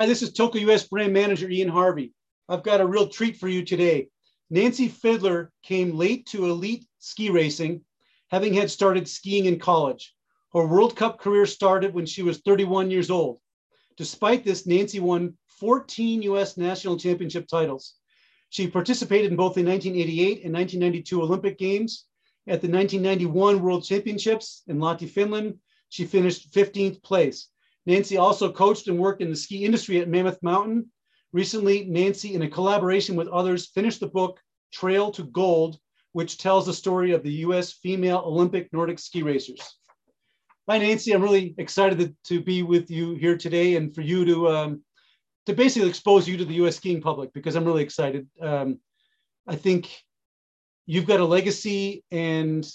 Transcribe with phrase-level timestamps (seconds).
[0.00, 2.12] Hi, this is Toko US brand manager Ian Harvey.
[2.48, 4.06] I've got a real treat for you today.
[4.48, 7.80] Nancy Fiddler came late to elite ski racing,
[8.28, 10.14] having had started skiing in college.
[10.52, 13.40] Her World Cup career started when she was 31 years old.
[13.96, 17.94] Despite this, Nancy won 14 US national championship titles.
[18.50, 22.04] She participated in both the 1988 and 1992 Olympic Games.
[22.46, 25.58] At the 1991 World Championships in Lahti, Finland,
[25.88, 27.48] she finished 15th place.
[27.88, 30.92] Nancy also coached and worked in the ski industry at Mammoth Mountain.
[31.32, 34.38] Recently, Nancy, in a collaboration with others, finished the book
[34.70, 35.78] Trail to Gold,
[36.12, 39.78] which tells the story of the US female Olympic Nordic ski racers.
[40.68, 41.12] Hi, Nancy.
[41.12, 44.82] I'm really excited to, be with you here today and for you to, um,
[45.46, 48.28] to basically expose you to the US skiing public because I'm really excited.
[48.38, 48.80] Um,
[49.46, 49.88] I think
[50.84, 52.70] you've got a legacy and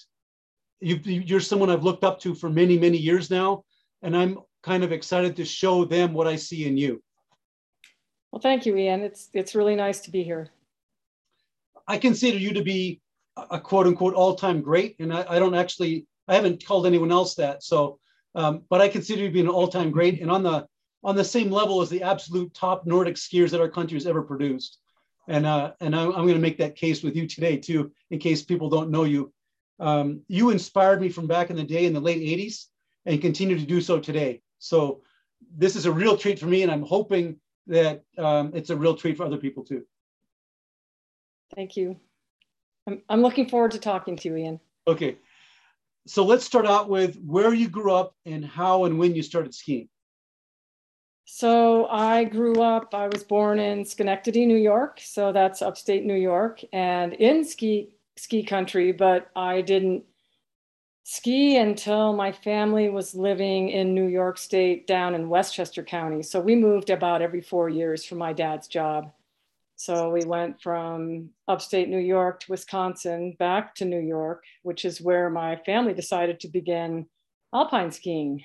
[0.81, 3.63] you are someone I've looked up to for many, many years now.
[4.01, 7.03] And I'm kind of excited to show them what I see in you.
[8.31, 9.01] Well, thank you, Ian.
[9.01, 10.49] It's it's really nice to be here.
[11.87, 13.01] I consider you to be
[13.51, 17.11] a quote unquote all time great, and I, I, don't actually I haven't called anyone
[17.11, 17.63] else that.
[17.63, 17.99] So,
[18.35, 20.65] um, but I consider you to be an all time great, and on the
[21.03, 24.23] on the same level as the absolute top Nordic skiers that our country has ever
[24.23, 24.79] produced.
[25.27, 28.19] And uh, and I'm, I'm going to make that case with you today too, in
[28.19, 29.31] case people don't know you.
[29.79, 32.65] Um, you inspired me from back in the day in the late '80s,
[33.05, 34.41] and continue to do so today.
[34.63, 35.01] So
[35.55, 37.35] this is a real treat for me, and I'm hoping
[37.67, 39.83] that um, it's a real treat for other people too.
[41.53, 41.97] Thank you.
[42.87, 44.59] I'm, I'm looking forward to talking to you, Ian.
[44.87, 45.17] Okay.
[46.07, 49.53] So let's start out with where you grew up and how and when you started
[49.53, 49.89] skiing.
[51.25, 54.99] So I grew up, I was born in Schenectady, New York.
[55.01, 60.03] So that's upstate New York and in ski ski country, but I didn't
[61.03, 66.23] ski until my family was living in New York State down in Westchester County.
[66.23, 69.11] So we moved about every four years for my dad's job.
[69.75, 75.01] So we went from upstate New York to Wisconsin, back to New York, which is
[75.01, 77.05] where my family decided to begin
[77.53, 78.43] alpine skiing.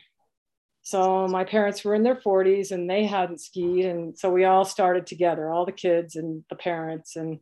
[0.83, 3.85] So my parents were in their 40s and they hadn't skied.
[3.85, 7.15] And so we all started together, all the kids and the parents.
[7.15, 7.39] And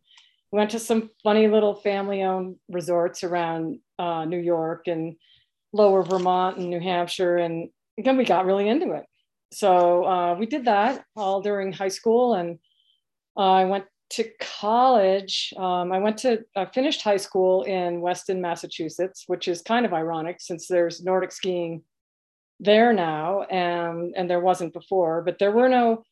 [0.51, 5.17] we went to some funny little family owned resorts around uh, New York and
[5.73, 7.37] lower Vermont and New Hampshire.
[7.37, 9.05] And again, we got really into it.
[9.53, 12.35] So uh, we did that all during high school.
[12.35, 12.59] And
[13.37, 15.53] uh, I went to college.
[15.57, 19.93] Um, I went to, I finished high school in Weston, Massachusetts, which is kind of
[19.93, 21.83] ironic since there's Nordic skiing
[22.61, 26.05] there now and, and there wasn't before, but there were no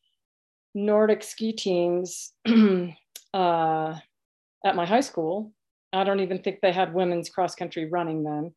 [0.75, 2.33] Nordic ski teams
[3.34, 3.95] uh,
[4.65, 5.53] at my high school.
[5.94, 8.53] I don't even think they had women's cross country running then.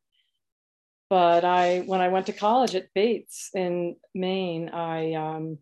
[1.09, 5.59] But I, when I went to college at Bates in Maine, I um,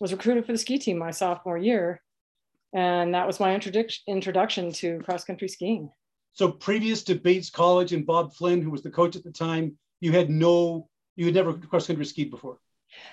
[0.00, 2.02] was recruited for the ski team my sophomore year,
[2.72, 5.90] and that was my introduction introduction to cross country skiing.
[6.32, 9.78] So previous to Bates College and Bob Flynn, who was the coach at the time,
[10.00, 12.58] you had no, you had never cross country skied before.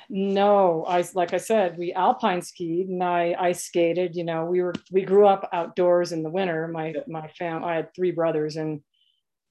[0.09, 4.15] No, I like I said, we alpine skied and I ice skated.
[4.15, 6.67] You know, we were we grew up outdoors in the winter.
[6.67, 8.81] My my fam, I had three brothers, and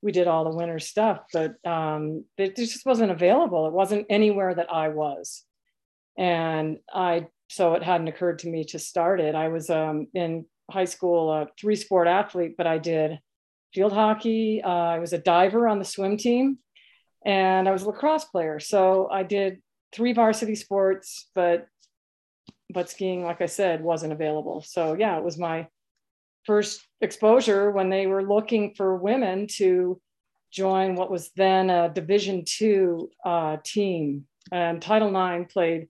[0.02, 1.20] we did all the winter stuff.
[1.32, 3.66] But um, it just wasn't available.
[3.66, 5.44] It wasn't anywhere that I was,
[6.16, 9.34] and I so it hadn't occurred to me to start it.
[9.34, 13.18] I was um, in high school a three sport athlete, but I did
[13.74, 14.62] field hockey.
[14.62, 16.58] Uh, I was a diver on the swim team,
[17.24, 18.60] and I was a lacrosse player.
[18.60, 19.58] So I did
[19.94, 21.66] three varsity sports, but
[22.72, 24.62] but skiing, like I said, wasn't available.
[24.66, 25.69] So yeah, it was my
[26.44, 30.00] first exposure when they were looking for women to
[30.53, 35.88] join what was then a Division two uh, team, and Title IX played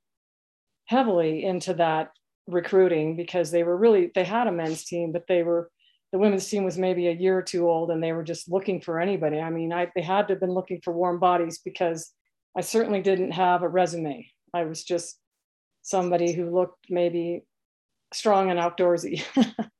[0.87, 2.11] heavily into that
[2.47, 5.71] recruiting because they were really they had a men's team, but they were
[6.13, 8.81] the women's team was maybe a year or two old and they were just looking
[8.81, 9.41] for anybody.
[9.41, 12.13] I mean, I, they had to have been looking for warm bodies because
[12.57, 14.31] I certainly didn't have a resume.
[14.53, 15.19] I was just
[15.83, 17.45] somebody who looked maybe
[18.13, 19.23] strong and outdoorsy.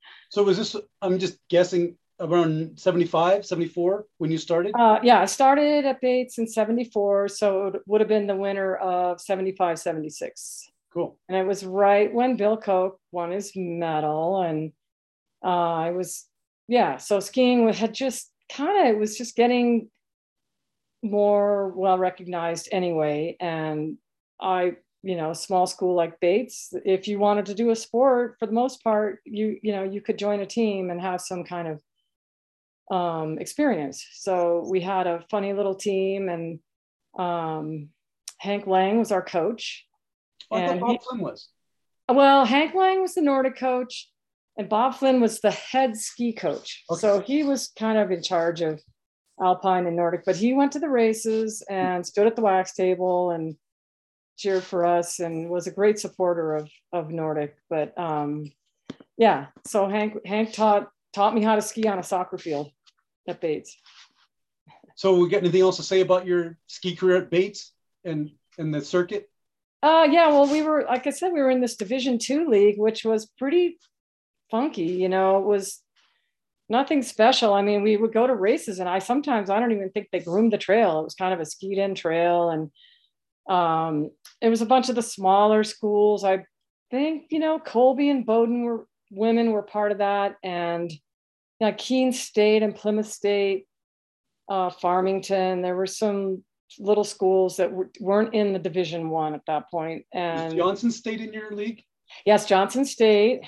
[0.29, 4.73] so was this, I'm just guessing around 75, 74 when you started?
[4.77, 7.29] Uh, yeah, I started at Bates in 74.
[7.29, 10.69] So it would have been the winter of 75, 76.
[10.93, 11.17] Cool.
[11.27, 14.41] And it was right when Bill Koch won his medal.
[14.41, 14.71] And
[15.43, 16.25] uh, I was,
[16.67, 19.89] yeah, so skiing had just kind of, it was just getting
[21.05, 23.37] more well recognized anyway.
[23.39, 23.97] And
[24.39, 24.73] I,
[25.03, 28.53] you know, small school like Bates, if you wanted to do a sport, for the
[28.53, 32.95] most part, you you know you could join a team and have some kind of
[32.95, 34.05] um, experience.
[34.13, 36.59] So we had a funny little team, and
[37.17, 37.89] um,
[38.39, 39.85] Hank Lang was our coach.
[40.51, 41.49] Oh, and Bob Flynn was.
[42.07, 44.11] Well, Hank Lang was the Nordic coach,
[44.57, 46.83] and Bob Flynn was the head ski coach.
[46.89, 46.99] Okay.
[46.99, 48.81] So he was kind of in charge of
[49.41, 53.31] Alpine and Nordic, but he went to the races and stood at the wax table
[53.31, 53.55] and
[54.37, 57.55] cheered for us and was a great supporter of of Nordic.
[57.69, 58.51] But um,
[59.17, 62.71] yeah, so Hank Hank taught taught me how to ski on a soccer field
[63.27, 63.77] at Bates.
[64.95, 67.73] So we got anything else to say about your ski career at Bates
[68.05, 69.29] and and the circuit?
[69.83, 72.79] Uh, yeah, well, we were like I said, we were in this Division Two league,
[72.79, 73.77] which was pretty
[74.49, 74.83] funky.
[74.83, 75.81] You know, it was
[76.69, 77.53] nothing special.
[77.53, 80.19] I mean, we would go to races, and I sometimes I don't even think they
[80.19, 80.99] groomed the trail.
[80.99, 82.71] It was kind of a skied in trail, and
[83.49, 86.23] um, it was a bunch of the smaller schools.
[86.23, 86.45] I
[86.91, 90.91] think you know Colby and Bowdoin were women were part of that, and
[91.59, 93.67] yeah, Keene State and Plymouth State,
[94.49, 95.61] uh, Farmington.
[95.61, 96.43] There were some
[96.79, 100.05] little schools that were, weren't in the Division One at that point.
[100.11, 101.83] And Was Johnson State in your league?
[102.25, 103.41] Yes, Johnson State.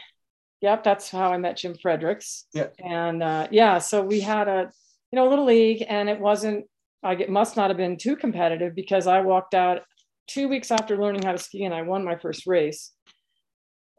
[0.61, 2.45] Yep, that's how I met Jim Fredericks.
[2.53, 2.67] Yeah.
[2.83, 4.71] And uh, yeah, so we had a
[5.11, 6.65] you know little league, and it wasn't.
[7.03, 9.81] I it must not have been too competitive because I walked out
[10.27, 12.91] two weeks after learning how to ski, and I won my first race.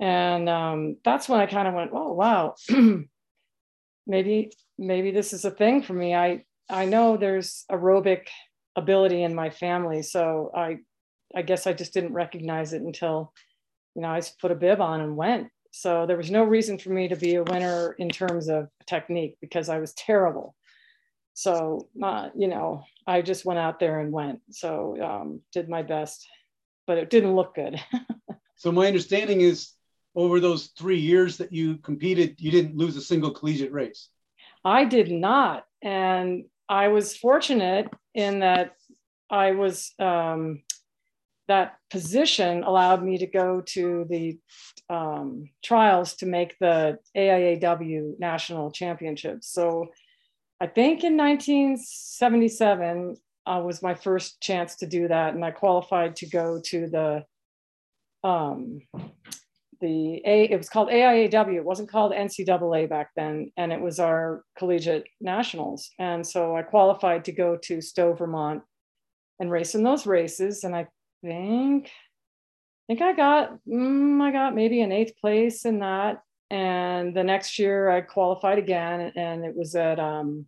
[0.00, 2.54] And um, that's when I kind of went, oh wow,
[4.06, 6.14] maybe maybe this is a thing for me.
[6.14, 8.26] I I know there's aerobic
[8.76, 10.78] ability in my family, so I
[11.34, 13.32] I guess I just didn't recognize it until
[13.94, 15.48] you know I just put a bib on and went.
[15.70, 19.36] So there was no reason for me to be a winner in terms of technique
[19.40, 20.54] because I was terrible.
[21.34, 24.40] So uh, you know I just went out there and went.
[24.50, 26.26] So um, did my best,
[26.86, 27.80] but it didn't look good.
[28.56, 29.72] so my understanding is
[30.18, 34.08] over those three years that you competed, you didn't lose a single collegiate race.
[34.64, 35.64] I did not.
[35.80, 38.74] And I was fortunate in that
[39.30, 40.62] I was, um,
[41.48, 44.38] that position allowed me to go to the
[44.90, 49.50] um, trials to make the AIAW national championships.
[49.50, 49.88] So
[50.60, 53.16] I think in 1977
[53.46, 55.34] uh, was my first chance to do that.
[55.34, 57.24] And I qualified to go to the
[58.24, 58.80] um,
[59.80, 61.54] the A, it was called AIAW.
[61.54, 63.52] It wasn't called NCAA back then.
[63.56, 65.90] And it was our collegiate nationals.
[65.98, 68.62] And so I qualified to go to Stowe, Vermont
[69.38, 70.64] and race in those races.
[70.64, 70.88] And I
[71.22, 76.22] think, I think I got, mm, I got maybe an eighth place in that.
[76.50, 80.46] And the next year I qualified again and it was at um,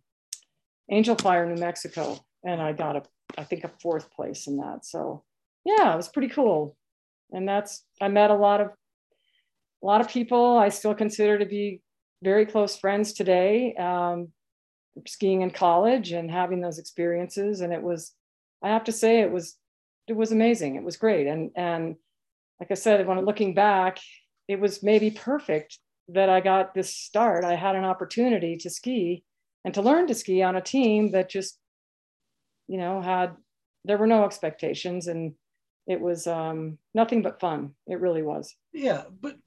[0.89, 2.17] Angel Fire, New Mexico.
[2.43, 3.03] And I got a,
[3.37, 4.85] I think a fourth place in that.
[4.85, 5.23] So
[5.63, 6.75] yeah, it was pretty cool.
[7.31, 8.69] And that's, I met a lot of
[9.83, 11.81] a lot of people I still consider to be
[12.23, 14.27] very close friends today, um,
[15.07, 17.61] skiing in college and having those experiences.
[17.61, 18.13] And it was,
[18.61, 19.57] I have to say, it was,
[20.07, 20.75] it was amazing.
[20.75, 21.27] It was great.
[21.27, 21.95] And, and
[22.59, 23.99] like I said, when I'm looking back,
[24.47, 27.43] it was maybe perfect that I got this start.
[27.45, 29.23] I had an opportunity to ski
[29.63, 31.57] and to learn to ski on a team that just,
[32.67, 33.35] you know, had,
[33.85, 35.33] there were no expectations and
[35.87, 37.71] it was um, nothing but fun.
[37.87, 38.55] It really was.
[38.73, 39.37] Yeah, but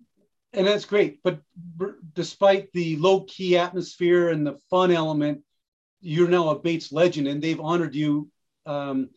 [0.53, 1.21] and that's great.
[1.23, 1.41] But
[2.15, 5.43] despite the low key atmosphere and the fun element,
[6.01, 8.31] you're now a Bates legend, and they've honored you.
[8.67, 9.11] Um,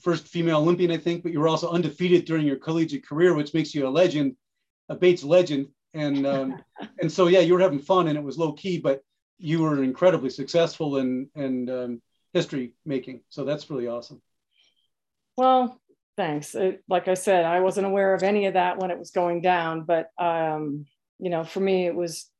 [0.00, 3.54] first female Olympian, I think, but you were also undefeated during your collegiate career, which
[3.54, 4.36] makes you a legend,
[4.88, 5.68] a Bates legend.
[5.94, 6.62] And um,
[7.00, 9.02] and so yeah, you were having fun, and it was low key, but
[9.38, 13.20] you were incredibly successful and and um, history making.
[13.28, 14.20] So that's really awesome.
[15.36, 15.80] Well,
[16.16, 16.54] Thanks.
[16.54, 19.42] It, like I said, I wasn't aware of any of that when it was going
[19.42, 20.86] down, but um,
[21.18, 22.30] you know, for me, it was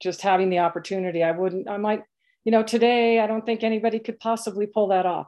[0.00, 1.22] just having the opportunity.
[1.22, 1.68] I wouldn't.
[1.68, 2.02] I might.
[2.44, 5.26] You know, today I don't think anybody could possibly pull that off.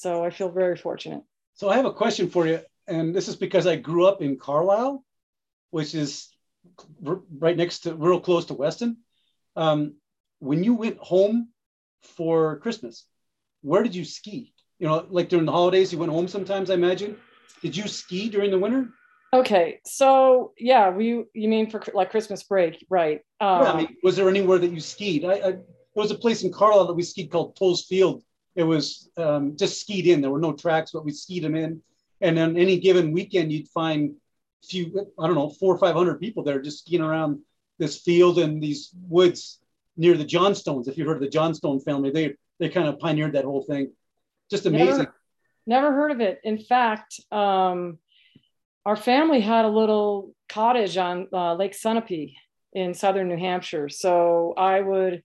[0.00, 1.22] So I feel very fortunate.
[1.52, 4.38] So I have a question for you, and this is because I grew up in
[4.38, 5.04] Carlisle,
[5.72, 6.30] which is
[7.02, 8.96] right next to, real close to Weston.
[9.56, 9.96] Um,
[10.38, 11.50] when you went home
[12.16, 13.04] for Christmas,
[13.60, 14.54] where did you ski?
[14.78, 17.18] You know, like during the holidays, you went home sometimes, I imagine.
[17.60, 18.88] Did you ski during the winter?
[19.34, 23.20] Okay, so yeah, we you mean for like Christmas break, right?
[23.38, 25.26] Um, yeah, I mean, was there anywhere that you skied?
[25.26, 25.64] I, I, there
[25.94, 28.22] was a place in Carlisle that we skied called Tolles Field.
[28.54, 30.20] It was um, just skied in.
[30.20, 31.82] There were no tracks, but we skied them in.
[32.20, 34.14] And on any given weekend, you'd find
[34.62, 37.40] a few, I don't know, four or five hundred people there just skiing around
[37.78, 39.60] this field and these woods
[39.96, 40.88] near the Johnstones.
[40.88, 43.92] If you heard of the Johnstone family, they they kind of pioneered that whole thing.
[44.50, 44.98] Just amazing.
[44.98, 45.14] Never,
[45.66, 46.40] Never heard of it.
[46.42, 47.98] In fact, um,
[48.84, 52.34] our family had a little cottage on uh, Lake Sunapee
[52.72, 53.88] in southern New Hampshire.
[53.88, 55.22] So I would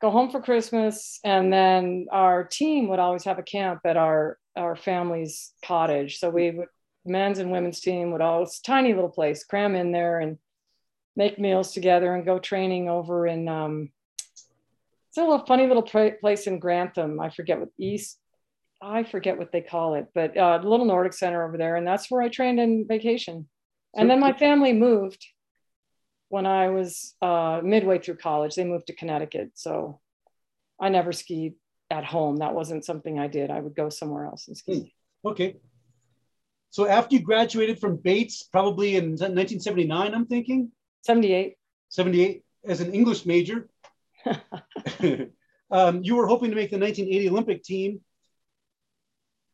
[0.00, 4.38] go home for Christmas, and then our team would always have a camp at our
[4.56, 6.18] our family's cottage.
[6.18, 6.68] So we would
[7.08, 10.38] men's and women's team would all, it's tiny little place, cram in there and
[11.16, 13.90] make meals together and go training over in, um,
[15.08, 17.18] it's a little funny little place in Grantham.
[17.18, 18.18] I forget what East,
[18.80, 21.76] I forget what they call it, but uh, little Nordic Center over there.
[21.76, 23.48] And that's where I trained in vacation.
[23.96, 25.26] And then my family moved
[26.28, 28.54] when I was uh, midway through college.
[28.54, 29.52] They moved to Connecticut.
[29.54, 30.00] So
[30.80, 31.54] I never skied
[31.90, 32.36] at home.
[32.36, 33.50] That wasn't something I did.
[33.50, 34.94] I would go somewhere else and ski.
[35.22, 35.28] Hmm.
[35.28, 35.56] Okay.
[36.70, 40.70] So after you graduated from Bates, probably in 1979, I'm thinking?
[41.02, 41.54] 78.
[41.88, 43.68] 78, as an English major.
[45.70, 48.00] um, you were hoping to make the 1980 Olympic team.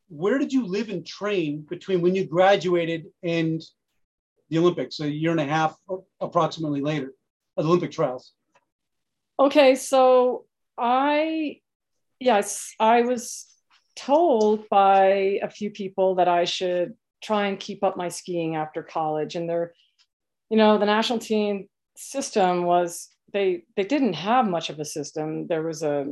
[0.08, 3.62] Where did you live and train between when you graduated and
[4.48, 5.76] the Olympics, a year and a half
[6.20, 7.12] approximately later,
[7.56, 8.32] the Olympic trials?
[9.38, 10.44] Okay, so
[10.78, 11.60] I,
[12.20, 13.46] yes, I was
[13.96, 18.82] told by a few people that I should try and keep up my skiing after
[18.82, 19.34] college.
[19.34, 19.72] And they're,
[20.50, 25.46] you know, the national team system was they they didn't have much of a system.
[25.46, 26.06] There was a,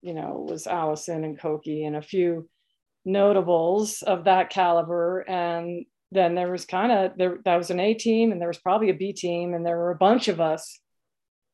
[0.00, 2.48] you know, was Allison and Koki and a few
[3.04, 5.20] notables of that caliber.
[5.20, 8.58] And then there was kind of there that was an A team and there was
[8.58, 10.80] probably a B team, and there were a bunch of us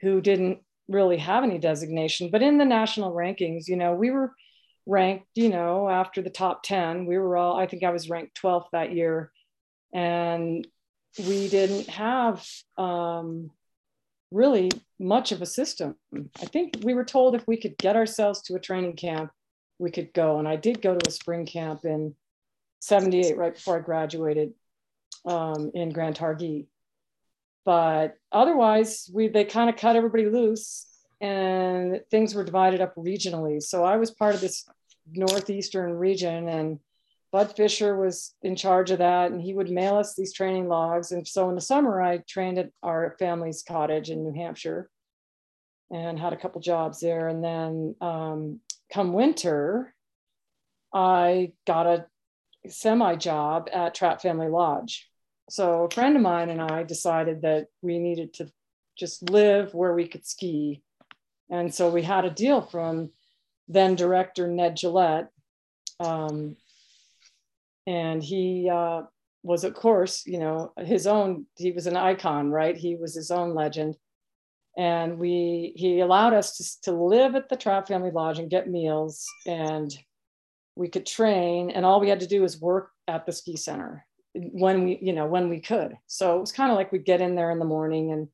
[0.00, 2.30] who didn't really have any designation.
[2.30, 4.32] But in the national rankings, you know, we were
[4.86, 7.06] ranked, you know, after the top 10.
[7.06, 9.30] We were all, I think I was ranked 12th that year.
[9.92, 10.66] And
[11.18, 12.44] we didn't have
[12.76, 13.50] um,
[14.30, 15.96] really much of a system.
[16.14, 19.30] I think we were told if we could get ourselves to a training camp,
[19.78, 20.38] we could go.
[20.38, 22.14] And I did go to a spring camp in
[22.80, 24.52] 78, right before I graduated
[25.24, 26.66] um, in Grand Targhee.
[27.64, 30.86] But otherwise, we they kind of cut everybody loose
[31.20, 33.62] and things were divided up regionally.
[33.62, 34.66] So I was part of this
[35.10, 36.78] northeastern region and
[37.30, 41.12] Bud Fisher was in charge of that and he would mail us these training logs.
[41.12, 44.88] And so in the summer, I trained at our family's cottage in New Hampshire
[45.90, 47.28] and had a couple jobs there.
[47.28, 49.94] And then um, come winter,
[50.92, 52.06] I got a
[52.68, 55.08] semi job at Trapp Family Lodge.
[55.50, 58.50] So a friend of mine and I decided that we needed to
[58.98, 60.82] just live where we could ski.
[61.50, 63.10] And so we had a deal from
[63.68, 65.28] then director Ned Gillette.
[66.00, 66.56] Um,
[67.86, 69.02] and he uh,
[69.42, 72.76] was, of course, you know, his own, he was an icon, right?
[72.76, 73.96] He was his own legend.
[74.76, 78.68] And we, he allowed us to, to live at the Trapp Family Lodge and get
[78.68, 79.26] meals.
[79.46, 79.90] And
[80.78, 81.70] we could train.
[81.70, 85.12] And all we had to do was work at the ski center when we, you
[85.12, 85.96] know, when we could.
[86.06, 88.28] So it was kind of like we'd get in there in the morning and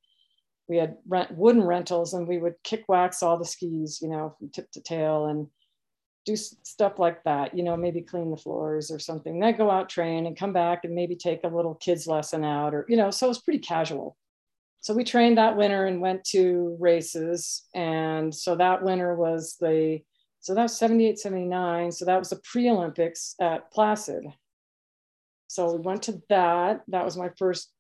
[0.69, 4.35] we had rent wooden rentals and we would kick wax all the skis, you know,
[4.39, 5.47] from tip to tail and
[6.27, 9.39] do stuff like that, you know, maybe clean the floors or something.
[9.39, 12.75] Then go out, train and come back and maybe take a little kids lesson out
[12.75, 14.17] or, you know, so it was pretty casual.
[14.81, 17.65] So we trained that winter and went to races.
[17.75, 20.01] And so that winter was the,
[20.45, 21.91] so that was 78, 79.
[21.91, 24.27] So that was the pre-Olympics at Placid.
[25.47, 26.83] So we went to that.
[26.89, 27.73] That was my first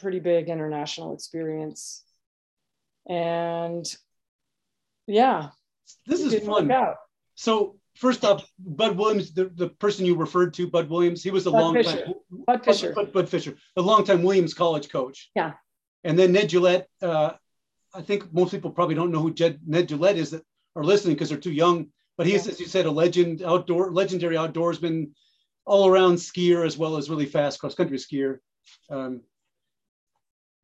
[0.00, 2.02] pretty big international experience.
[3.08, 3.86] And
[5.06, 5.50] yeah,
[6.06, 6.68] this is fun.
[7.36, 11.46] So first off, Bud Williams, the, the person you referred to, Bud Williams, he was
[11.46, 12.04] a Bud long Fisher.
[12.04, 12.14] time
[12.48, 12.92] Bud Fisher.
[12.94, 15.30] Bud, Bud, Fisher, a long time Williams college coach.
[15.36, 15.52] Yeah.
[16.02, 17.34] And then Ned Gillette, uh,
[17.94, 20.42] I think most people probably don't know who Jed, Ned Gillette is that
[20.76, 21.88] are listening because they're too young.
[22.16, 22.52] But he's, yeah.
[22.52, 25.10] as you said, a legend, outdoor, legendary outdoorsman,
[25.64, 28.38] all around skier as well as really fast cross country skier.
[28.88, 29.22] Um,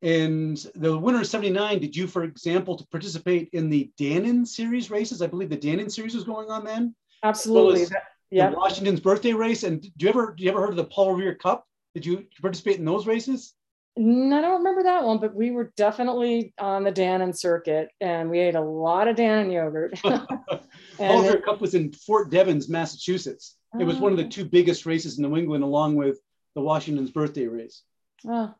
[0.01, 4.91] and the winter of 79, did you, for example, to participate in the Dannon series
[4.91, 5.21] races?
[5.21, 6.95] I believe the Dannon series was going on then.
[7.23, 7.85] Absolutely.
[8.29, 8.49] Yeah.
[8.49, 9.63] Washington's birthday race.
[9.63, 11.65] And do you ever do you ever heard of the Paul Revere Cup?
[11.93, 13.53] Did you participate in those races?
[13.95, 18.29] No, I don't remember that one, but we were definitely on the Dannon circuit and
[18.29, 19.99] we ate a lot of Dannon yogurt.
[20.99, 23.55] Revere Cup was in Fort Devens, Massachusetts.
[23.79, 24.29] It was one of the oh.
[24.29, 26.19] two biggest races in New England, along with
[26.55, 27.81] the Washington's birthday race.
[28.27, 28.53] Oh,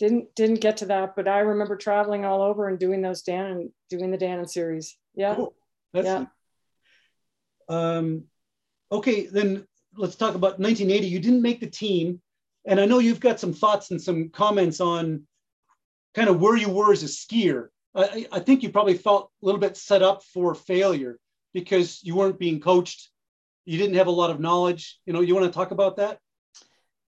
[0.00, 3.70] didn't didn't get to that, but I remember traveling all over and doing those Dan
[3.88, 4.96] doing the Dannon series.
[5.14, 5.44] Yeah.
[5.92, 6.26] Yeah.
[7.68, 8.24] Um,
[8.90, 11.06] okay, then let's talk about 1980.
[11.06, 12.20] You didn't make the team,
[12.66, 15.26] and I know you've got some thoughts and some comments on
[16.14, 17.68] kind of where you were as a skier.
[17.94, 21.18] I, I think you probably felt a little bit set up for failure
[21.52, 23.10] because you weren't being coached.
[23.64, 24.98] You didn't have a lot of knowledge.
[25.06, 26.18] You know, you want to talk about that?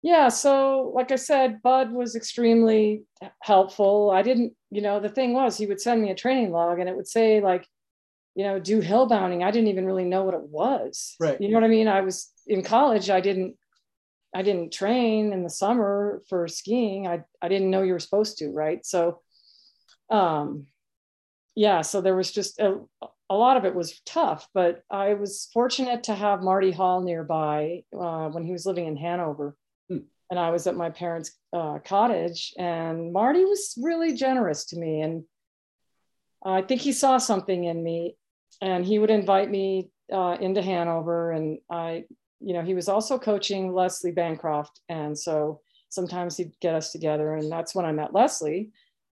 [0.04, 3.02] yeah so like i said bud was extremely
[3.40, 6.78] helpful i didn't you know the thing was he would send me a training log
[6.78, 7.66] and it would say like
[8.36, 11.48] you know do hill bounding i didn't even really know what it was right you
[11.48, 13.56] know what i mean i was in college i didn't
[14.34, 17.06] I didn't train in the summer for skiing.
[17.06, 18.84] I, I didn't know you were supposed to, right?
[18.84, 19.20] So,
[20.10, 20.66] um,
[21.54, 22.80] yeah, so there was just a,
[23.30, 27.84] a lot of it was tough, but I was fortunate to have Marty Hall nearby
[27.96, 29.56] uh, when he was living in Hanover.
[29.88, 29.98] Hmm.
[30.30, 35.00] And I was at my parents' uh, cottage, and Marty was really generous to me.
[35.00, 35.24] And
[36.44, 38.16] I think he saw something in me,
[38.60, 41.30] and he would invite me uh, into Hanover.
[41.30, 42.04] And I
[42.44, 44.80] you know, he was also coaching Leslie Bancroft.
[44.88, 47.34] And so sometimes he'd get us together.
[47.34, 48.70] And that's when I met Leslie,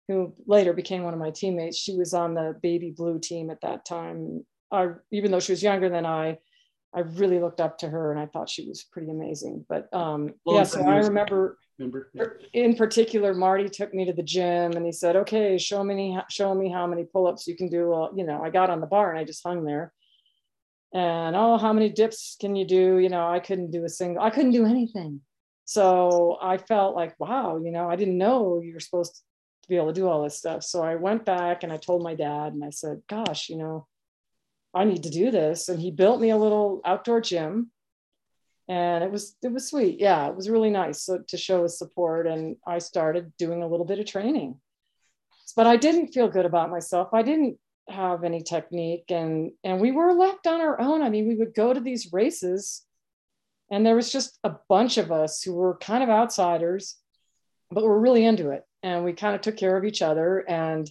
[0.08, 1.78] who later became one of my teammates.
[1.78, 4.46] She was on the baby blue team at that time.
[4.72, 6.40] I, even though she was younger than I,
[6.94, 9.66] I really looked up to her and I thought she was pretty amazing.
[9.70, 12.26] But um, yeah, so I remember, remember yeah.
[12.54, 16.56] in particular, Marty took me to the gym and he said, okay, show me, show
[16.56, 17.90] me how many pull-ups you can do.
[17.90, 19.94] Well, you know, I got on the bar and I just hung there
[20.94, 22.98] and oh how many dips can you do?
[22.98, 25.22] You know i couldn't do a single i couldn't do anything.
[25.66, 29.16] So i felt like wow you know i didn't know you were supposed
[29.64, 30.64] to be able to do all this stuff.
[30.64, 33.88] So i went back and i told my dad and i said gosh you know
[34.74, 35.70] i need to do this.
[35.70, 37.72] And he built me a little outdoor gym.
[38.68, 40.00] And it was it was sweet.
[40.00, 42.26] Yeah it was really nice so, to show his support.
[42.28, 44.60] And i started doing a little bit of training.
[45.56, 47.10] But i didn't feel good about myself.
[47.14, 51.02] I didn't have any technique and and we were left on our own.
[51.02, 52.84] I mean we would go to these races
[53.72, 56.96] and there was just a bunch of us who were kind of outsiders
[57.72, 60.90] but we're really into it and we kind of took care of each other and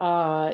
[0.00, 0.52] uh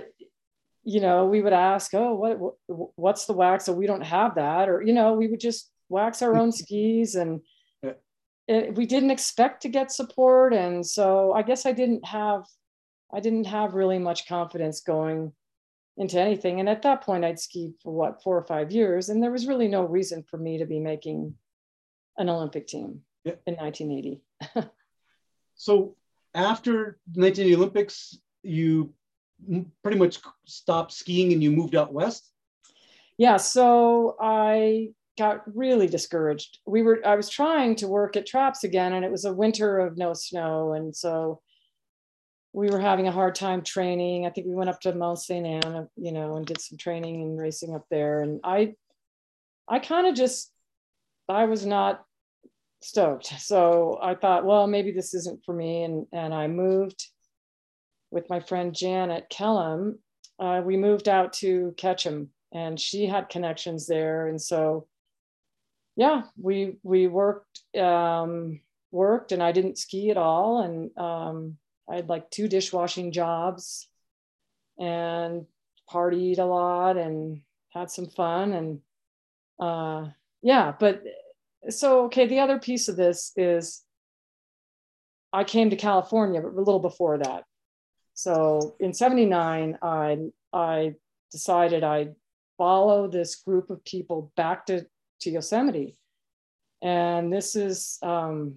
[0.83, 2.55] you know we would ask oh what, what
[2.97, 3.65] what's the wax?
[3.65, 7.15] So we don't have that or you know we would just wax our own skis
[7.15, 7.41] and
[8.49, 12.45] it, we didn't expect to get support and so i guess i didn't have
[13.13, 15.33] I didn't have really much confidence going
[15.97, 16.61] into anything.
[16.61, 19.09] And at that point, I'd skied for what, four or five years.
[19.09, 21.35] And there was really no reason for me to be making
[22.17, 23.35] an Olympic team yeah.
[23.47, 24.23] in 1980.
[25.55, 25.97] so
[26.35, 28.93] after the 1980 Olympics, you
[29.83, 32.31] pretty much stopped skiing and you moved out west?
[33.19, 33.37] Yeah.
[33.37, 36.59] So I got really discouraged.
[36.67, 39.79] We were, I was trying to work at Trapp's again, and it was a winter
[39.79, 40.73] of no snow.
[40.73, 41.41] And so
[42.53, 44.27] we were having a hard time training.
[44.27, 45.47] I think we went up to Mount St.
[45.47, 48.21] Anne, you know, and did some training and racing up there.
[48.21, 48.75] And I,
[49.69, 50.53] I kind of just,
[51.29, 52.05] I was not
[52.83, 53.27] stoked.
[53.41, 55.85] So I thought, well, maybe this isn't for me.
[55.85, 57.07] And, and I moved
[58.11, 59.99] with my friend Janet Kellum.
[60.39, 64.27] Uh, we moved out to Ketchum and she had connections there.
[64.27, 64.87] And so,
[65.97, 68.61] yeah, we, we worked, um,
[68.91, 70.61] worked and I didn't ski at all.
[70.63, 71.57] And, um,
[71.93, 73.87] I had like two dishwashing jobs
[74.79, 75.47] and
[75.91, 78.81] partied a lot and had some fun and
[79.61, 80.09] uh,
[80.43, 81.03] yeah but
[81.69, 83.83] so okay the other piece of this is
[85.33, 87.45] i came to california but a little before that.
[88.15, 90.19] So in 79 i
[90.53, 90.95] i
[91.31, 92.15] decided i'd
[92.57, 94.87] follow this group of people back to,
[95.21, 95.97] to yosemite.
[96.81, 98.57] And this is um,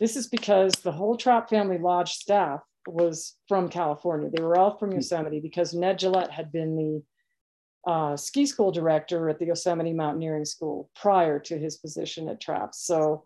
[0.00, 4.30] this is because the whole Trapp Family Lodge staff was from California.
[4.30, 9.28] They were all from Yosemite because Ned Gillette had been the uh, ski school director
[9.28, 12.84] at the Yosemite Mountaineering School prior to his position at Trapp's.
[12.84, 13.24] So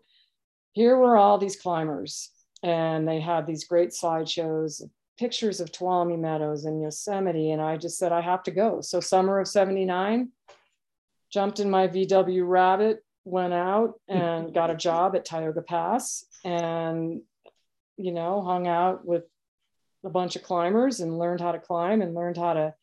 [0.73, 4.81] here were all these climbers, and they had these great slideshows,
[5.17, 7.51] pictures of Tuolumne Meadows and Yosemite.
[7.51, 8.81] And I just said, I have to go.
[8.81, 10.29] So, summer of 79,
[11.31, 17.21] jumped in my VW Rabbit, went out and got a job at Tioga Pass and,
[17.97, 19.23] you know, hung out with
[20.05, 22.73] a bunch of climbers and learned how to climb and learned how to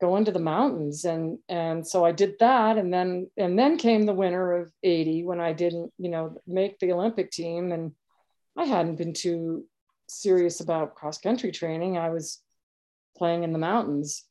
[0.00, 1.04] go into the mountains.
[1.04, 2.78] And, and so I did that.
[2.78, 6.78] And then, and then came the winter of 80 when I didn't, you know, make
[6.78, 7.70] the Olympic team.
[7.70, 7.92] And
[8.56, 9.66] I hadn't been too
[10.08, 11.98] serious about cross country training.
[11.98, 12.40] I was
[13.16, 14.24] playing in the mountains.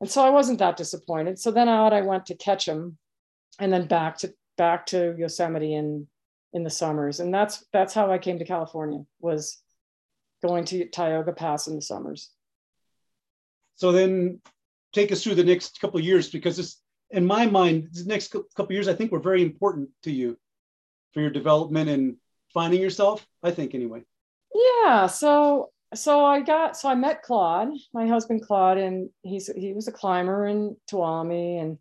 [0.00, 1.38] And so I wasn't that disappointed.
[1.38, 2.98] So then out I went to Ketchum
[3.60, 6.08] and then back to back to Yosemite in
[6.52, 9.58] in the summers, and that's that's how I came to California was
[10.42, 12.30] going to Tioga Pass in the summers.
[13.76, 14.40] So then,
[14.92, 18.32] take us through the next couple of years because this, in my mind, the next
[18.32, 20.36] couple of years I think were very important to you
[21.12, 22.16] for your development and
[22.52, 23.26] finding yourself.
[23.42, 24.02] I think anyway.
[24.54, 25.06] Yeah.
[25.06, 29.88] So so I got so I met Claude, my husband Claude, and he's he was
[29.88, 31.78] a climber in Tuolumne, and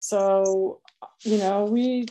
[0.00, 0.80] so
[1.22, 2.06] you know, we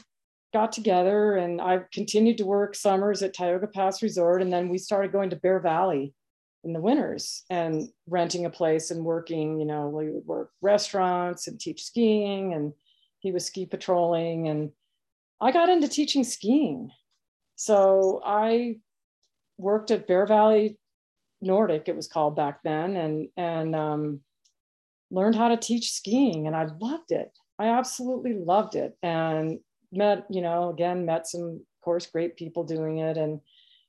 [0.53, 4.41] got together and I continued to work summers at Tioga Pass Resort.
[4.41, 6.13] And then we started going to Bear Valley
[6.63, 11.47] in the winters and renting a place and working, you know, we would work restaurants
[11.47, 12.73] and teach skiing and
[13.19, 14.47] he was ski patrolling.
[14.47, 14.71] And
[15.39, 16.91] I got into teaching skiing.
[17.55, 18.77] So I
[19.57, 20.77] worked at Bear Valley
[21.41, 24.21] Nordic, it was called back then, and and um,
[25.11, 27.31] learned how to teach skiing, and I loved it.
[27.57, 29.59] I absolutely loved it, and
[29.91, 33.39] met you know again met some of course great people doing it, and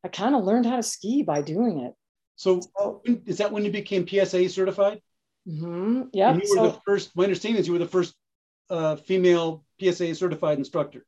[0.05, 1.95] I kind of learned how to ski by doing it.
[2.37, 5.03] So, so is that when you became PSIA certified?
[5.47, 6.05] Mm-hmm.
[6.13, 6.33] Yeah.
[6.33, 7.15] You were so, the first.
[7.15, 8.15] My understanding is you were the first
[8.71, 11.05] uh, female PSIA certified instructor.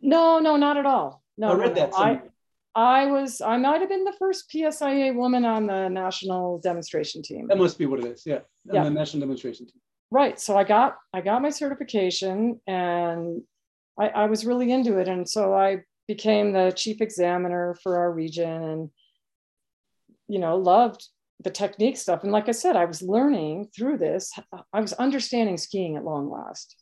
[0.00, 1.22] No, no, not at all.
[1.36, 1.90] No, I read no, that.
[1.90, 1.96] No.
[1.96, 2.20] I,
[2.76, 7.46] I was, I might have been the first PSIA woman on the national demonstration team.
[7.48, 8.22] That must be what it is.
[8.24, 8.40] Yeah.
[8.68, 8.84] On Yeah.
[8.84, 9.80] the national demonstration team.
[10.10, 10.38] Right.
[10.38, 13.42] So I got, I got my certification and
[13.98, 15.08] I, I was really into it.
[15.08, 15.78] And so I
[16.08, 18.90] became the chief examiner for our region and,
[20.28, 21.06] you know, loved
[21.42, 22.22] the technique stuff.
[22.22, 24.32] And like I said, I was learning through this.
[24.72, 26.76] I was understanding skiing at long last.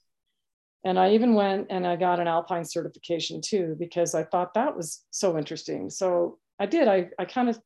[0.84, 4.76] And I even went and I got an alpine certification too, because I thought that
[4.76, 5.90] was so interesting.
[5.90, 7.58] So I did, I, I kind of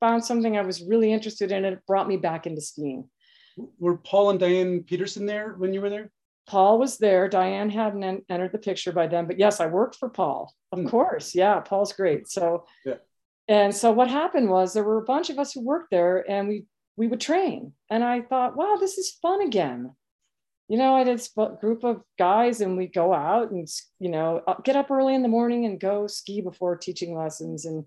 [0.00, 1.64] found something I was really interested in.
[1.64, 3.08] And it brought me back into skiing.
[3.78, 6.10] Were Paul and Diane Peterson there when you were there?
[6.46, 7.28] Paul was there.
[7.28, 10.52] Diane hadn't en- entered the picture by then, but yes, I worked for Paul.
[10.72, 10.88] Of Hmm.
[10.88, 11.34] course.
[11.34, 12.28] Yeah, Paul's great.
[12.28, 12.98] So, Yeah.
[13.48, 16.48] and so what happened was there were a bunch of us who worked there and
[16.48, 16.66] we
[16.98, 17.74] we would train.
[17.90, 19.94] And I thought, wow, this is fun again.
[20.66, 24.40] You know, I had a group of guys and we'd go out and, you know,
[24.46, 27.66] uh, get up early in the morning and go ski before teaching lessons.
[27.66, 27.84] And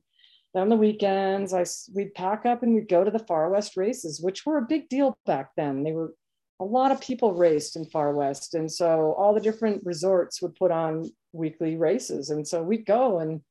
[0.53, 3.75] then on the weekends, I, we'd pack up and we'd go to the Far West
[3.75, 5.81] races, which were a big deal back then.
[5.83, 6.13] They were
[6.59, 8.53] a lot of people raced in Far West.
[8.53, 12.29] And so all the different resorts would put on weekly races.
[12.31, 13.41] And so we'd go and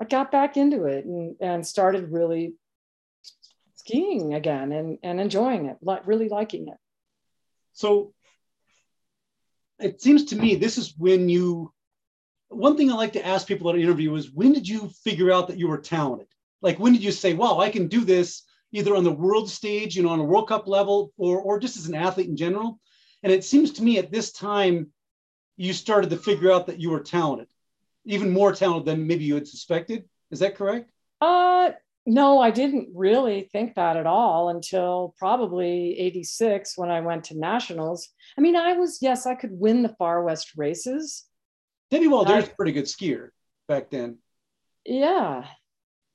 [0.00, 2.54] I got back into it and, and started really
[3.76, 6.78] skiing again and, and enjoying it, like really liking it.
[7.72, 8.14] So
[9.78, 11.72] it seems to me this is when you.
[12.48, 15.30] One thing I like to ask people at an interview is when did you figure
[15.30, 16.26] out that you were talented?
[16.60, 18.42] Like when did you say, "Wow, I can do this"?
[18.72, 21.76] Either on the world stage, you know, on a World Cup level, or or just
[21.76, 22.78] as an athlete in general.
[23.22, 24.92] And it seems to me at this time,
[25.56, 27.48] you started to figure out that you were talented,
[28.04, 30.08] even more talented than maybe you had suspected.
[30.30, 30.90] Is that correct?
[31.20, 31.70] Uh,
[32.06, 37.38] no, I didn't really think that at all until probably 86 when I went to
[37.38, 38.08] nationals.
[38.38, 41.26] I mean, I was, yes, I could win the Far West races.
[41.90, 43.30] Debbie Walder's I- a pretty good skier
[43.68, 44.18] back then.
[44.86, 45.44] Yeah.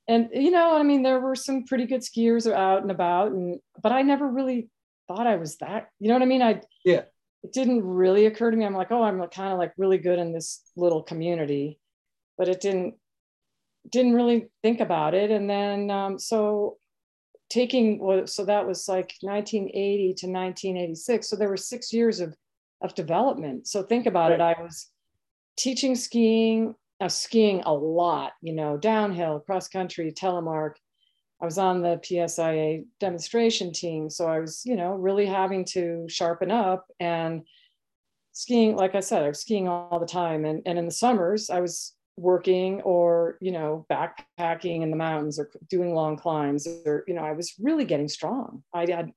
[0.08, 3.58] And, you know, I mean, there were some pretty good skiers out and about, and,
[3.82, 4.68] but I never really
[5.08, 6.42] thought I was that, you know what I mean?
[6.42, 7.02] I, Yeah.
[7.42, 8.64] it didn't really occur to me.
[8.64, 11.80] I'm like, oh, I'm kind of like really good in this little community,
[12.38, 12.94] but it didn't,
[13.90, 15.30] didn't really think about it.
[15.30, 16.76] And then, um, so
[17.50, 21.28] taking, so that was like 1980 to 1986.
[21.28, 22.34] So there were six years of,
[22.80, 23.66] of development.
[23.68, 24.40] So think about it.
[24.40, 24.88] I was
[25.56, 30.74] teaching skiing, I was skiing a lot, you know, downhill, cross country, telemark.
[31.40, 34.08] I was on the PSIA demonstration team.
[34.08, 37.42] So I was, you know, really having to sharpen up and
[38.32, 40.46] skiing, like I said, I was skiing all the time.
[40.46, 45.38] And, and in the summers, I was working or, you know, backpacking in the mountains
[45.38, 48.62] or doing long climbs or, you know, I was really getting strong.
[48.72, 49.12] I had,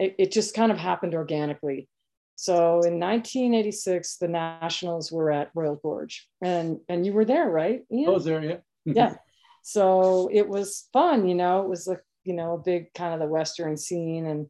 [0.00, 1.88] it, it just kind of happened organically.
[2.36, 7.82] So in 1986, the Nationals were at Royal Gorge, and and you were there, right?
[7.92, 8.08] Ian?
[8.08, 8.56] I was there, yeah.
[8.84, 9.14] yeah.
[9.62, 11.62] So it was fun, you know.
[11.62, 14.48] It was a you know a big kind of the Western scene, and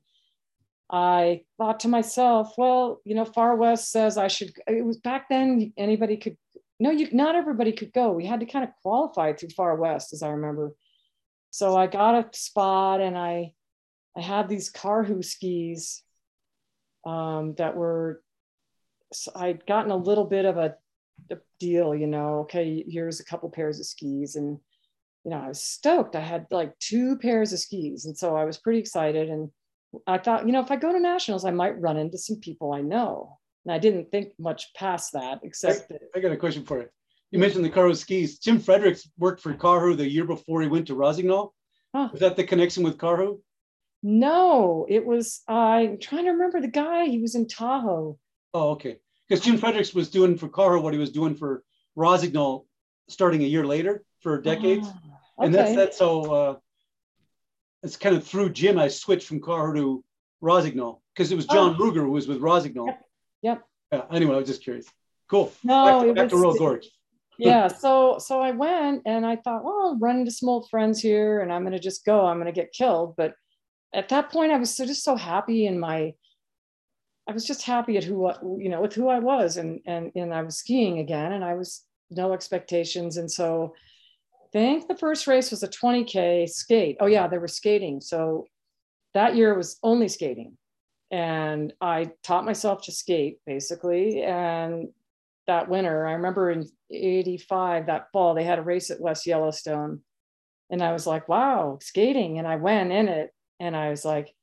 [0.90, 4.52] I thought to myself, well, you know, Far West says I should.
[4.66, 6.36] It was back then anybody could.
[6.80, 8.12] No, you not everybody could go.
[8.12, 10.72] We had to kind of qualify through Far West, as I remember.
[11.50, 13.52] So I got a spot, and I
[14.16, 16.03] I had these Karhu skis
[17.06, 18.22] um, that were
[19.34, 20.74] I'd gotten a little bit of a,
[21.30, 24.36] a deal, you know, okay, here's a couple pairs of skis.
[24.36, 24.58] And,
[25.24, 26.16] you know, I was stoked.
[26.16, 28.06] I had like two pairs of skis.
[28.06, 29.28] And so I was pretty excited.
[29.30, 29.50] And
[30.06, 32.72] I thought, you know, if I go to nationals, I might run into some people
[32.72, 33.38] I know.
[33.64, 36.88] And I didn't think much past that, except that, I got a question for you.
[37.30, 38.38] You mentioned the Karhu skis.
[38.38, 41.54] Jim Fredericks worked for Karhu the year before he went to Rossignol.
[41.94, 42.08] Huh.
[42.12, 43.40] Was that the connection with Karhu?
[44.06, 48.18] No, it was, I'm trying to remember the guy, he was in Tahoe.
[48.52, 48.98] Oh, okay.
[49.26, 51.64] Because Jim Fredericks was doing for Karhu what he was doing for
[51.96, 52.66] Rossignol
[53.08, 54.86] starting a year later for decades.
[54.86, 55.76] Ah, And that's okay.
[55.76, 56.56] that's how uh,
[57.82, 60.04] it's kind of through Jim I switched from Karhu to
[60.42, 62.86] Rossignol because it was John Ruger who was with Rossignol.
[62.86, 63.02] Yep.
[63.42, 63.62] Yep.
[63.92, 64.86] Yeah, anyway, I was just curious.
[65.30, 65.50] Cool.
[65.64, 66.90] No, back to, back to Royal Gorge.
[67.38, 71.00] yeah so so i went and i thought well i'll run into some old friends
[71.00, 73.34] here and i'm going to just go i'm going to get killed but
[73.94, 76.12] at that point i was so, just so happy in my
[77.28, 80.34] i was just happy at who you know with who i was and and and
[80.34, 83.16] i was skiing again and i was no expectations.
[83.16, 83.74] And so
[84.32, 86.96] I think the first race was a 20K skate.
[87.00, 88.00] Oh, yeah, they were skating.
[88.00, 88.46] So
[89.14, 90.56] that year was only skating.
[91.10, 94.22] And I taught myself to skate basically.
[94.22, 94.88] And
[95.46, 100.00] that winter, I remember in 85, that fall, they had a race at West Yellowstone.
[100.70, 102.38] And I was like, wow, skating.
[102.38, 104.34] And I went in it and I was like,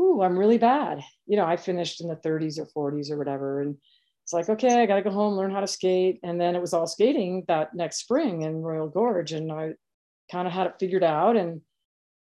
[0.00, 1.02] ooh, I'm really bad.
[1.26, 3.60] You know, I finished in the 30s or 40s or whatever.
[3.60, 3.76] And
[4.24, 6.20] it's like, okay, I got to go home, learn how to skate.
[6.22, 9.32] And then it was all skating that next spring in Royal Gorge.
[9.32, 9.74] And I
[10.30, 11.36] kind of had it figured out.
[11.36, 11.60] And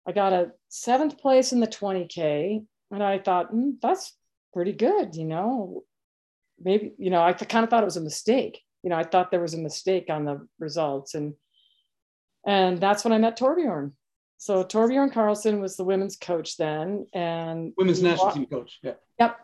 [0.06, 2.64] I got a seventh place in the 20K.
[2.90, 4.16] And I thought, mm, that's
[4.54, 5.14] pretty good.
[5.14, 5.84] You know,
[6.58, 8.60] maybe, you know, I kind of thought it was a mistake.
[8.82, 11.14] You know, I thought there was a mistake on the results.
[11.14, 11.34] And
[12.46, 13.92] and that's when I met Torbjorn.
[14.38, 18.78] So Torbjorn Carlson was the women's coach then, and women's national team coach.
[18.82, 18.94] Yeah.
[19.18, 19.36] Yep.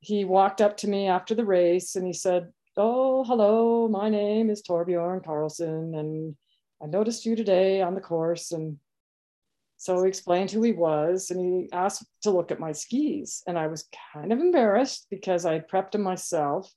[0.00, 3.88] He walked up to me after the race and he said, "Oh, hello.
[3.88, 6.36] My name is Torbjorn Carlson, and
[6.82, 8.78] I noticed you today on the course." And
[9.76, 13.58] so he explained who he was, and he asked to look at my skis, and
[13.58, 16.72] I was kind of embarrassed because I prepped them myself.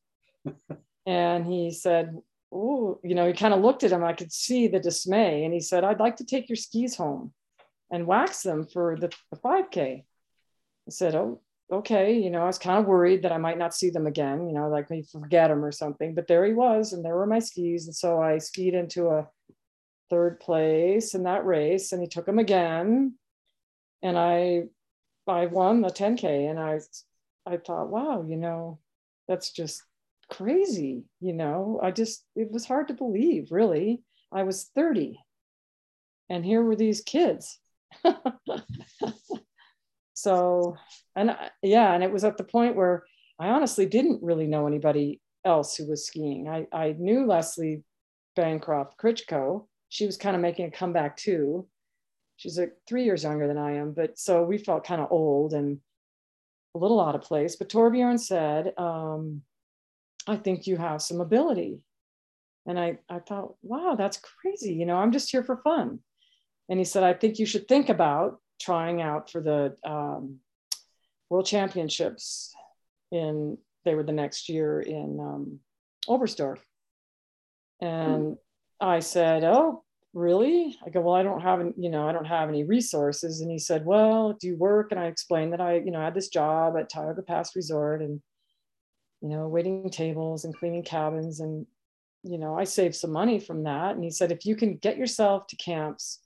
[1.06, 2.17] and he said,
[2.56, 4.04] oh, you know, he kind of looked at him.
[4.04, 5.44] I could see the dismay.
[5.44, 7.34] And he said, I'd like to take your skis home
[7.91, 9.78] and wax them for the, the 5K.
[9.78, 11.41] I said, Oh,
[11.72, 12.18] okay.
[12.18, 14.54] You know, I was kind of worried that I might not see them again, you
[14.54, 16.15] know, like maybe forget them or something.
[16.15, 17.88] But there he was, and there were my skis.
[17.88, 19.28] And so I skied into a
[20.10, 23.15] third place in that race, and he took them again.
[24.02, 24.63] And I
[25.28, 26.50] I won the 10K.
[26.50, 26.80] And I
[27.46, 28.80] I thought, wow, you know,
[29.28, 29.84] that's just
[30.30, 31.80] crazy you know?
[31.82, 34.02] I just it was hard to believe really.
[34.32, 35.20] I was 30
[36.30, 37.60] and here were these kids.
[40.16, 40.78] So
[41.16, 43.04] and yeah and it was at the point where
[43.38, 46.48] i honestly didn't really know anybody else who was skiing.
[46.50, 47.84] I, I knew leslie
[48.36, 51.68] bancroft Krichko she was kind of making a comeback too.
[52.38, 55.54] She's like three years younger than i am but so we felt kind of old
[55.54, 55.80] and
[56.76, 57.56] a little out of place.
[57.56, 59.42] But torbjorn said um,
[60.28, 61.80] I think you have some ability.
[62.66, 64.74] And I, I thought, wow, that's crazy.
[64.74, 66.00] You know, I'm just here for fun.
[66.68, 70.40] And he said, I think you should think about trying out for the um,
[71.30, 72.54] World Championships
[73.12, 75.60] in, they were the next year in um,
[76.08, 76.58] Oberstdorf.
[77.82, 78.38] And mm.
[78.82, 79.84] I said, oh,
[80.16, 80.76] really?
[80.84, 83.42] I go, well, I don't have, any, you know, I don't have any resources.
[83.42, 84.92] And he said, well, do you work?
[84.92, 88.22] And I explained that I, you know, had this job at Tioga Pass Resort and
[89.26, 91.40] you know, waiting tables and cleaning cabins.
[91.40, 91.66] And,
[92.22, 93.96] you know, I saved some money from that.
[93.96, 96.20] And he said, if you can get yourself to camps,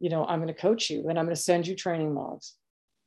[0.00, 2.54] you know, I'm going to coach you and I'm going to send you training logs.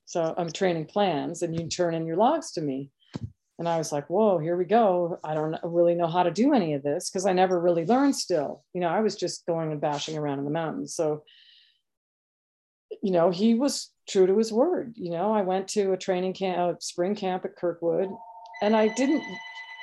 [0.06, 2.92] So I'm training plans and you turn in your logs to me.
[3.58, 5.20] And I was like, whoa, here we go.
[5.22, 8.16] I don't really know how to do any of this because I never really learned
[8.16, 8.64] still.
[8.74, 10.96] You know, I was just going and bashing around in the mountains.
[10.96, 11.24] So,
[13.04, 14.94] you know, he was true to his word.
[14.96, 18.10] You know, I went to a training camp, a spring camp at Kirkwood,
[18.62, 19.24] and I didn't,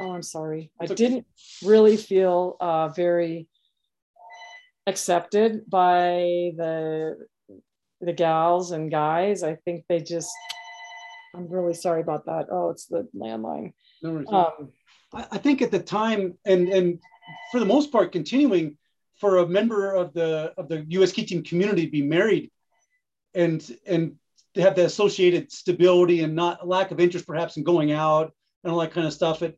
[0.00, 0.70] oh, I'm sorry.
[0.80, 1.26] I didn't
[1.64, 3.48] really feel uh, very
[4.86, 7.16] accepted by the
[8.00, 9.42] the gals and guys.
[9.42, 10.30] I think they just,
[11.34, 12.46] I'm really sorry about that.
[12.50, 13.72] Oh, it's the landline.
[14.02, 14.70] No um,
[15.12, 16.98] I think at the time, and and
[17.50, 18.76] for the most part, continuing
[19.18, 21.10] for a member of the of the U.S.
[21.10, 22.50] ski team community to be married,
[23.34, 24.16] and and
[24.54, 28.32] to have the associated stability and not lack of interest, perhaps in going out
[28.66, 29.42] and all that kind of stuff.
[29.42, 29.56] It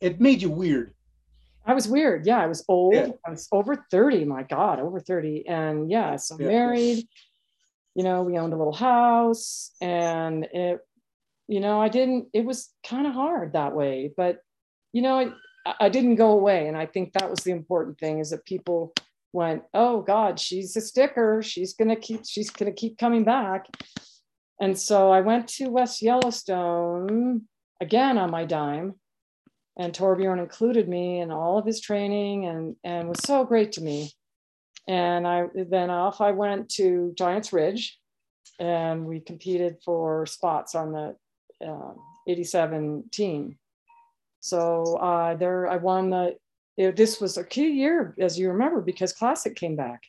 [0.00, 0.94] it made you weird.
[1.66, 2.26] I was weird.
[2.26, 2.94] Yeah, I was old.
[2.94, 3.08] Yeah.
[3.26, 4.24] I was over 30.
[4.24, 5.46] My God, over 30.
[5.46, 6.46] And yeah, so yeah.
[6.46, 7.06] married.
[7.94, 10.80] You know, we owned a little house and it,
[11.48, 14.12] you know, I didn't, it was kind of hard that way.
[14.16, 14.40] But,
[14.92, 16.68] you know, I, I didn't go away.
[16.68, 18.92] And I think that was the important thing is that people
[19.32, 21.42] went, oh God, she's a sticker.
[21.42, 23.66] She's gonna keep, she's gonna keep coming back.
[24.60, 27.48] And so I went to West Yellowstone
[27.80, 28.94] again on my dime.
[29.78, 33.82] And Torbjorn included me in all of his training and, and was so great to
[33.82, 34.10] me.
[34.88, 37.98] And I then off I went to Giants Ridge
[38.58, 41.16] and we competed for spots on the
[41.66, 41.92] uh,
[42.26, 43.58] 87 team.
[44.40, 46.36] So uh, there I won the,
[46.76, 50.02] it, this was a key year, as you remember, because Classic came back,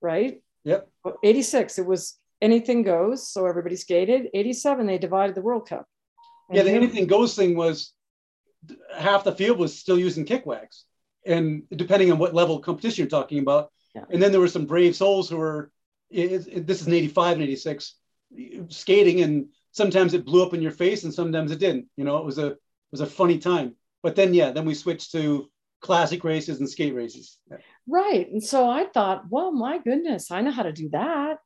[0.00, 0.42] right?
[0.64, 0.88] Yep.
[1.24, 3.28] 86, it was anything goes.
[3.28, 4.28] So everybody skated.
[4.34, 5.86] 87, they divided the World Cup
[6.52, 6.76] yeah, the mm-hmm.
[6.76, 7.92] anything goes thing was
[8.96, 10.84] half the field was still using Kickwax,
[11.26, 13.70] and depending on what level of competition you're talking about.
[13.94, 14.04] Yeah.
[14.10, 15.70] And then there were some brave souls who were.
[16.10, 17.94] It, it, this is in '85 and '86,
[18.68, 21.86] skating, and sometimes it blew up in your face, and sometimes it didn't.
[21.96, 22.58] You know, it was a it
[22.90, 23.76] was a funny time.
[24.02, 27.38] But then, yeah, then we switched to classic races and skate races.
[27.50, 27.58] Yeah.
[27.88, 28.30] Right.
[28.30, 31.38] And so I thought, well, my goodness, I know how to do that.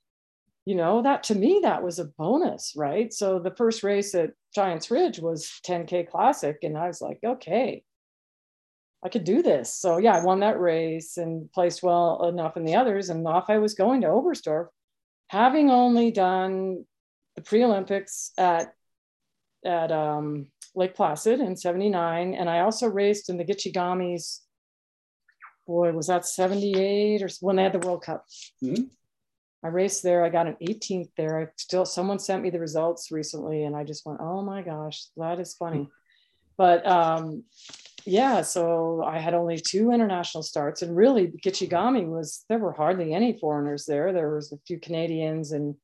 [0.65, 3.13] You know, that to me, that was a bonus, right?
[3.13, 6.57] So the first race at Giants Ridge was 10K Classic.
[6.63, 7.85] And I was like, okay,
[9.05, 9.73] I could do this.
[9.75, 13.11] So yeah, I won that race and placed well enough in the others.
[13.11, 14.69] And off I was going to Oberstdorf,
[15.29, 16.87] having only done
[17.37, 18.73] the pre-Olympics at
[19.63, 22.35] at um, Lake Placid in 79.
[22.35, 24.41] And I also raced in the Gichigamis.
[25.67, 28.25] Boy, was that 78 or when they had the World Cup.
[28.65, 28.85] Mm-hmm.
[29.67, 30.25] I raced there.
[30.25, 31.41] I got an 18th there.
[31.41, 35.07] I still, someone sent me the results recently and I just went, oh my gosh,
[35.17, 35.89] that is funny.
[36.57, 37.43] But um,
[38.05, 43.13] yeah, so I had only two international starts and really Gichigami was, there were hardly
[43.13, 44.13] any foreigners there.
[44.13, 45.75] There was a few Canadians and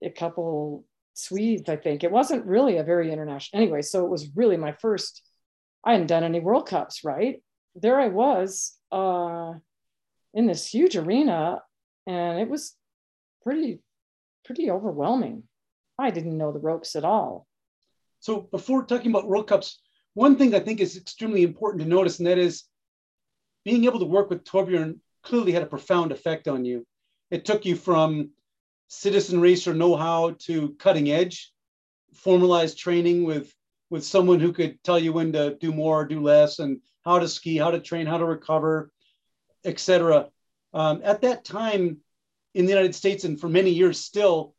[0.00, 2.04] a couple Swedes, I think.
[2.04, 3.82] It wasn't really a very international anyway.
[3.82, 5.22] So it was really my first,
[5.84, 7.42] I hadn't done any World Cups, right?
[7.74, 9.54] There I was uh,
[10.34, 11.62] in this huge arena,
[12.06, 12.74] and it was
[13.42, 13.80] pretty,
[14.44, 15.44] pretty overwhelming.
[15.98, 17.46] I didn't know the ropes at all.
[18.20, 19.80] So before talking about World Cups,
[20.14, 22.64] one thing I think is extremely important to notice, and that is
[23.64, 26.86] being able to work with Torbjorn clearly had a profound effect on you.
[27.30, 28.30] It took you from
[28.88, 31.52] citizen racer know-how to cutting edge,
[32.14, 33.54] formalized training with
[33.90, 37.26] with someone who could tell you when to do more, do less, and how to
[37.26, 38.90] ski, how to train, how to recover,
[39.64, 40.28] etc.
[40.72, 41.98] Um, at that time
[42.54, 44.54] in the United States, and for many years still,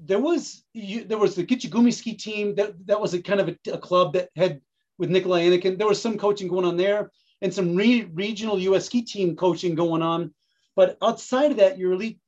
[0.00, 3.48] there was you, there was the Gichigumi ski team that that was a kind of
[3.48, 4.60] a, a, club that had
[4.98, 5.78] with Nikolai Anikin.
[5.78, 7.10] There was some coaching going on there,
[7.42, 8.86] and some re, regional U.S.
[8.86, 10.32] ski team coaching going on.
[10.76, 12.20] But outside of that, your elite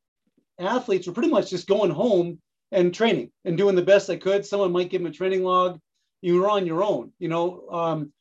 [0.58, 2.40] athletes were pretty much just going home
[2.72, 4.44] and training and doing the best they could.
[4.44, 5.80] Someone might give them a training log.
[6.20, 8.12] You were on your own, you know, um,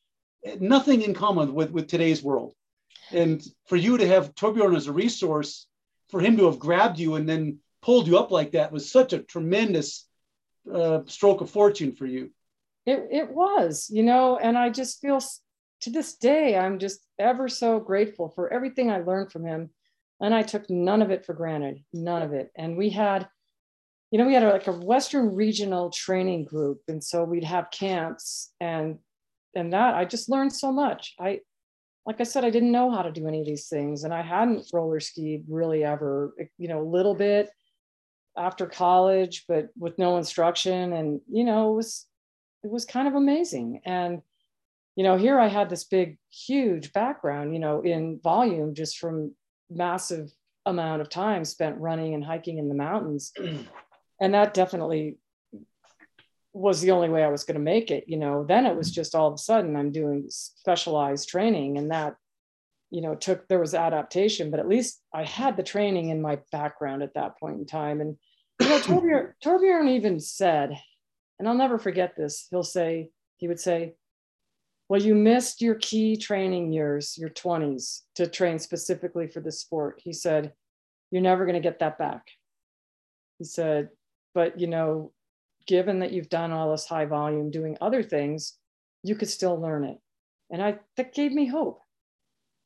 [0.59, 2.53] nothing in common with, with today's world.
[3.11, 5.67] And for you to have Torbjorn as a resource,
[6.09, 9.13] for him to have grabbed you and then pulled you up like that was such
[9.13, 10.07] a tremendous
[10.71, 12.31] uh, stroke of fortune for you.
[12.85, 15.19] It, it was, you know, and I just feel
[15.81, 19.69] to this day, I'm just ever so grateful for everything I learned from him
[20.21, 22.51] and I took none of it for granted, none of it.
[22.55, 23.27] And we had,
[24.11, 28.51] you know, we had like a Western regional training group, and so we'd have camps,
[28.59, 28.99] and
[29.55, 31.15] and that I just learned so much.
[31.19, 31.39] I,
[32.09, 34.23] like I said, I didn't know how to do any of these things, and I
[34.23, 37.51] hadn't roller skied really ever, eh, you know, a little bit
[38.35, 42.07] after college, but with no instruction, and you know, it was
[42.63, 44.23] it was kind of amazing, and
[44.95, 49.35] you know, here I had this big, huge background, you know, in volume just from
[49.69, 50.31] massive
[50.65, 53.31] amount of time spent running and hiking in the mountains.
[54.19, 55.19] and that definitely
[56.53, 58.05] was the only way I was going to make it.
[58.07, 61.91] You know, then it was just all of a sudden I'm doing specialized training and
[61.91, 62.15] that,
[62.89, 66.39] you know, took, there was adaptation, but at least I had the training in my
[66.51, 68.01] background at that point in time.
[68.01, 68.17] And,
[68.59, 70.79] you know, Torbjorn, Torbjorn even said,
[71.37, 73.93] and I'll never forget this, he'll say, he would say,
[74.89, 80.01] well, you missed your key training years, your 20s, to train specifically for the sport.
[80.03, 80.51] He said,
[81.11, 82.25] You're never going to get that back.
[83.37, 83.89] He said,
[84.33, 85.11] But, you know,
[85.69, 88.57] given that you've done all this high volume doing other things,
[89.03, 89.99] you could still learn it.
[90.51, 91.79] And I that gave me hope.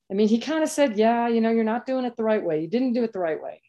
[0.10, 2.42] I mean, he kind of said, Yeah, you know, you're not doing it the right
[2.42, 2.62] way.
[2.62, 3.62] You didn't do it the right way.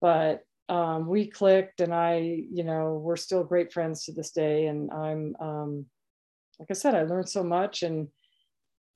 [0.00, 4.66] But um, we clicked, and I, you know, we're still great friends to this day.
[4.66, 5.86] And I'm, um,
[6.58, 8.08] like I said, I learned so much and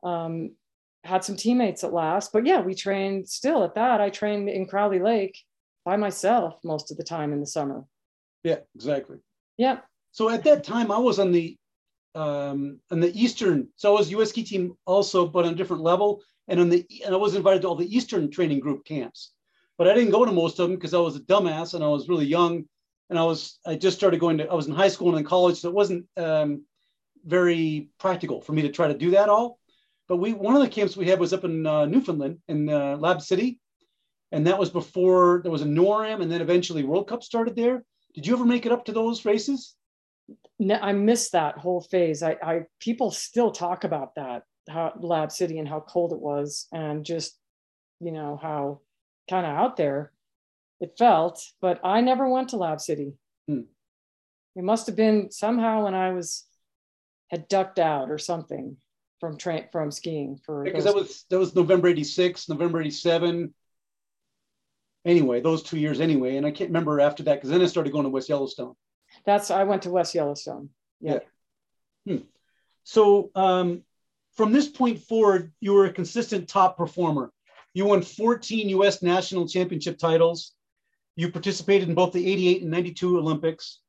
[0.03, 0.57] um,
[1.05, 2.33] had some teammates at last.
[2.33, 4.01] But yeah, we trained still at that.
[4.01, 5.39] I trained in Crowley Lake
[5.85, 7.85] by myself most of the time in the summer.
[8.43, 9.19] Yeah, exactly.
[9.57, 9.79] Yeah.
[10.11, 11.57] So at that time, I was on the
[12.15, 13.69] um, on the Eastern.
[13.77, 14.31] So I was U.S.
[14.31, 16.23] ski team also, but on a different level.
[16.49, 19.33] And on the and I was invited to all the Eastern training group camps,
[19.79, 21.89] but I didn't go to most of them because I was a dumbass and I
[21.89, 22.65] was really young,
[23.09, 25.25] and I was I just started going to I was in high school and in
[25.25, 26.65] college, so it wasn't um,
[27.25, 29.61] very practical for me to try to do that all.
[30.09, 32.97] But we one of the camps we had was up in uh, Newfoundland in uh,
[32.97, 33.61] Lab City,
[34.33, 37.85] and that was before there was a NORAM, and then eventually World Cup started there.
[38.15, 39.75] Did you ever make it up to those races?
[40.59, 42.23] No, I missed that whole phase.
[42.23, 46.67] I, I people still talk about that how Lab City and how cold it was,
[46.73, 47.39] and just
[48.01, 48.81] you know how
[49.29, 50.13] kind of out there
[50.81, 51.43] it felt.
[51.61, 53.15] But I never went to Lab City.
[53.49, 53.63] Hmm.
[54.55, 56.45] It must have been somehow when I was
[57.31, 58.77] had ducked out or something
[59.19, 63.55] from train from skiing for because that was that was November 86, November 87.
[65.05, 66.37] Anyway, those two years anyway.
[66.37, 68.75] And I can't remember after that because then I started going to West Yellowstone.
[69.25, 70.71] That's I went to West Yellowstone.
[71.01, 71.19] Yeah.
[72.05, 72.17] yeah.
[72.17, 72.23] Hmm.
[72.85, 73.83] So um
[74.35, 77.33] from this point forward, you were a consistent top performer.
[77.75, 80.53] You won 14 US national championship titles.
[81.17, 83.81] You participated in both the 88 and 92 Olympics.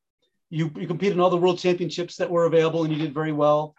[0.50, 3.32] You, you competed in all the world championships that were available and you did very
[3.32, 3.74] well.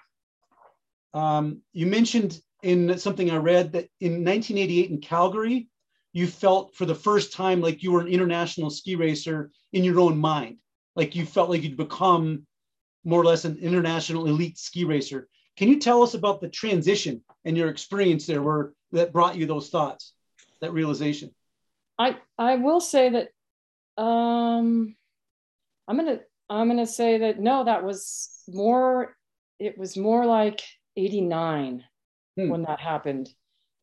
[1.14, 5.70] Um, you mentioned in something I read that in 1988 in Calgary,
[6.16, 10.00] you felt for the first time like you were an international ski racer in your
[10.00, 10.56] own mind.
[10.96, 12.48] Like you felt like you'd become
[13.04, 15.28] more or less an international elite ski racer.
[15.58, 19.46] Can you tell us about the transition and your experience there where that brought you
[19.46, 20.14] those thoughts,
[20.62, 21.36] that realization?
[22.00, 24.96] I I will say that um
[25.86, 29.18] I'm gonna I'm gonna say that no, that was more
[29.60, 30.62] it was more like
[30.96, 31.84] 89
[32.38, 32.50] hmm.
[32.50, 33.28] when that happened.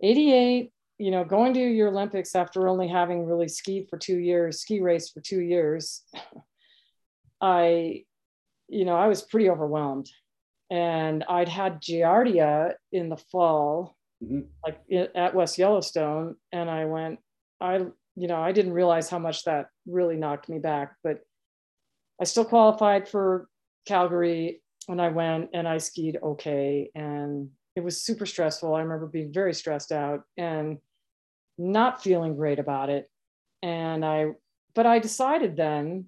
[0.01, 0.73] 88,
[1.03, 4.81] you know, going to your Olympics after only having really skied for two years, ski
[4.81, 6.05] race for two years,
[7.41, 8.05] I,
[8.69, 10.09] you know, I was pretty overwhelmed.
[10.71, 14.43] And I'd had Giardia in the fall, mm-hmm.
[14.65, 14.81] like
[15.17, 16.37] at West Yellowstone.
[16.53, 17.19] And I went,
[17.61, 17.79] I,
[18.15, 21.19] you know, I didn't realize how much that really knocked me back, but
[22.21, 23.49] I still qualified for
[23.89, 26.93] Calgary when I went and I skied okay.
[26.95, 28.73] And it was super stressful.
[28.73, 30.79] I remember being very stressed out and
[31.59, 33.11] not feeling great about it.
[33.63, 34.33] And I,
[34.75, 36.07] but I decided then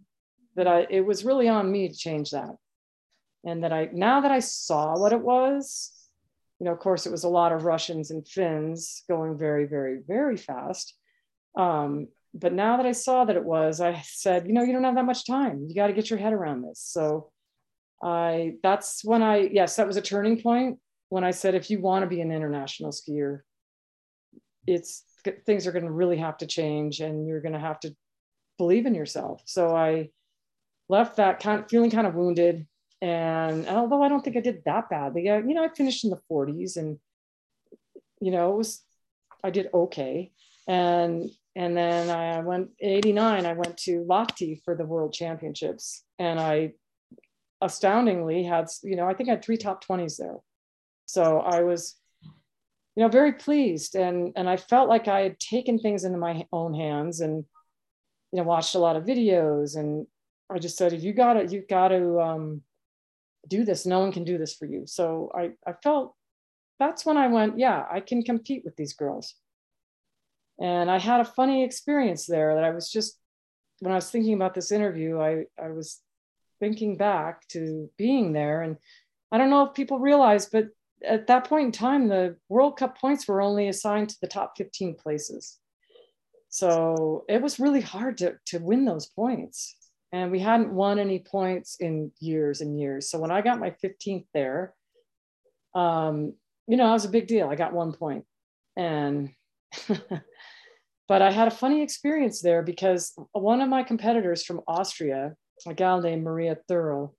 [0.57, 2.57] that I, it was really on me to change that.
[3.45, 5.93] And that I, now that I saw what it was,
[6.59, 10.01] you know, of course, it was a lot of Russians and Finns going very, very,
[10.07, 10.97] very fast.
[11.57, 14.85] Um, but now that I saw that it was, I said, you know, you don't
[14.85, 15.67] have that much time.
[15.69, 16.81] You got to get your head around this.
[16.81, 17.31] So
[18.03, 20.79] I that's when I yes, that was a turning point
[21.09, 23.41] when I said if you want to be an international skier,
[24.67, 25.05] it's
[25.47, 27.95] things are going to really have to change and you're going to have to
[28.59, 29.43] believe in yourself.
[29.45, 30.11] So I
[30.89, 32.67] left that kind of feeling kind of wounded.
[33.01, 36.21] And although I don't think I did that badly, you know, I finished in the
[36.31, 36.99] 40s and,
[38.21, 38.83] you know, it was,
[39.43, 40.33] I did okay.
[40.67, 46.41] And, and then I went 89, I went to Lahti for the world championships and
[46.41, 46.73] I
[47.61, 50.37] astoundingly had, you know, I think I had three top 20s there.
[51.07, 51.97] So I was,
[52.97, 53.97] you know, very pleased.
[53.97, 57.45] And, and I felt like I had taken things into my own hands and,
[58.33, 59.77] you know, watched a lot of videos.
[59.77, 60.07] And
[60.51, 62.63] I just said, you gotta, you've got to um,
[63.49, 63.85] do this.
[63.85, 64.85] No one can do this for you.
[64.87, 66.15] So I, I felt
[66.79, 69.35] that's when I went, yeah, I can compete with these girls.
[70.61, 73.19] And I had a funny experience there that I was just,
[73.81, 76.01] when I was thinking about this interview, I, I was
[76.61, 78.63] thinking back to being there.
[78.63, 78.77] And
[79.33, 80.69] I don't know if people realize, but
[81.03, 84.55] at that point in time, the World Cup points were only assigned to the top
[84.57, 85.59] 15 places.
[86.49, 89.77] So it was really hard to, to win those points.
[90.13, 93.11] And we hadn't won any points in years and years.
[93.11, 94.75] So when I got my 15th there,
[95.75, 96.35] um,
[96.69, 97.49] you know, it was a big deal.
[97.49, 98.25] I got one point.
[98.77, 99.31] And,
[101.09, 105.35] but I had a funny experience there because one of my competitors from Austria,
[105.67, 107.15] a gal named Maria Theurl,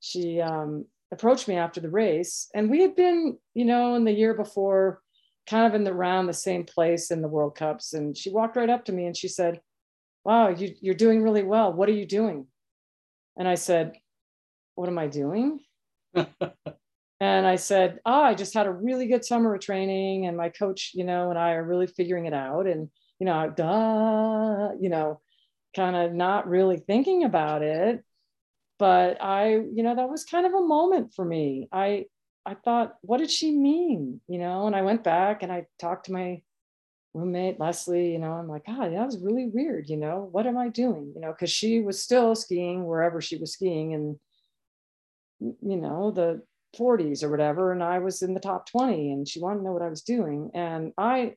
[0.00, 2.48] she um, approached me after the race.
[2.54, 5.00] And we had been, you know, in the year before,
[5.48, 7.92] kind of in the round the same place in the World Cups.
[7.92, 9.60] And she walked right up to me and she said,
[10.24, 11.72] Wow, you, you're doing really well.
[11.72, 12.46] What are you doing?
[13.36, 13.96] And I said,
[14.74, 15.60] What am I doing?
[16.14, 16.26] and
[17.20, 20.92] I said, Oh, I just had a really good summer of training, and my coach,
[20.94, 22.66] you know, and I are really figuring it out.
[22.66, 25.20] And, you know, duh, you know,
[25.74, 28.04] kind of not really thinking about it
[28.80, 31.68] but i you know that was kind of a moment for me.
[31.70, 32.06] I
[32.46, 34.20] i thought what did she mean?
[34.26, 36.42] You know and i went back and i talked to my
[37.12, 40.56] roommate leslie you know i'm like god that was really weird you know what am
[40.56, 41.12] i doing?
[41.14, 44.16] You know because she was still skiing wherever she was skiing and
[45.40, 46.42] you know the
[46.78, 49.72] 40s or whatever and i was in the top 20 and she wanted to know
[49.72, 51.34] what i was doing and i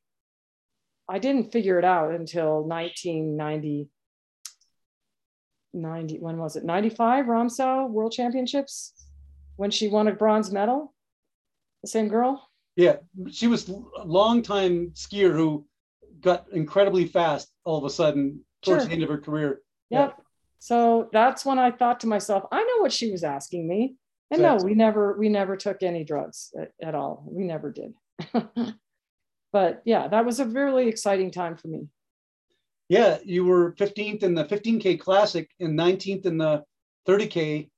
[1.09, 3.89] i didn't figure it out until 1990
[5.73, 6.63] 90 when was it?
[6.63, 8.93] 95 Ramsau World Championships
[9.55, 10.93] when she won a bronze medal?
[11.81, 12.49] The same girl?
[12.75, 12.97] Yeah
[13.31, 15.65] she was a long time skier who
[16.21, 18.87] got incredibly fast all of a sudden towards sure.
[18.87, 19.61] the end of her career.
[19.89, 20.15] Yep.
[20.17, 20.23] Yeah.
[20.59, 23.95] so that's when I thought to myself I know what she was asking me.
[24.31, 24.63] And exactly.
[24.63, 27.25] no we never we never took any drugs at, at all.
[27.29, 27.93] We never did.
[29.51, 31.87] But yeah that was a really exciting time for me
[32.89, 36.63] yeah, you were 15th in the 15K Classic and 19th in the
[37.07, 37.69] 30K.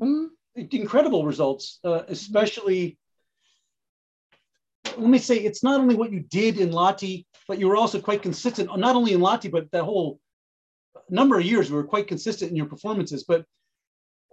[0.00, 0.26] Mm-hmm.
[0.70, 2.98] Incredible results, uh, especially.
[4.96, 8.00] Let me say, it's not only what you did in Lahti, but you were also
[8.00, 10.18] quite consistent, not only in Lahti, but that whole
[11.10, 13.24] number of years, you were quite consistent in your performances.
[13.24, 13.44] But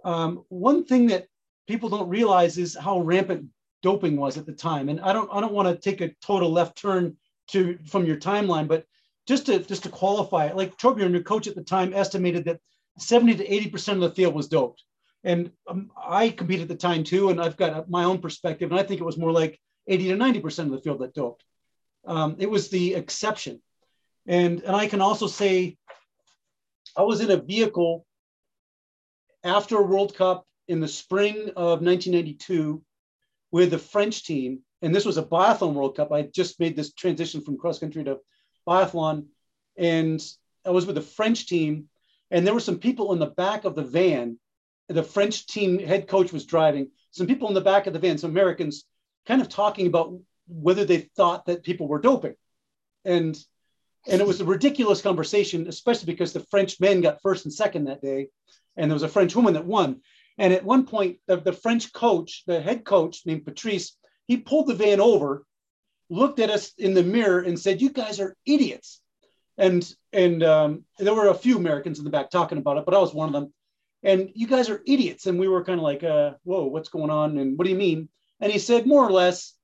[0.04, 1.26] um, one thing that
[1.66, 3.46] people don't realize is how rampant
[3.82, 4.88] doping was at the time.
[4.88, 7.16] And I don't I don't want to take a total left turn
[7.48, 8.86] to from your timeline, but
[9.26, 12.60] just to just to qualify it, like Torbjorn, your coach at the time, estimated that
[12.98, 14.82] 70 to 80 percent of the field was doped.
[15.22, 18.78] And um, I competed at the time too, and I've got my own perspective, and
[18.78, 21.44] I think it was more like 80 to 90 percent of the field that doped.
[22.06, 23.62] Um, it was the exception,
[24.26, 25.78] and and I can also say,
[26.96, 28.04] I was in a vehicle
[29.42, 32.82] after a World Cup in the spring of 1992
[33.50, 36.12] with the French team, and this was a biathlon World Cup.
[36.12, 38.18] I just made this transition from cross country to
[38.66, 39.26] biathlon,
[39.76, 40.22] and
[40.64, 41.88] I was with the French team,
[42.30, 44.38] and there were some people in the back of the van.
[44.88, 46.90] The French team head coach was driving.
[47.10, 48.84] Some people in the back of the van, some Americans,
[49.26, 52.34] kind of talking about whether they thought that people were doping,
[53.04, 53.38] and
[54.06, 57.84] and it was a ridiculous conversation, especially because the French men got first and second
[57.84, 58.28] that day,
[58.76, 60.02] and there was a French woman that won.
[60.36, 63.96] And at one point, the, the French coach, the head coach named Patrice,
[64.26, 65.46] he pulled the van over,
[66.10, 69.00] looked at us in the mirror, and said, "You guys are idiots."
[69.56, 72.94] And and um, there were a few Americans in the back talking about it, but
[72.94, 73.52] I was one of them.
[74.02, 75.26] And you guys are idiots.
[75.26, 77.78] And we were kind of like, uh, "Whoa, what's going on?" And what do you
[77.78, 78.08] mean?
[78.40, 79.54] And he said, more or less,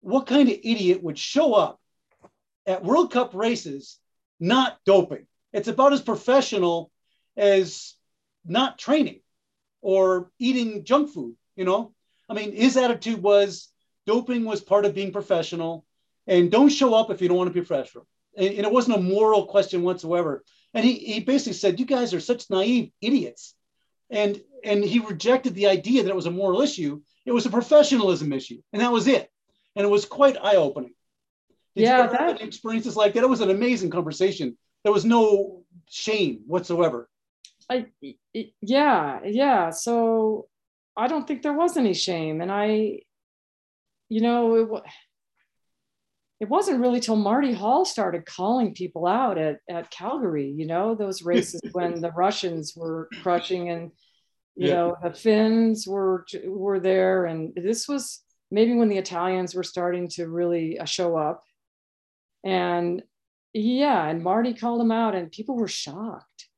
[0.00, 1.80] what kind of idiot would show up
[2.66, 3.98] at World Cup races
[4.40, 5.26] not doping?
[5.52, 6.90] It's about as professional
[7.36, 7.94] as
[8.44, 9.20] not training
[9.82, 11.92] or eating junk food, you know?
[12.28, 13.70] I mean, his attitude was
[14.06, 15.84] doping was part of being professional
[16.26, 18.06] and don't show up if you don't want to be professional.
[18.36, 20.42] And, and it wasn't a moral question whatsoever.
[20.72, 23.54] And he, he basically said, you guys are such naive idiots.
[24.10, 27.00] And, and he rejected the idea that it was a moral issue.
[27.24, 28.60] It was a professionalism issue.
[28.72, 29.30] And that was it.
[29.76, 30.94] And it was quite eye opening.
[31.74, 33.24] Did yeah, that experiences like that.
[33.24, 34.56] It was an amazing conversation.
[34.84, 37.08] There was no shame whatsoever.
[37.68, 37.86] I,
[38.60, 39.70] yeah, yeah.
[39.70, 40.48] So
[40.96, 42.40] I don't think there was any shame.
[42.40, 43.00] And I,
[44.08, 44.82] you know, it,
[46.40, 50.94] it wasn't really till Marty Hall started calling people out at, at Calgary, you know,
[50.94, 53.90] those races when the Russians were crushing and,
[54.56, 54.74] you yeah.
[54.74, 57.26] know, the Finns were, were there.
[57.26, 61.42] And this was maybe when the Italians were starting to really uh, show up.
[62.44, 63.02] And
[63.52, 66.48] yeah, and Marty called them out and people were shocked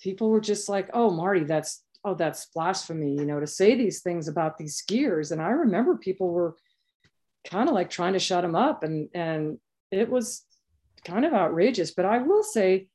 [0.00, 4.00] people were just like, oh, Marty, that's, oh, that's blasphemy, you know, to say these
[4.00, 5.32] things about these skiers.
[5.32, 6.56] And I remember people were
[7.46, 9.58] kind of like trying to shut him up and, and
[9.90, 10.44] it was
[11.04, 11.92] kind of outrageous.
[11.92, 12.88] But I will say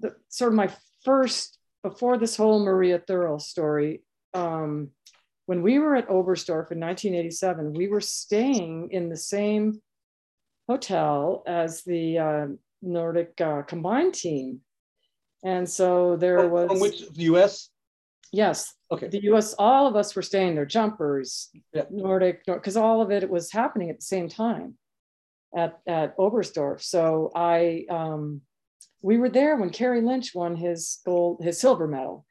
[0.00, 0.70] that sort of my
[1.04, 4.02] first, before this whole Maria Theurl story,
[4.34, 4.90] um,
[5.46, 9.80] when we were at Oberstdorf in 1987, we were staying in the same
[10.68, 12.46] hotel as the uh,
[12.82, 14.60] Nordic uh, combined team.
[15.42, 17.70] And so there was from which the US?
[18.30, 18.74] Yes.
[18.92, 19.08] Okay.
[19.08, 21.84] The US, all of us were staying there, jumpers, yeah.
[21.90, 24.76] Nordic, because all of it was happening at the same time
[25.56, 26.82] at, at Oberstdorf.
[26.82, 28.42] So I um,
[29.02, 32.26] we were there when Kerry Lynch won his gold, his silver medal.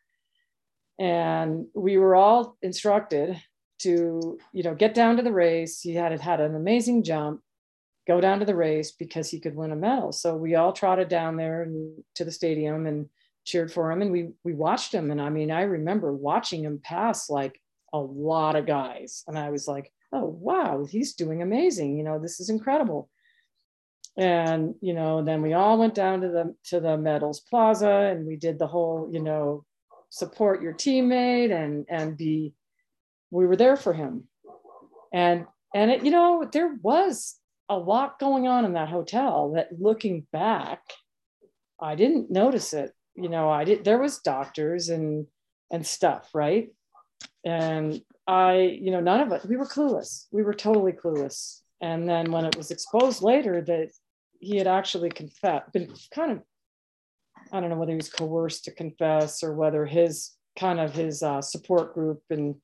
[1.00, 3.42] And we were all instructed
[3.80, 5.80] to, you know, get down to the race.
[5.80, 7.42] He had had an amazing jump
[8.08, 10.12] go down to the race because he could win a medal.
[10.12, 13.08] So we all trotted down there and to the stadium and
[13.46, 16.80] cheered for him and we we watched him and I mean I remember watching him
[16.84, 17.60] pass like
[17.94, 21.98] a lot of guys and I was like, "Oh, wow, he's doing amazing.
[21.98, 23.10] You know, this is incredible."
[24.18, 28.28] And, you know, then we all went down to the to the medals plaza and
[28.28, 29.66] we did the whole, you know,
[30.10, 32.54] support your teammate and and be
[33.32, 34.26] we were there for him.
[35.14, 37.36] And and it, you know, there was
[37.70, 40.82] a lot going on in that hotel that looking back,
[41.80, 42.92] I didn't notice it.
[43.22, 45.28] You know, I did, there was doctors and,
[45.72, 46.70] and stuff, right?
[47.46, 50.26] And I, you know, none of it, we were clueless.
[50.32, 51.62] We were totally clueless.
[51.82, 53.92] And then when it was exposed later that
[54.40, 56.42] he had actually confessed, been kind of,
[57.52, 61.24] I don't know whether he was coerced to confess or whether his kind of his
[61.24, 62.56] uh, support group and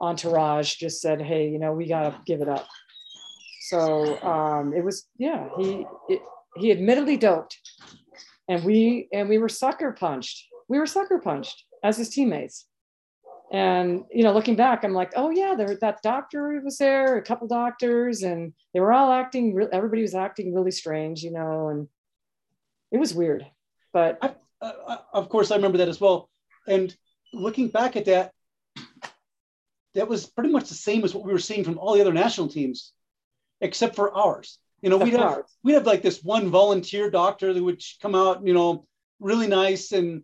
[0.00, 2.66] entourage just said, hey, you know, we got to give it up
[3.72, 6.20] so um, it was, yeah, he, it,
[6.56, 7.58] he admittedly doped
[8.52, 10.46] and we, and we were sucker punched.
[10.68, 12.66] We were sucker punched as his teammates.
[13.50, 17.22] And, you know, looking back, I'm like, oh yeah, there, that doctor was there, a
[17.22, 21.88] couple doctors and they were all acting, everybody was acting really strange, you know, and
[22.90, 23.46] it was weird,
[23.92, 24.18] but.
[24.20, 24.34] I,
[25.12, 26.30] of course, I remember that as well.
[26.68, 26.94] And
[27.32, 28.32] looking back at that,
[29.94, 32.12] that was pretty much the same as what we were seeing from all the other
[32.12, 32.92] national teams
[33.60, 34.58] except for ours.
[34.82, 38.46] You know, we'd have we'd have like this one volunteer doctor that would come out,
[38.46, 38.86] you know,
[39.20, 40.22] really nice, and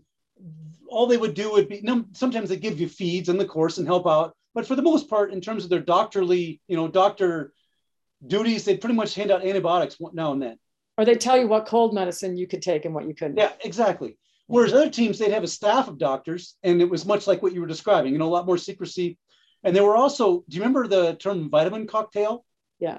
[0.89, 1.77] all they would do would be.
[1.77, 4.75] You know, sometimes they give you feeds in the course and help out, but for
[4.75, 7.53] the most part, in terms of their doctorly, you know, doctor
[8.27, 10.59] duties, they'd pretty much hand out antibiotics now and then.
[10.97, 13.37] Or they tell you what cold medicine you could take and what you couldn't.
[13.37, 14.17] Yeah, exactly.
[14.49, 17.53] Whereas other teams, they'd have a staff of doctors, and it was much like what
[17.53, 19.19] you were describing, you know, a lot more secrecy.
[19.63, 22.45] And there were also, do you remember the term vitamin cocktail?
[22.81, 22.99] Yeah.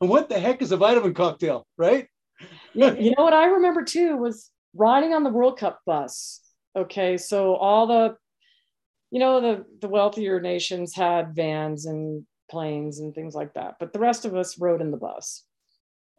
[0.00, 2.06] And what the heck is a vitamin cocktail, right?
[2.74, 6.40] you, you know what I remember too was riding on the World Cup bus.
[6.76, 8.16] Okay, so all the,
[9.10, 13.92] you know, the the wealthier nations had vans and planes and things like that, but
[13.92, 15.44] the rest of us rode in the bus.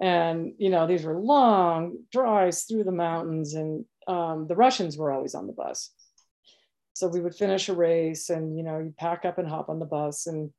[0.02, 5.12] And you know, these were long drives through the mountains, and um, the Russians were
[5.12, 5.92] always on the bus.
[6.94, 9.80] So we would finish a race, and you know, you pack up and hop on
[9.80, 10.52] the bus, and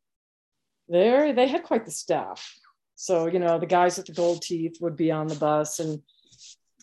[0.89, 2.55] there they had quite the staff.
[2.97, 6.03] So you know, the guys with the gold teeth would be on the bus, and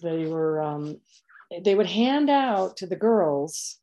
[0.01, 0.99] they were um,
[1.63, 3.77] they would hand out to the girls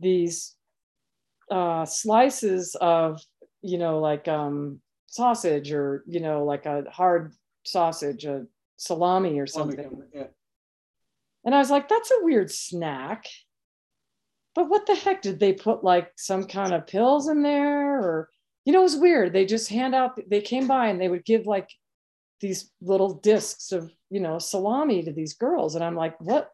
[0.00, 0.54] these
[1.50, 3.22] uh, slices of
[3.62, 7.32] you know like um, sausage or you know like a hard
[7.64, 8.46] sausage a
[8.76, 10.02] salami or something.
[10.14, 10.28] yeah.
[11.44, 13.26] and i was like that's a weird snack.
[14.54, 15.22] But what the heck?
[15.22, 18.28] Did they put like some kind of pills in there or
[18.68, 19.32] you know it was weird.
[19.32, 21.70] They just hand out they came by and they would give like
[22.42, 25.74] these little discs of you know salami to these girls.
[25.74, 26.50] And i'm like what?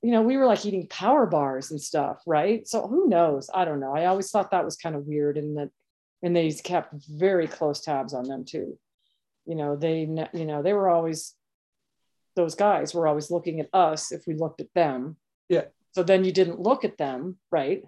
[0.00, 2.68] You know we were like eating power bars and stuff right?
[2.68, 3.50] So who knows?
[3.52, 3.92] I don't know.
[3.92, 5.70] I always thought that was kind of weird and that
[6.22, 8.78] and they kept very close tabs on them too.
[9.44, 11.34] You know they you know they were always
[12.36, 15.16] those guys were always looking at us if we looked at them.
[15.48, 15.64] Yeah.
[15.96, 17.82] So then you didn't look at them right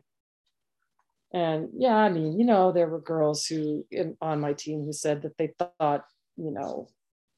[1.34, 4.92] and yeah i mean you know there were girls who in, on my team who
[4.92, 6.06] said that they thought
[6.36, 6.88] you know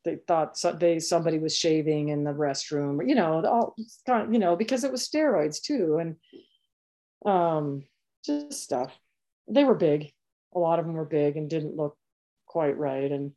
[0.07, 3.75] they thought so, they somebody was shaving in the restroom, you know, all
[4.31, 6.17] you know, because it was steroids too, and
[7.31, 7.83] um,
[8.25, 8.93] just stuff.
[9.49, 10.13] They were big.
[10.55, 11.99] A lot of them were big and didn't look
[12.47, 13.33] quite right, and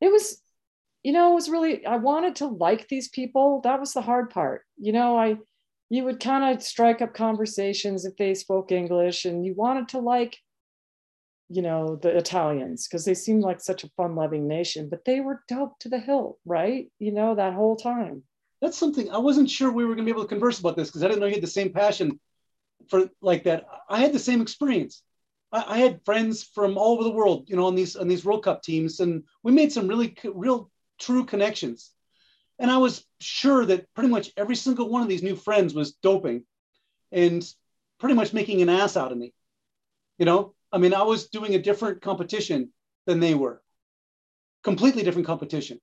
[0.00, 0.40] it was,
[1.04, 1.86] you know, it was really.
[1.86, 3.60] I wanted to like these people.
[3.62, 4.62] That was the hard part.
[4.78, 5.36] You know, I
[5.88, 10.00] you would kind of strike up conversations if they spoke English, and you wanted to
[10.00, 10.38] like
[11.48, 15.20] you know, the Italians, because they seemed like such a fun loving nation, but they
[15.20, 16.90] were dope to the hilt, right?
[16.98, 18.24] You know, that whole time.
[18.60, 20.88] That's something I wasn't sure we were going to be able to converse about this
[20.88, 22.18] because I didn't know you had the same passion
[22.88, 23.66] for like that.
[23.88, 25.02] I had the same experience.
[25.52, 28.24] I, I, had friends from all over the world, you know, on these on these
[28.24, 31.92] World Cup teams, and we made some really real true connections.
[32.58, 35.92] And I was sure that pretty much every single one of these new friends was
[36.02, 36.44] doping
[37.12, 37.46] and
[37.98, 39.32] pretty much making an ass out of me.
[40.18, 42.72] You know, I mean, I was doing a different competition
[43.06, 43.62] than they were,
[44.64, 45.80] completely different competition.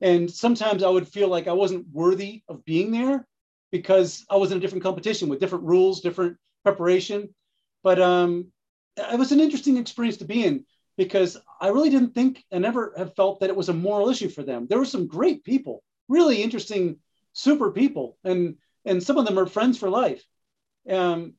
[0.00, 3.26] And sometimes I would feel like I wasn't worthy of being there
[3.70, 7.34] because I was in a different competition with different rules, different preparation.
[7.82, 8.52] But um,
[8.96, 10.64] it was an interesting experience to be in
[10.96, 14.28] because I really didn't think I never have felt that it was a moral issue
[14.28, 14.66] for them.
[14.68, 16.98] There were some great people, really interesting,
[17.32, 20.22] super people, and and some of them are friends for life.
[20.88, 21.34] Um,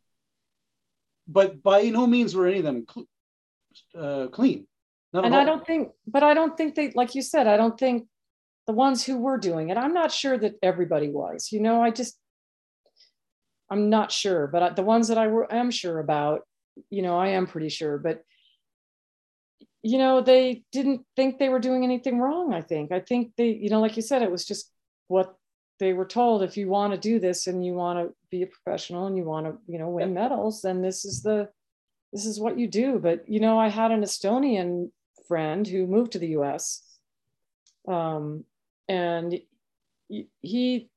[1.28, 3.08] but by no means were any of them cl-
[3.98, 4.68] uh, clean.
[5.14, 8.08] and I don't think, but I don't think they, like you said, I don't think
[8.68, 11.52] the ones who were doing it, I'm not sure that everybody was.
[11.52, 12.18] You know, I just,
[13.70, 16.42] I'm not sure, but the ones that I were, am sure about,
[16.90, 18.22] you know, I am pretty sure, but
[19.86, 22.54] you know, they didn't think they were doing anything wrong.
[22.54, 24.72] I think, I think they, you know, like you said, it was just
[25.10, 25.36] what
[25.80, 28.48] they were told if you want to do this and you want to be a
[28.48, 31.50] professional and you want to you know win medals then this is the
[32.14, 34.90] this is what you do but you know i had an estonian
[35.28, 36.82] friend who moved to the us
[37.90, 38.46] um,
[38.88, 39.40] and
[40.42, 40.90] he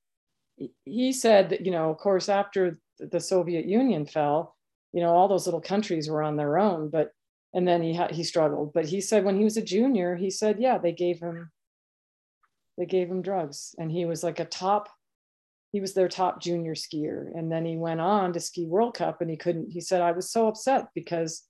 [0.85, 4.57] he said that you know of course after the soviet union fell
[4.93, 7.11] you know all those little countries were on their own but
[7.55, 8.73] and then he had he struggled.
[8.73, 11.51] But he said when he was a junior he said yeah they gave him
[12.77, 13.75] they gave him drugs.
[13.79, 14.89] And he was like a top
[15.71, 17.27] he was their top junior skier.
[17.35, 20.13] And then he went on to ski world cup and he couldn't he said i
[20.13, 21.45] was so upset because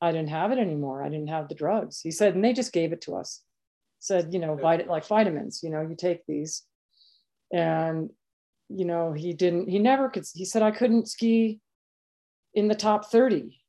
[0.00, 1.02] i didn't have it anymore.
[1.02, 2.00] I didn't have the drugs.
[2.00, 3.42] He said and they just gave it to us.
[3.98, 6.62] Said you know vit- like vitamins you know you take these.
[7.52, 8.10] And
[8.68, 11.60] you know he didn't he never could he said i couldn't ski
[12.54, 13.59] in the top 30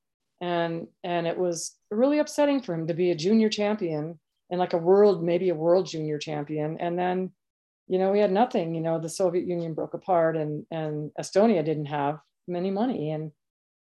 [0.42, 4.20] and and it was really upsetting for him to be a junior champion
[4.50, 6.78] and like a world, maybe a world junior champion.
[6.80, 7.32] And then,
[7.88, 8.76] you know, we had nothing.
[8.76, 13.32] You know, the Soviet Union broke apart, and and Estonia didn't have many money, and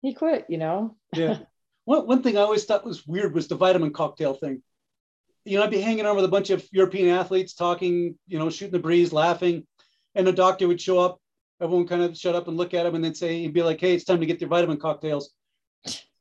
[0.02, 0.46] he quit.
[0.50, 0.96] You know.
[1.14, 1.40] yeah.
[1.86, 4.64] One one thing I always thought was weird was the vitamin cocktail thing.
[5.44, 8.50] You know, I'd be hanging out with a bunch of European athletes, talking, you know,
[8.50, 9.68] shooting the breeze, laughing,
[10.16, 11.20] and a doctor would show up.
[11.62, 13.80] Everyone kind of shut up and look at him, and then say, he'd be like,
[13.80, 15.32] "Hey, it's time to get your vitamin cocktails."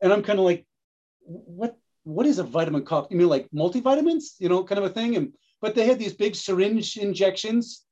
[0.05, 0.67] And I'm kind of like,
[1.21, 3.17] what what is a vitamin cocktail?
[3.17, 5.17] You mean like multivitamins, you know, kind of a thing?
[5.17, 5.33] And
[5.63, 7.87] but they had these big syringe injections,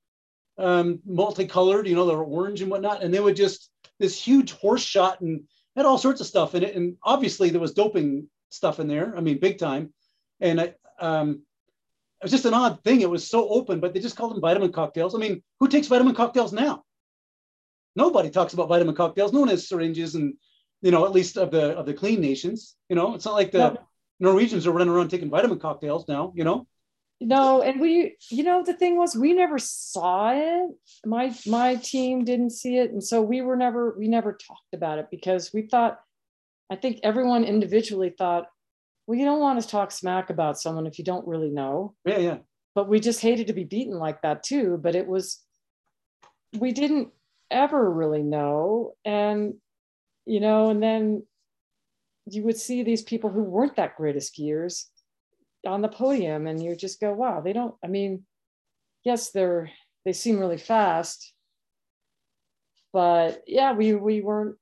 [0.58, 4.52] um, multicolored, you know, they were orange and whatnot, and they would just this huge
[4.52, 5.44] horse shot and
[5.74, 6.76] had all sorts of stuff in it.
[6.76, 9.16] And obviously there was doping stuff in there.
[9.16, 9.94] I mean, big time.
[10.40, 11.42] And I, um,
[12.20, 13.00] it was just an odd thing.
[13.00, 15.14] It was so open, but they just called them vitamin cocktails.
[15.14, 16.84] I mean, who takes vitamin cocktails now?
[17.96, 19.32] Nobody talks about vitamin cocktails.
[19.32, 20.34] No one has syringes and,
[20.82, 22.76] you know, at least of the of the clean nations.
[22.88, 23.74] You know, it's not like the yeah.
[24.20, 26.32] Norwegians are running around taking vitamin cocktails now.
[26.34, 26.66] You know.
[27.24, 30.70] No, and we, you know, the thing was, we never saw it.
[31.06, 34.98] My my team didn't see it, and so we were never we never talked about
[34.98, 36.00] it because we thought,
[36.68, 38.46] I think everyone individually thought,
[39.06, 41.94] well, you don't want to talk smack about someone if you don't really know.
[42.04, 42.38] Yeah, yeah.
[42.74, 44.80] But we just hated to be beaten like that too.
[44.82, 45.38] But it was,
[46.58, 47.10] we didn't
[47.52, 49.54] ever really know, and
[50.26, 51.22] you know, and then
[52.26, 54.84] you would see these people who weren't that great of skiers
[55.66, 58.24] on the podium and you just go wow they don't i mean
[59.04, 59.70] yes they're
[60.04, 61.32] they seem really fast
[62.92, 64.56] but yeah we we weren't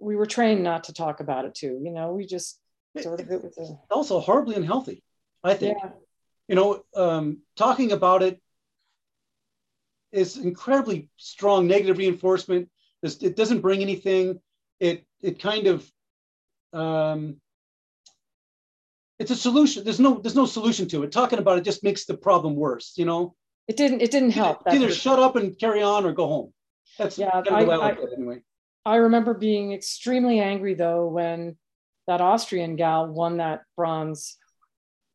[0.00, 2.58] we were trained not to talk about it too you know we just
[3.00, 5.02] sort of it was a, also horribly unhealthy
[5.44, 5.90] i think yeah.
[6.48, 8.40] you know um, talking about it
[10.10, 12.68] is incredibly strong negative reinforcement
[13.02, 14.40] it doesn't bring anything
[14.80, 15.88] it it kind of
[16.72, 17.36] um,
[19.18, 19.84] it's a solution.
[19.84, 21.12] There's no there's no solution to it.
[21.12, 22.94] Talking about it just makes the problem worse.
[22.96, 23.34] You know.
[23.68, 24.02] It didn't.
[24.02, 24.62] It didn't help.
[24.66, 26.52] Either shut up and carry on, or go home.
[26.98, 27.30] That's yeah.
[27.48, 28.40] I, I, anyway.
[28.84, 31.56] I remember being extremely angry though when
[32.08, 34.38] that Austrian gal won that bronze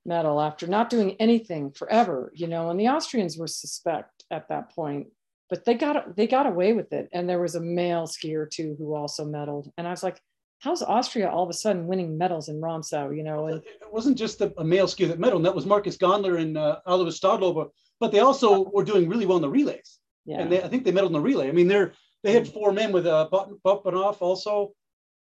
[0.06, 2.32] medal after not doing anything forever.
[2.34, 5.08] You know, and the Austrians were suspect at that point,
[5.50, 7.10] but they got they got away with it.
[7.14, 10.20] And there was a male skier too who also medaled, and I was like
[10.60, 13.16] how's Austria all of a sudden winning medals in Ramsau?
[13.16, 15.44] You know, and it wasn't just a, male skier that medaled.
[15.44, 17.70] That was Markus Gandler and uh, Oliver Stadlober,
[18.00, 20.00] but they also were doing really well in the relays.
[20.26, 20.42] Yeah.
[20.42, 21.50] And they, I think they medaled in the relay.
[21.50, 21.94] I mean, they're
[22.24, 23.30] they had four men with a uh,
[23.64, 24.74] Botvinov also,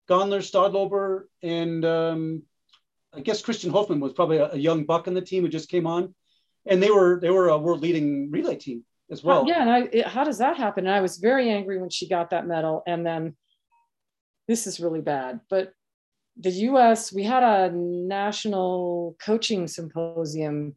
[0.09, 2.43] Gandler, Stadlober, and um,
[3.13, 5.69] I guess Christian Hoffmann was probably a, a, young buck in the team who just
[5.69, 6.13] came on,
[6.65, 9.45] and they were they were a world leading relay team as well.
[9.47, 10.87] Yeah, and I, it, how does that happen?
[10.87, 13.35] And I was very angry when she got that medal, and then
[14.47, 15.41] this is really bad.
[15.49, 15.73] But
[16.37, 20.75] the US, we had a national coaching symposium.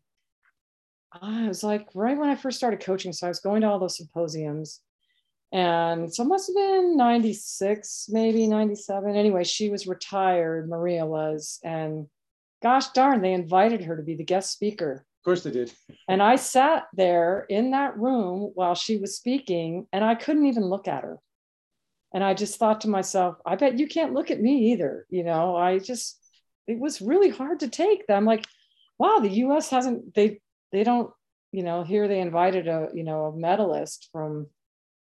[1.21, 3.13] I was like right when I first started coaching.
[3.13, 4.81] So I was going to all those symposiums.
[5.53, 9.15] And so it must have been 96, maybe 97.
[9.15, 11.61] Anyway, she was retired, Maria was.
[11.63, 12.09] And
[12.61, 15.07] gosh darn, they invited her to be the guest speaker.
[15.25, 15.73] Of course they did.
[16.07, 20.65] And I sat there in that room while she was speaking, and I couldn't even
[20.67, 21.19] look at her.
[22.13, 25.25] And i just thought to myself i bet you can't look at me either you
[25.25, 25.57] know?
[25.57, 26.17] I just
[26.69, 28.45] it was really hard to take them like
[28.99, 31.11] wow the us hasn't they they don't
[31.51, 34.47] you know here they invited a you know a medalist from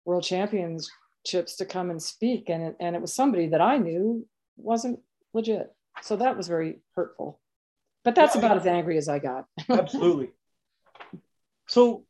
[0.05, 4.27] world championships to come and speak and it, and it was somebody that i knew
[4.59, 5.01] wasn't
[5.33, 5.75] legit.
[6.03, 7.41] So that was very hurtful
[8.05, 10.31] but that's yeah, about as angry as i got absolutely
[11.67, 12.05] so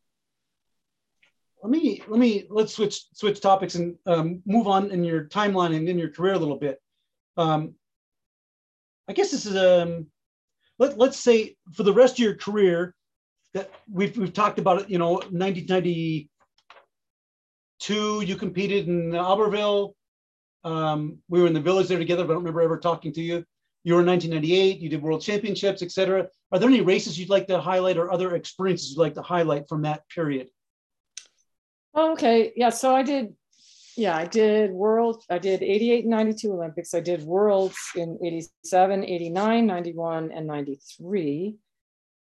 [1.63, 5.75] let me let me let's switch switch topics and um, move on in your timeline
[5.75, 6.81] and in your career a little bit.
[7.37, 7.75] Um,
[9.09, 10.07] I guess this is um
[10.79, 12.95] let let's say for the rest of your career
[13.55, 14.91] that we've we've talked about it.
[14.91, 16.29] You know, 1992
[18.21, 19.95] you competed in Albertville.
[20.65, 23.23] Um, we were in the village there together, but I don't remember ever talking to
[23.23, 23.45] you.
[23.85, 24.81] You were in 1998.
[24.81, 26.29] You did World Championships, etc.
[26.53, 29.69] Are there any races you'd like to highlight or other experiences you'd like to highlight
[29.69, 30.49] from that period?
[31.95, 32.53] Oh, okay.
[32.57, 32.71] Yeah.
[32.71, 33.35] So I did,
[33.97, 36.95] yeah, I did world, I did 88 and 92 Olympics.
[36.95, 41.57] I did worlds in 87, 89, 91, and 93.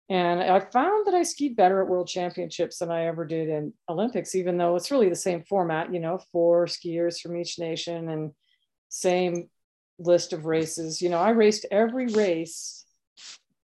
[0.09, 3.73] And I found that I skied better at world championships than I ever did in
[3.87, 8.09] Olympics, even though it's really the same format, you know, four skiers from each nation
[8.09, 8.31] and
[8.89, 9.49] same
[9.99, 11.01] list of races.
[11.01, 12.85] You know, I raced every race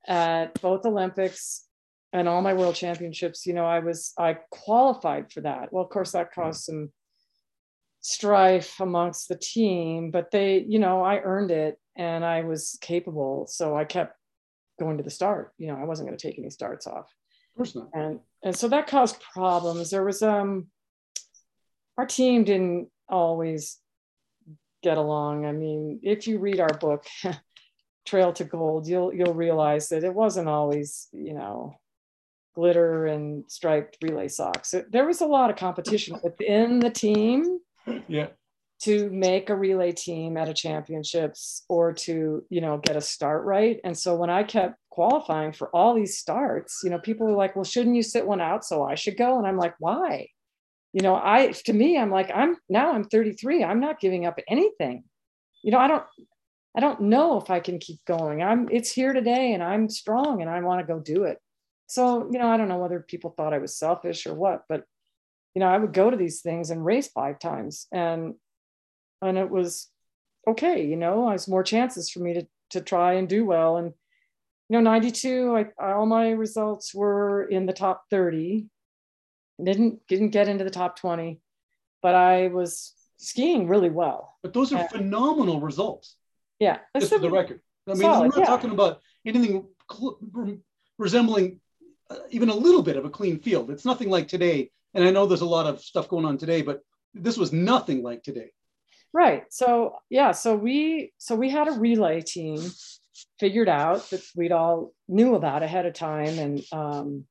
[0.07, 1.67] at both Olympics
[2.13, 5.73] and all my world championships, you know, I was, I qualified for that.
[5.73, 6.91] Well, of course, that caused some
[8.01, 13.47] strife amongst the team, but they, you know, I earned it and I was capable.
[13.49, 14.17] So I kept
[14.79, 15.53] going to the start.
[15.59, 17.13] You know, I wasn't going to take any starts off.
[17.53, 17.91] Of course not.
[17.93, 19.91] And, and so that caused problems.
[19.91, 20.69] There was, um,
[21.99, 23.79] our team didn't always
[24.89, 25.47] get along.
[25.47, 27.05] I mean, if you read our book,
[28.07, 31.75] Trail to Gold, you'll you'll realize that it wasn't always, you know,
[32.55, 34.75] glitter and striped relay socks.
[34.95, 37.59] There was a lot of competition within the team.
[38.09, 38.31] Yeah.
[38.81, 42.15] to make a relay team at a championships or to
[42.55, 46.19] you know get a start right and so when i kept qualifying for all these
[46.19, 49.17] starts you know people were like well shouldn't you sit one out so i should
[49.17, 50.27] go and i'm like why
[50.93, 54.39] you know i to me i'm like i'm now i'm 33 i'm not giving up
[54.49, 55.05] anything.
[55.63, 56.05] You know i don't
[56.77, 58.43] i don't know if i can keep going.
[58.43, 61.39] I'm it's here today and i'm strong and i want to go do it.
[61.87, 64.85] So you know i don't know whether people thought i was selfish or what but
[65.55, 68.35] you know i would go to these things and race five times and
[69.23, 69.89] and it was
[70.49, 73.77] okay you know there's more chances for me to to try and do well.
[73.77, 73.93] And
[74.69, 78.67] you know 92 I, all my results were in the top 30
[79.63, 81.41] didn't didn't get into the top 20
[82.03, 84.35] but i was skiing really well.
[84.43, 86.17] But those are phenomenal results.
[86.59, 87.61] Yeah just for the record.
[87.87, 88.45] I mean solid, we're not yeah.
[88.47, 89.67] talking about anything
[90.99, 91.61] resembling
[92.11, 93.71] uh, even a little bit of a clean field.
[93.71, 96.63] It's nothing like today and i know there's a lot of stuff going on today
[96.63, 96.81] but
[97.15, 98.51] this was nothing like today.
[99.13, 99.45] Right.
[99.51, 102.61] So yeah so we so we had a relay team
[103.39, 107.25] figured out that we'd all knew about ahead of time and um,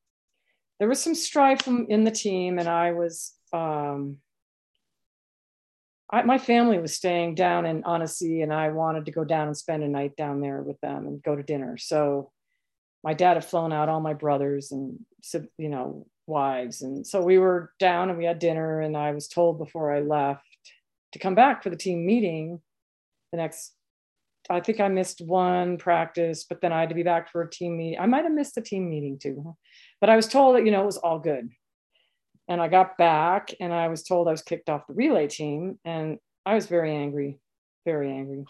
[0.79, 4.17] there was some strife in the team and i was um,
[6.11, 9.57] I, my family was staying down in Annecy and I wanted to go down and
[9.57, 11.77] spend a night down there with them and go to dinner.
[11.77, 12.31] So
[13.03, 14.99] my dad had flown out all my brothers and
[15.57, 19.27] you know wives and so we were down and we had dinner and I was
[19.27, 20.41] told before I left
[21.11, 22.61] to come back for the team meeting
[23.31, 23.74] the next
[24.49, 27.49] I think I missed one practice, but then I had to be back for a
[27.49, 27.99] team meeting.
[27.99, 29.55] I might have missed a team meeting too,
[29.99, 31.49] but I was told that, you know, it was all good.
[32.47, 35.79] And I got back and I was told I was kicked off the relay team.
[35.83, 37.39] And I was very angry,
[37.85, 38.45] very angry.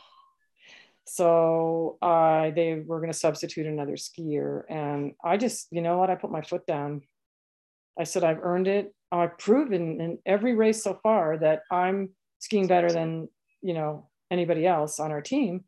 [1.05, 4.63] So uh, they were going to substitute another skier.
[4.69, 7.03] And I just, you know what, I put my foot down.
[7.97, 8.93] I said, I've earned it.
[9.11, 13.29] I've proven in every race so far that I'm skiing better than,
[13.61, 15.63] you know, anybody else on our team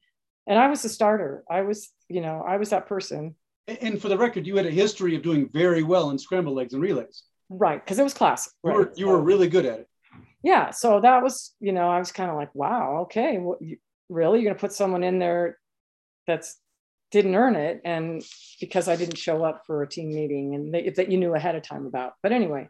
[0.48, 1.44] and I was the starter.
[1.50, 3.36] I was, you know, I was that person.
[3.68, 6.74] And for the record, you had a history of doing very well in scramble legs
[6.74, 7.24] and relays.
[7.50, 8.54] Right, because it was classic.
[8.64, 9.88] You, were, you were really good at it.
[10.44, 13.78] Yeah, so that was, you know, I was kind of like, wow, okay, well, you,
[14.10, 15.58] really, you're gonna put someone in there
[16.26, 16.58] that's
[17.12, 18.22] didn't earn it, and
[18.60, 21.56] because I didn't show up for a team meeting, and they, that you knew ahead
[21.56, 22.14] of time about.
[22.22, 22.70] But anyway,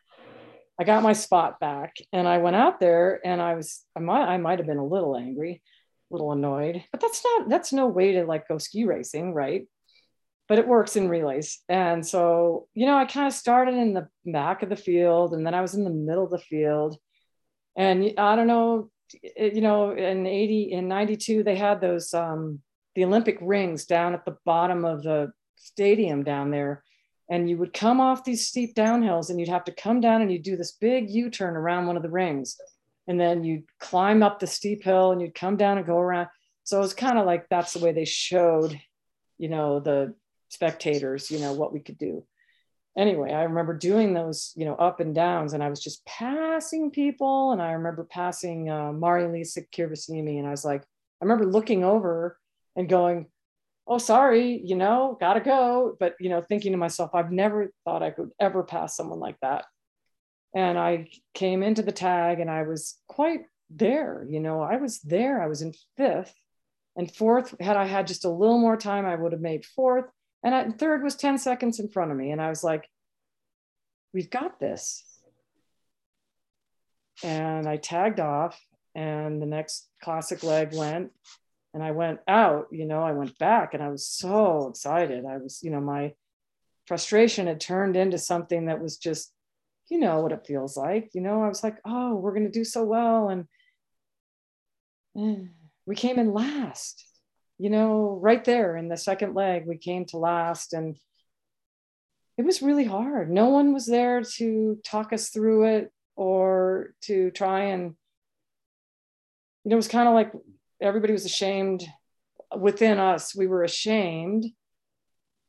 [0.79, 4.25] I got my spot back, and I went out there, and I was, I might,
[4.25, 5.61] I might have been a little angry
[6.09, 9.67] little annoyed, but that's not, that's no way to like go ski racing, right?
[10.47, 11.59] But it works in relays.
[11.67, 15.45] And so, you know, I kind of started in the back of the field and
[15.45, 16.97] then I was in the middle of the field.
[17.75, 18.89] And I don't know,
[19.35, 22.61] you know, in 80, in 92, they had those, um,
[22.95, 26.83] the Olympic rings down at the bottom of the stadium down there.
[27.29, 30.31] And you would come off these steep downhills and you'd have to come down and
[30.31, 32.57] you'd do this big U turn around one of the rings
[33.07, 36.27] and then you'd climb up the steep hill and you'd come down and go around.
[36.63, 38.79] So it was kind of like that's the way they showed,
[39.37, 40.13] you know, the
[40.49, 42.25] spectators, you know, what we could do.
[42.97, 46.89] Anyway, I remember doing those, you know, up and downs, and I was just passing
[46.89, 47.51] people.
[47.51, 52.39] And I remember passing uh, Marja-Liisa Kirvesniemi, and I was like, I remember looking over
[52.75, 53.27] and going,
[53.87, 58.03] oh sorry you know gotta go but you know thinking to myself i've never thought
[58.03, 59.65] i could ever pass someone like that
[60.55, 64.25] and I came into the tag and I was quite there.
[64.29, 65.41] You know, I was there.
[65.41, 66.33] I was in fifth
[66.95, 67.55] and fourth.
[67.59, 70.05] Had I had just a little more time, I would have made fourth.
[70.43, 72.31] And I, third was 10 seconds in front of me.
[72.31, 72.87] And I was like,
[74.13, 75.03] we've got this.
[77.23, 78.59] And I tagged off,
[78.93, 81.11] and the next classic leg went,
[81.73, 82.67] and I went out.
[82.71, 85.25] You know, I went back, and I was so excited.
[85.25, 86.13] I was, you know, my
[86.85, 89.33] frustration had turned into something that was just
[89.89, 91.09] you know what it feels like.
[91.13, 93.29] You know, I was like, oh, we're going to do so well.
[95.15, 95.49] And
[95.85, 97.05] we came in last,
[97.57, 100.73] you know, right there in the second leg, we came to last.
[100.73, 100.97] And
[102.37, 103.31] it was really hard.
[103.31, 107.95] No one was there to talk us through it or to try and,
[109.63, 110.31] you know, it was kind of like
[110.81, 111.85] everybody was ashamed
[112.55, 113.35] within us.
[113.35, 114.45] We were ashamed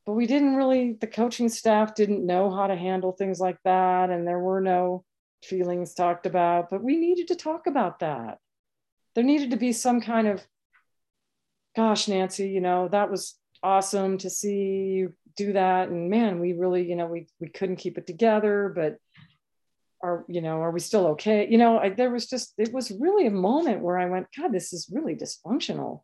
[0.09, 4.09] but we didn't really the coaching staff didn't know how to handle things like that
[4.09, 5.05] and there were no
[5.43, 8.39] feelings talked about but we needed to talk about that.
[9.13, 10.41] There needed to be some kind of
[11.75, 16.53] gosh nancy you know that was awesome to see you do that and man we
[16.53, 18.97] really you know we we couldn't keep it together but
[20.01, 21.47] are you know are we still okay?
[21.47, 24.51] You know I, there was just it was really a moment where i went god
[24.51, 26.01] this is really dysfunctional.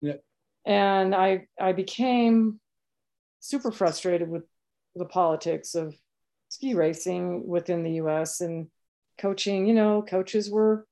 [0.00, 0.20] Yeah.
[0.64, 2.58] And i i became
[3.44, 4.44] super frustrated with
[4.96, 5.94] the politics of
[6.48, 8.68] ski racing within the US and
[9.18, 10.86] coaching, you know, coaches were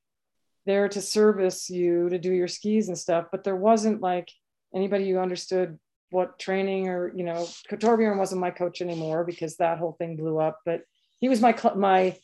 [0.67, 3.29] there to service you to do your skis and stuff.
[3.33, 4.31] But there wasn't like
[4.75, 5.79] anybody who understood
[6.11, 10.39] what training or you know Torbjorn wasn't my coach anymore because that whole thing blew
[10.39, 10.61] up.
[10.67, 10.83] But
[11.21, 12.19] he was my cl- my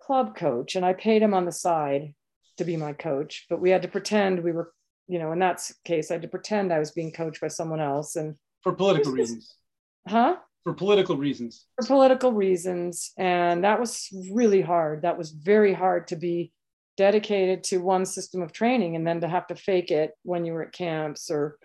[0.00, 2.14] club coach, and I paid him on the side
[2.58, 3.46] to be my coach.
[3.50, 4.72] But we had to pretend we were,
[5.08, 7.80] you know, in that case, I had to pretend I was being coached by someone
[7.80, 9.56] else, and for political reasons.
[10.06, 10.36] Huh?
[10.64, 11.66] For political reasons.
[11.80, 15.02] For political reasons, and that was really hard.
[15.02, 16.52] That was very hard to be
[16.96, 20.52] dedicated to one system of training and then to have to fake it when you
[20.52, 21.58] were at camps or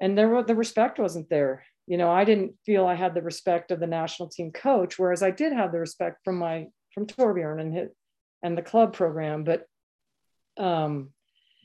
[0.00, 3.70] and there the respect wasn't there you know i didn't feel i had the respect
[3.70, 7.60] of the national team coach whereas i did have the respect from my from torbjorn
[7.60, 7.88] and his,
[8.42, 9.66] and the club program but
[10.58, 11.10] um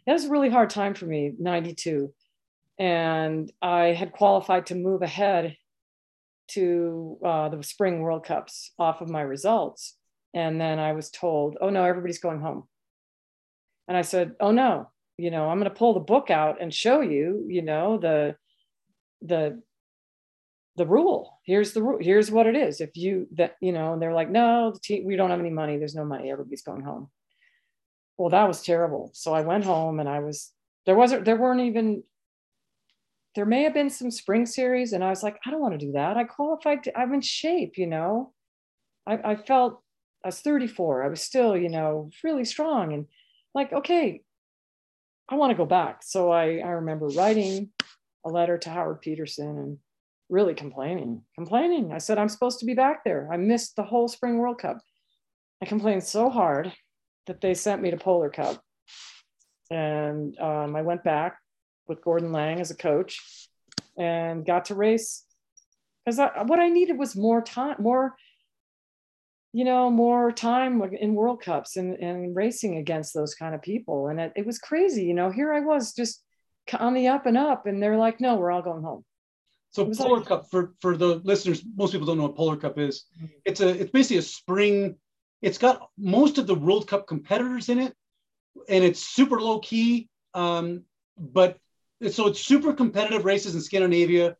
[0.05, 2.13] it was a really hard time for me 92
[2.81, 5.55] and i had qualified to move ahead
[6.47, 9.95] to uh, the spring world cups off of my results
[10.33, 12.67] and then i was told oh no everybody's going home
[13.91, 16.73] and I said, "Oh no, you know, I'm going to pull the book out and
[16.73, 18.37] show you, you know, the
[19.21, 19.61] the
[20.77, 21.39] the rule.
[21.45, 21.97] Here's the rule.
[21.99, 22.79] Here's what it is.
[22.79, 25.49] If you that, you know, and they're like, "No, the team, we don't have any
[25.49, 25.77] money.
[25.77, 26.31] There's no money.
[26.31, 27.09] Everybody's going home."
[28.17, 29.11] Well, that was terrible.
[29.13, 30.53] So I went home and I was
[30.85, 32.03] there wasn't there weren't even
[33.35, 35.85] there may have been some spring series and I was like, I don't want to
[35.85, 36.17] do that.
[36.17, 36.83] I qualified.
[36.83, 38.33] To, I'm in shape, you know.
[39.07, 39.81] I, I felt
[40.23, 41.03] I was 34.
[41.03, 43.07] I was still, you know, really strong and
[43.55, 44.21] like, okay,
[45.29, 46.01] I want to go back.
[46.03, 47.71] So I, I remember writing
[48.25, 49.77] a letter to Howard Peterson and
[50.29, 51.93] really complaining, complaining.
[51.93, 53.29] I said, I'm supposed to be back there.
[53.31, 54.77] I missed the whole Spring World Cup.
[55.61, 56.73] I complained so hard
[57.27, 58.61] that they sent me to Polar Cup.
[59.69, 61.37] And um, I went back
[61.87, 63.19] with Gordon Lang as a coach
[63.97, 65.23] and got to race
[66.05, 68.15] because what I needed was more time, more
[69.53, 74.07] you know, more time in World Cups and, and racing against those kind of people.
[74.07, 75.03] And it, it was crazy.
[75.03, 76.23] You know, here I was just
[76.79, 79.03] on the up and up, and they're like, no, we're all going home.
[79.71, 82.77] So Polar like, Cup for for the listeners, most people don't know what Polar Cup
[82.77, 83.05] is.
[83.17, 83.25] Mm-hmm.
[83.45, 84.95] It's a it's basically a spring.
[85.41, 87.93] It's got most of the World Cup competitors in it,
[88.69, 90.09] and it's super low key.
[90.33, 90.83] Um,
[91.17, 91.57] but
[92.09, 94.35] so it's super competitive races in Scandinavia.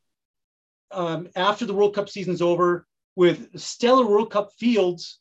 [0.91, 2.85] Um, after the World Cup season's over,
[3.15, 5.19] with stellar World Cup fields.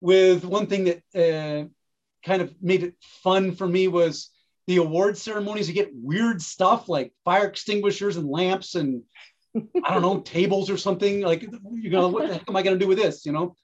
[0.00, 1.68] With one thing that uh,
[2.26, 4.30] kind of made it fun for me was
[4.66, 5.68] the award ceremonies.
[5.68, 9.02] You get weird stuff like fire extinguishers and lamps and
[9.56, 11.22] I don't know tables or something.
[11.22, 13.24] Like you know, what the heck am I going to do with this?
[13.24, 13.56] You know,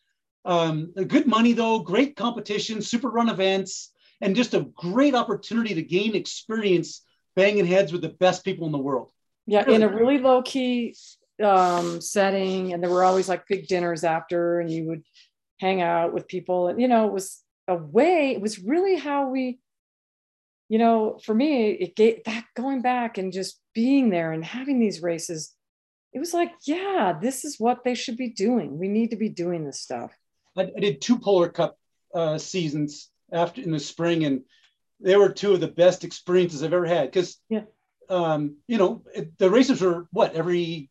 [0.47, 3.93] um, good money though, great competition, super run events,
[4.23, 7.03] and just a great opportunity to gain experience
[7.37, 9.11] banging heads with the best people in the world.
[9.47, 9.76] Yeah, really.
[9.76, 10.95] in a really low key
[11.43, 15.03] um, setting, and there were always like big dinners after, and you would
[15.59, 16.68] hang out with people.
[16.68, 18.33] And you know, it was a way.
[18.33, 19.59] It was really how we,
[20.68, 24.81] you know, for me, it gave that going back and just being there and having
[24.81, 25.55] these races.
[26.12, 28.78] It was like, yeah, this is what they should be doing.
[28.78, 30.12] We need to be doing this stuff.
[30.57, 31.78] I, I did two Polar Cup
[32.12, 34.43] uh, seasons after in the spring, and
[35.01, 37.11] they were two of the best experiences I've ever had.
[37.11, 37.62] Because, yeah.
[38.09, 39.05] um, you know,
[39.38, 40.90] the races were what every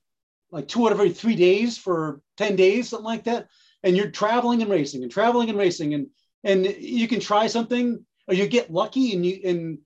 [0.51, 3.47] like two out of every three days for 10 days, something like that.
[3.84, 5.93] And you're traveling and racing and traveling and racing.
[5.93, 6.07] And
[6.43, 9.78] and you can try something or you get lucky and you and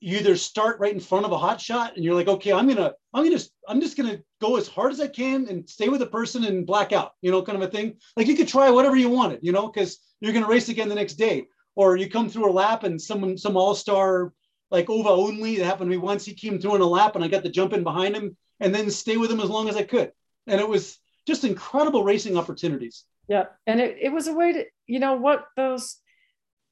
[0.00, 2.68] you either start right in front of a hot shot and you're like, okay, I'm
[2.68, 6.00] gonna, I'm gonna, I'm just gonna go as hard as I can and stay with
[6.00, 7.96] the person and black out, you know, kind of a thing.
[8.16, 10.94] Like you could try whatever you wanted, you know, because you're gonna race again the
[10.94, 11.46] next day.
[11.78, 14.32] Or you come through a lap and someone, some all-star
[14.68, 16.24] like Ova Only, that happened to me once.
[16.24, 18.74] He came through in a lap and I got to jump in behind him and
[18.74, 20.10] then stay with him as long as I could.
[20.48, 23.04] And it was just incredible racing opportunities.
[23.28, 23.44] Yeah.
[23.64, 25.98] And it, it was a way to, you know, what those,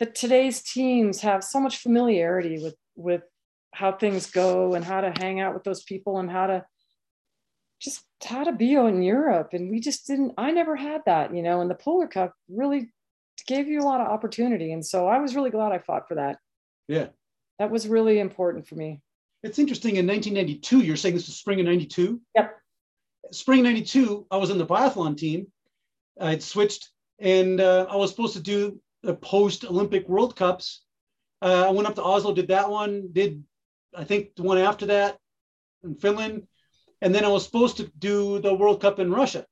[0.00, 3.22] that today's teams have so much familiarity with, with
[3.72, 6.64] how things go and how to hang out with those people and how to
[7.80, 9.50] just how to be in Europe.
[9.52, 12.90] And we just didn't, I never had that, you know, and the Polar Cup really
[13.46, 14.72] gave you a lot of opportunity.
[14.72, 16.38] And so I was really glad I fought for that.
[16.88, 17.08] Yeah.
[17.58, 19.00] That was really important for me.
[19.42, 19.96] It's interesting.
[19.96, 22.20] In 1992, you're saying this was spring of '92.
[22.34, 22.56] Yep.
[23.32, 25.46] Spring '92, I was on the biathlon team.
[26.20, 30.82] I'd switched, and uh, I was supposed to do the post-Olympic World Cups.
[31.42, 33.08] Uh, I went up to Oslo, did that one.
[33.12, 33.44] Did
[33.94, 35.18] I think the one after that
[35.84, 36.46] in Finland,
[37.00, 39.46] and then I was supposed to do the World Cup in Russia,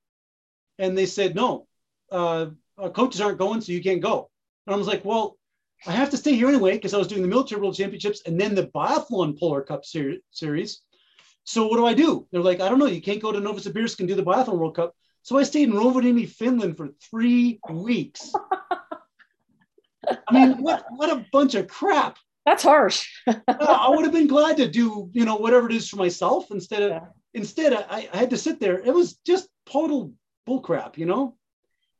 [0.78, 1.66] and they said no.
[2.10, 2.46] Uh,
[2.78, 4.30] our coaches aren't going, so you can't go.
[4.66, 5.36] And I was like, well,
[5.86, 8.40] I have to stay here anyway because I was doing the military world championships and
[8.40, 10.80] then the biathlon polar cup ser- series.
[11.44, 12.26] So what do I do?
[12.32, 12.86] They're like, I don't know.
[12.86, 14.94] You can't go to Novosibirsk and do the biathlon world cup.
[15.22, 18.32] So I stayed in Rovaniemi, Finland for three weeks.
[20.28, 22.18] I'm mean, what what a bunch of crap.
[22.44, 23.08] That's harsh.
[23.26, 26.50] Uh, I would have been glad to do, you know, whatever it is for myself
[26.50, 27.00] instead of yeah.
[27.32, 28.78] instead I, I had to sit there.
[28.78, 30.12] It was just total
[30.46, 31.36] bullcrap, you know?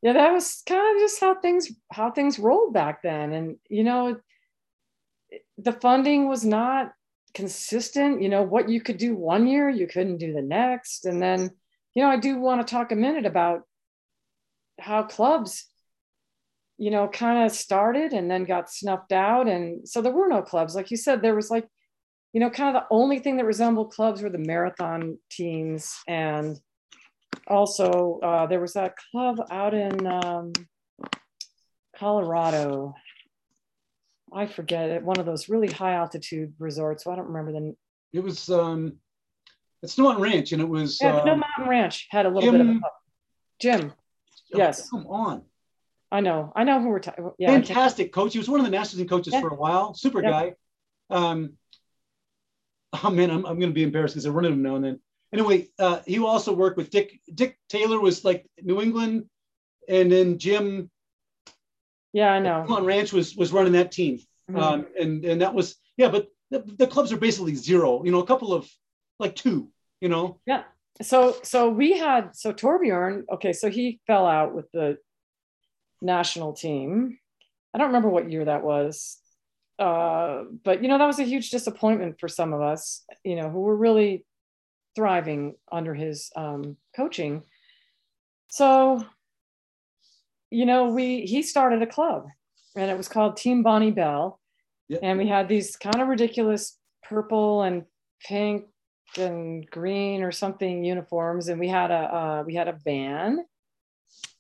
[0.05, 3.33] Yeah, that was kind of just how things how things rolled back then.
[3.33, 4.21] And you know,
[5.59, 6.93] the funding was not
[7.33, 8.23] consistent.
[8.23, 11.07] You know, what you could do one year, you couldn't do the next.
[11.07, 11.51] And then,
[11.95, 13.63] you know, I do want to talk a minute about
[14.79, 15.67] how clubs
[16.77, 19.49] you know, kind of started and then got snuffed out.
[19.49, 20.75] And so there were no clubs.
[20.75, 21.69] Like you said, there was like,
[22.33, 25.95] you know, kind of the only thing that resembled clubs were the marathon teams.
[26.09, 26.59] And
[27.47, 30.53] also uh, there was that club out in um,
[31.97, 32.95] Colorado.
[34.33, 37.05] I forget it, one of those really high altitude resorts.
[37.05, 37.77] So I don't remember the.
[38.13, 38.95] It was um,
[39.83, 40.99] it's Snow Mountain Ranch, and it was.
[41.01, 42.81] Yeah, uh, Snow Mountain Ranch had a little Jim, bit of a
[43.61, 43.93] Jim.
[44.55, 44.89] Oh, yes.
[44.91, 45.43] Come on.
[46.11, 46.53] I know.
[46.55, 47.31] I know who we're talking.
[47.39, 48.33] Yeah, Fantastic coach.
[48.33, 49.41] He was one of the national team coaches yeah.
[49.41, 49.95] for a while.
[49.95, 50.31] Super yeah.
[50.31, 50.55] guy.
[51.11, 51.55] Um,
[53.03, 54.85] oh man, I'm, I'm going to be embarrassed because I run into him now and
[54.85, 55.01] then.
[55.35, 57.20] Anyway, uh, he also worked with Dick.
[57.35, 59.24] Dick Taylor was like New England,
[59.89, 60.89] and then Jim.
[62.12, 62.64] Yeah, I know.
[62.68, 64.18] On Ranch was was running that team,
[64.49, 64.57] mm-hmm.
[64.57, 66.09] um, and and that was yeah.
[66.09, 68.05] But the, the clubs are basically zero.
[68.05, 68.70] You know, a couple of
[69.18, 69.70] like two.
[70.01, 70.39] You know.
[70.47, 70.62] Yeah.
[71.03, 73.24] So so we had so Torbjorn.
[73.32, 74.99] Okay, so he fell out with the
[76.01, 77.18] national team.
[77.74, 79.18] I don't remember what year that was.
[79.80, 83.51] Uh, but you know that was a huge disappointment for some of us you know
[83.51, 84.24] who were really
[84.95, 87.43] thriving under his um, coaching.
[88.49, 89.05] So
[90.51, 92.27] you know we he started a club
[92.77, 94.41] and it was called team Bonne Bell.
[94.89, 95.01] Yep.
[95.03, 97.85] and we had these kind of ridiculous purple and
[98.23, 98.67] pink
[99.17, 103.45] and green or something uniforms and we had a uh, we had a van.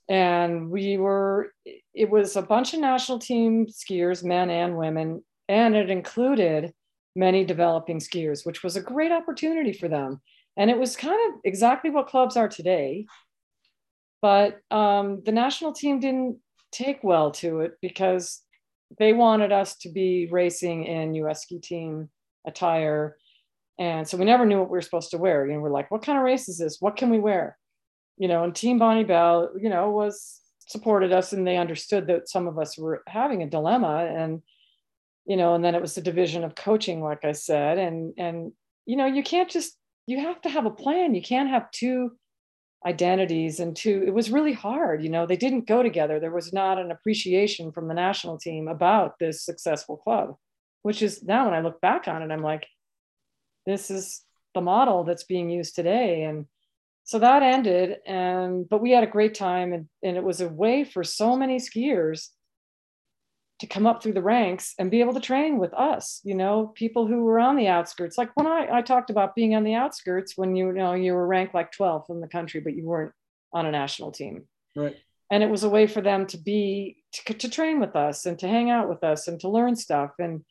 [0.06, 1.52] And we were
[1.94, 6.72] it was a bunch of national team skiers men and women and it included
[7.16, 10.20] many developing skiers which was a great opportunity for them
[10.56, 13.06] and it was kind of exactly what clubs are today.
[14.22, 16.38] But um, the national team didn't
[16.72, 18.42] take well to it because
[18.98, 22.08] they wanted us to be racing in us ski team
[22.46, 23.16] attire.
[23.78, 25.46] And so we never knew what we were supposed to wear.
[25.46, 26.78] You know we're like what kind of race is this?
[26.80, 27.58] What can we wear?
[28.16, 32.28] You know, and Team Bonne Bell, you know, was supported us and they understood that
[32.28, 34.40] some of us were having a dilemma and
[35.26, 37.78] you know and then it was the division of coaching like i said.
[37.78, 38.52] And and
[38.86, 39.76] you know you can't just
[40.06, 41.14] you have to have a plan.
[41.14, 42.12] You can't have two
[42.86, 46.20] identities and two it was really hard you know they didn't go together.
[46.20, 50.36] There was not an appreciation from the national team about this successful club
[50.82, 52.66] which is now when i look back on it i'm like
[53.66, 54.22] this is
[54.54, 56.22] the model that's being used today.
[56.24, 56.46] And
[57.04, 57.98] so that ended.
[58.06, 61.36] And but we had a great time and, and it was a way for so
[61.36, 62.28] many skiers
[63.60, 66.72] to come up through the ranks and be able to train with us you know
[66.74, 69.74] people who were on the outskirts like when i, I talked about being on the
[69.74, 72.84] outskirts when you, you know you were ranked like 12th in the country but you
[72.84, 73.12] weren't
[73.52, 74.44] on a national team
[74.74, 74.96] right
[75.30, 78.38] and it was a way for them to be to, to train with us and
[78.40, 80.44] to hang out with us and to learn stuff and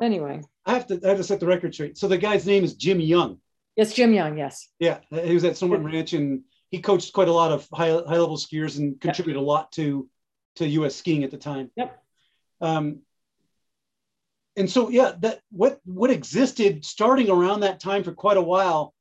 [0.00, 2.64] anyway i have to i have to set the record straight so the guy's name
[2.64, 3.38] is jim young
[3.76, 4.36] Yes, Jim Young.
[4.36, 4.68] Yes.
[4.78, 8.18] Yeah, he was at Snow Ranch, and he coached quite a lot of high high
[8.18, 9.44] level skiers and contributed yep.
[9.44, 10.08] a lot to
[10.56, 10.96] to U.S.
[10.96, 11.70] skiing at the time.
[11.76, 12.02] Yep.
[12.60, 13.00] Um,
[14.56, 18.94] and so, yeah, that what what existed starting around that time for quite a while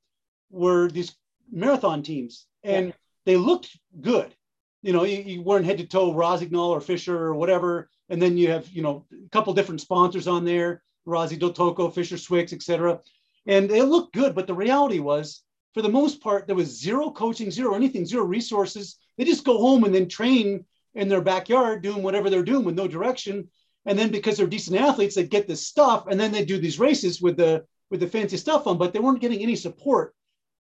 [0.49, 1.15] were these
[1.51, 2.95] marathon teams, and yep.
[3.25, 4.33] they looked good.
[4.81, 8.37] You know, you, you weren't head to toe Rossignol or Fischer or whatever, and then
[8.37, 11.51] you have you know a couple different sponsors on there: Rossi Del
[11.91, 13.01] Fischer Swix, etc
[13.45, 14.35] and they looked good.
[14.35, 18.23] But the reality was, for the most part, there was zero coaching, zero anything, zero
[18.23, 18.97] resources.
[19.17, 20.65] They just go home and then train
[20.95, 23.47] in their backyard doing whatever they're doing with no direction.
[23.85, 26.79] And then because they're decent athletes, they get this stuff, and then they do these
[26.79, 30.13] races with the with the fancy stuff on, but they weren't getting any support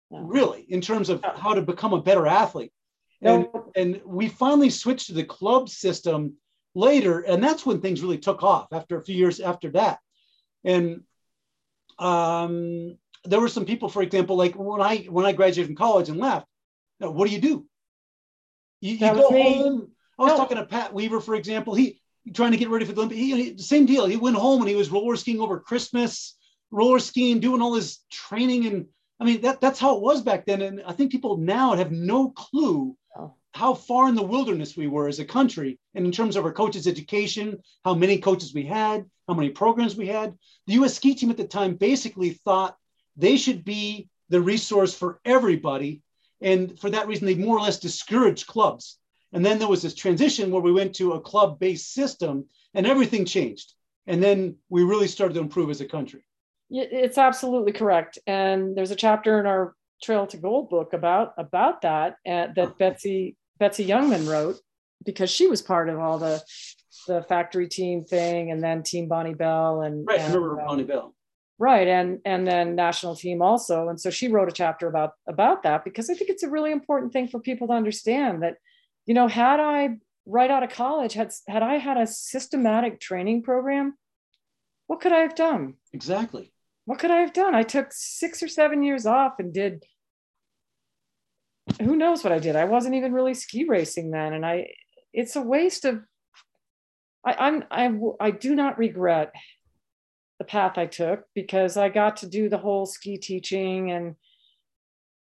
[0.10, 2.72] really in terms of how to become a better athlete.
[3.22, 6.34] And, and we finally switched to the club system
[6.73, 9.99] later, and that's when things really took off after a few years after that.
[10.64, 11.03] And
[11.99, 16.10] um, there were some people, for example, like when I when I graduated from college
[16.10, 16.48] and left,
[16.98, 17.65] what do you do?
[18.80, 19.91] You, you go home.
[20.22, 20.38] I was no.
[20.38, 21.73] talking to Pat Weaver, for example.
[21.73, 21.99] He
[22.34, 23.19] trying to get ready for the Olympics.
[23.19, 24.06] He, he, same deal.
[24.06, 26.35] He went home and he was roller skiing over Christmas,
[26.69, 28.85] roller skiing, doing all his training, and
[29.19, 30.61] I mean that that's how it was back then.
[30.61, 33.34] And I think people now have no clue oh.
[33.53, 36.53] how far in the wilderness we were as a country, and in terms of our
[36.53, 40.38] coaches' education, how many coaches we had, how many programs we had.
[40.68, 42.77] The US ski team at the time basically thought
[43.18, 46.02] they should be the resource for everybody.
[46.41, 48.98] And for that reason, they more or less discouraged clubs.
[49.34, 52.86] And then there was this transition where we went to a club based system and
[52.86, 53.74] everything changed.
[54.08, 56.26] And then we really started to improve as a country.
[56.70, 58.18] It's absolutely correct.
[58.28, 62.78] And there's a chapter in our Trail to Gold book about about that uh, that
[62.80, 64.60] Betsy Betsy Youngman wrote
[65.06, 66.44] because she was part of all the
[67.08, 70.86] the factory team thing and then team Bonne Bell and right and, remember um, Bonne
[70.86, 71.14] Bell
[71.60, 75.64] right and and then national team also and so she wrote a chapter about about
[75.64, 78.56] that because I think it's a really important thing for people to understand that
[79.06, 83.44] you know had I right out of college had had I had a systematic training
[83.44, 83.95] program
[84.88, 86.53] what could I have done exactly
[86.86, 89.84] what could I have done I took 6 or 7 years off and did
[91.80, 92.56] who knows what I did.
[92.56, 94.34] I wasn't even really ski racing then.
[94.34, 94.69] And I,
[95.14, 96.02] it's a waste of,
[97.26, 99.32] I, I'm, I, I do not regret
[100.40, 104.15] the path I took because I got to do the whole ski teaching and,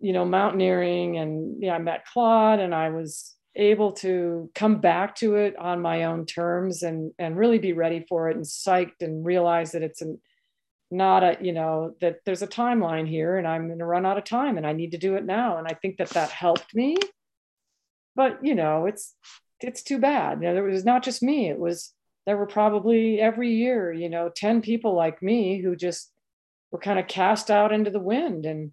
[0.00, 1.18] you know, mountaineering.
[1.18, 5.80] And yeah, I met Claude and I was able to come back to it on
[5.80, 9.82] my own terms and, and really be ready for it and psyched and realize that
[9.82, 10.18] it's an,
[10.94, 14.18] not a you know that there's a timeline here and i'm going to run out
[14.18, 15.58] of time and i need to do it now.
[15.58, 16.96] And i think that that helped me.
[18.14, 19.14] But you know it's
[19.60, 20.40] it's too bad.
[20.40, 21.48] You know there was not just me.
[21.48, 21.92] It was
[22.26, 26.12] there were probably every year you know 10 people like me who just
[26.70, 28.46] were kind of cast out into the wind.
[28.46, 28.72] And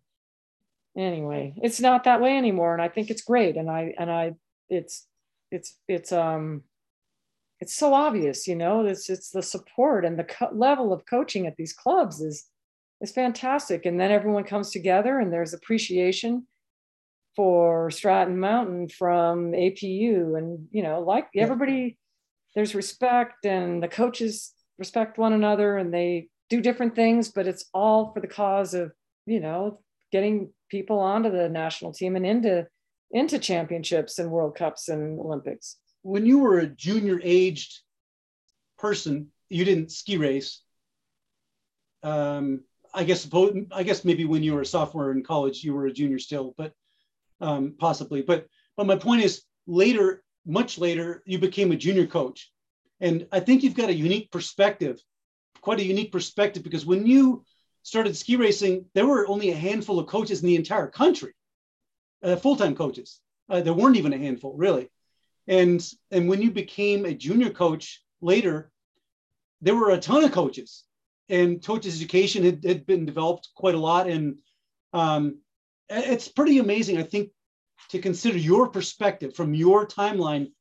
[0.96, 2.74] anyway it's not that way anymore.
[2.74, 3.58] And i think it's great.
[3.58, 4.36] And i and i
[4.72, 5.06] it's
[5.52, 6.64] it's it's um
[7.62, 11.46] it's so obvious, you know, it's, it's the support and the co- level of coaching
[11.46, 12.46] at these clubs is,
[13.02, 13.86] is fantastic.
[13.86, 16.48] And then everyone comes together and there's appreciation
[17.36, 20.38] for Stratton Mountain from APU.
[20.40, 22.00] And, you know, like everybody,
[22.56, 27.66] there's respect and the coaches respect one another and they do different things, but it's
[27.76, 28.92] all for the cause of,
[29.28, 29.80] you know,
[30.12, 32.68] getting people onto the national team and into,
[33.12, 37.82] into championships and World Cups and Olympics when you were a junior aged
[38.78, 40.62] person, you didn't ski race.
[42.04, 42.64] Um,
[42.94, 43.30] I guess
[43.72, 46.54] I guess maybe when you were a sophomore in college, you were a junior still,
[46.58, 46.74] but
[47.40, 48.22] um, possibly.
[48.22, 52.52] But but my point is, later, much later, you became a junior coach,
[53.00, 55.00] and I think you've got a unique perspective,
[55.62, 57.46] quite a unique perspective, because when you
[57.84, 61.34] started ski racing, there were only a handful of coaches in the entire country,
[62.24, 63.20] uh, full time coaches.
[63.50, 64.90] Uh, there weren't even a handful, really.
[65.48, 68.72] And and when you became a junior coach later,
[69.62, 70.84] there were a ton of coaches,
[71.30, 74.08] and coaches education had, had been developed quite a lot.
[74.08, 74.38] And
[74.94, 75.40] um,
[75.90, 77.32] it's pretty amazing, I think,
[77.90, 80.52] to consider your perspective from your timeline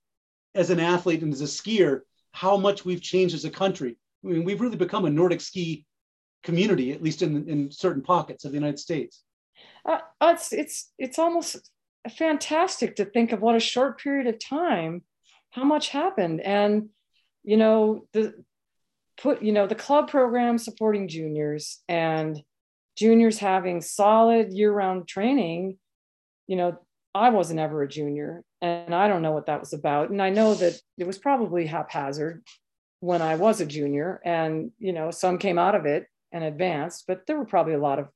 [0.54, 2.00] as an athlete and as a skier,
[2.32, 3.96] how much we've changed as a country.
[4.24, 5.86] I mean, we've really become a Nordic ski
[6.42, 9.22] community, at least in, in certain pockets of the United States.
[9.84, 11.70] Uh, it's it's it's almost
[12.08, 15.02] fantastic to think of what a short period of time,
[15.50, 16.40] how much happened.
[16.40, 16.88] And,
[17.42, 18.42] you know, the
[19.20, 22.42] put, you know, the club program supporting juniors and
[22.96, 25.78] juniors having solid year-round training,
[26.46, 26.78] you know,
[27.14, 30.10] I wasn't ever a junior and I don't know what that was about.
[30.10, 32.42] And I know that it was probably haphazard
[33.00, 37.04] when I was a junior and, you know, some came out of it and advanced,
[37.08, 38.08] but there were probably a lot of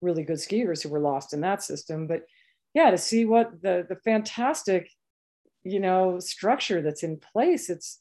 [0.00, 2.06] really good skiers who were lost in that system.
[2.06, 2.22] But
[2.74, 4.90] yeah to see what the the fantastic
[5.64, 8.00] you know structure that's in place it's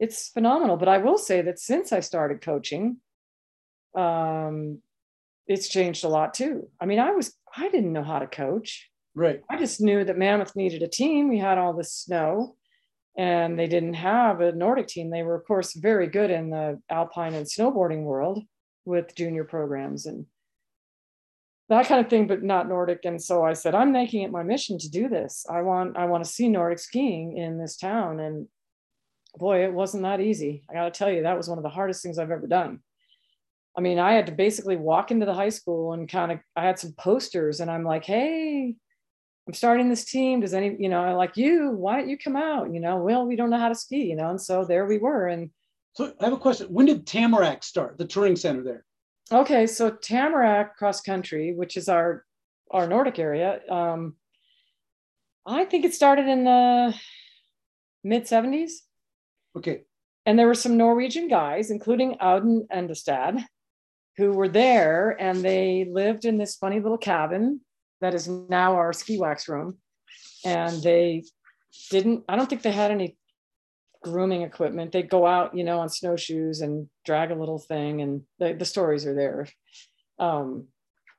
[0.00, 0.76] it's phenomenal.
[0.76, 2.98] But i will say that since i started coaching
[3.96, 4.80] um
[5.46, 6.68] it's changed a lot too.
[6.80, 8.90] I mean i was i didn't know how to coach.
[9.14, 9.42] Right.
[9.50, 11.28] I just knew that mammoth needed a team.
[11.28, 12.56] We had all the snow
[13.16, 15.10] and they didn't have a nordic team.
[15.10, 18.44] They were of course very good in the alpine and snowboarding world
[18.84, 20.26] with junior programs and
[21.68, 23.00] that kind of thing, but not Nordic.
[23.04, 25.44] And so I said, I'm making it my mission to do this.
[25.50, 28.20] I want I want to see Nordic skiing in this town.
[28.20, 28.48] And
[29.36, 30.64] boy, it wasn't that easy.
[30.70, 32.80] I got to tell you, that was one of the hardest things I've ever done.
[33.76, 36.64] I mean, I had to basically walk into the high school and kind of I
[36.64, 38.74] had some posters, and I'm like, hey,
[39.46, 40.40] I'm starting this team.
[40.40, 42.72] Does any, you know, like you, why don't you come out?
[42.72, 44.30] You know, well, we don't know how to ski, you know.
[44.30, 45.28] And so there we were.
[45.28, 45.50] And
[45.92, 46.66] so I have a question.
[46.68, 48.84] When did Tamarack start, the touring center there?
[49.30, 52.24] Okay, so Tamarack Cross Country, which is our
[52.70, 54.16] our Nordic area, um,
[55.46, 56.94] I think it started in the
[58.04, 58.72] mid 70s.
[59.56, 59.82] Okay.
[60.26, 63.42] And there were some Norwegian guys, including Audun Endestad,
[64.18, 67.60] who were there and they lived in this funny little cabin
[68.00, 69.78] that is now our ski wax room.
[70.44, 71.24] And they
[71.90, 73.16] didn't, I don't think they had any
[74.02, 74.92] grooming equipment.
[74.92, 78.66] They'd go out, you know, on snowshoes and drag a little thing, and the, the
[78.66, 79.48] stories are there.
[80.18, 80.66] Um,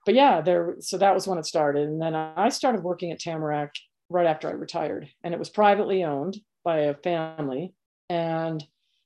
[0.06, 0.76] but yeah, there.
[0.82, 3.74] So that was when it started, and then I started working at Tamarack
[4.08, 7.74] right after I retired, and it was privately owned by a family,
[8.08, 8.64] and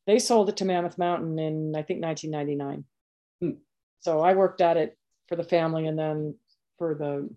[0.07, 2.83] they sold it to Mammoth Mountain in I think 1999.
[3.39, 3.59] Hmm.
[4.01, 4.97] So I worked at it
[5.29, 6.35] for the family, and then
[6.77, 7.29] for the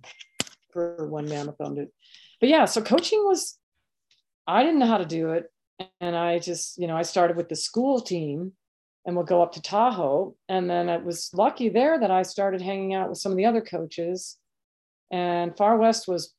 [0.73, 1.93] for when Mammoth owned it.
[2.40, 3.56] But yeah, so coaching was
[4.44, 5.52] I didn't know how to do it,
[6.01, 8.52] and I just you know I started with the school team
[9.07, 10.35] and we'll go up to Tahoe.
[10.49, 13.47] And then it was lucky there that I started hanging out with some of the
[13.47, 14.37] other coaches.
[15.12, 16.35] And Far West was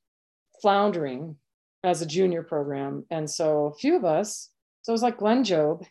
[0.61, 1.37] floundering
[1.83, 3.05] as a junior program.
[3.09, 4.49] And so a few of us,
[4.81, 5.85] so it was like Glenn Jobe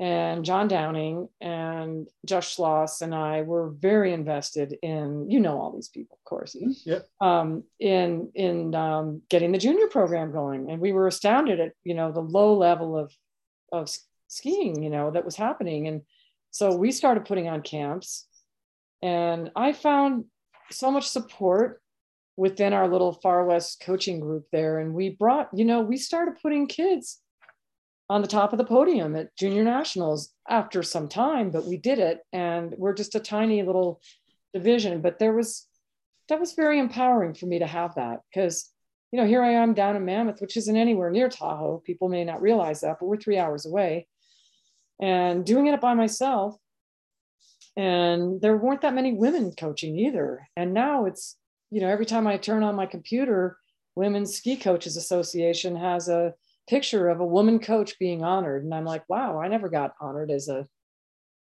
[0.00, 5.72] and John Downing and Josh Schloss and I were very invested in, you know, all
[5.72, 6.72] these people, of course, mm-hmm.
[6.84, 7.06] yep.
[7.20, 10.70] um, in in um, getting the junior program going.
[10.70, 13.12] And we were astounded at, you know, the low level of
[13.70, 13.88] of
[14.34, 15.88] skiing, you know, that was happening.
[15.88, 16.02] And
[16.50, 18.26] so we started putting on camps.
[19.02, 20.26] And I found
[20.70, 21.82] so much support
[22.36, 24.78] within our little Far West coaching group there.
[24.78, 27.20] And we brought, you know, we started putting kids
[28.10, 31.98] on the top of the podium at junior nationals after some time, but we did
[31.98, 32.20] it.
[32.32, 34.00] And we're just a tiny little
[34.52, 35.00] division.
[35.00, 35.66] But there was,
[36.28, 38.70] that was very empowering for me to have that because
[39.14, 41.80] you know, here I am down in Mammoth, which isn't anywhere near Tahoe.
[41.86, 44.08] People may not realize that, but we're three hours away
[45.00, 46.56] and doing it by myself.
[47.76, 50.48] And there weren't that many women coaching either.
[50.56, 51.36] And now it's,
[51.70, 53.58] you know, every time I turn on my computer,
[53.96, 56.34] Women's Ski Coaches Association has a
[56.68, 58.64] picture of a woman coach being honored.
[58.64, 60.66] And I'm like, wow, I never got honored as a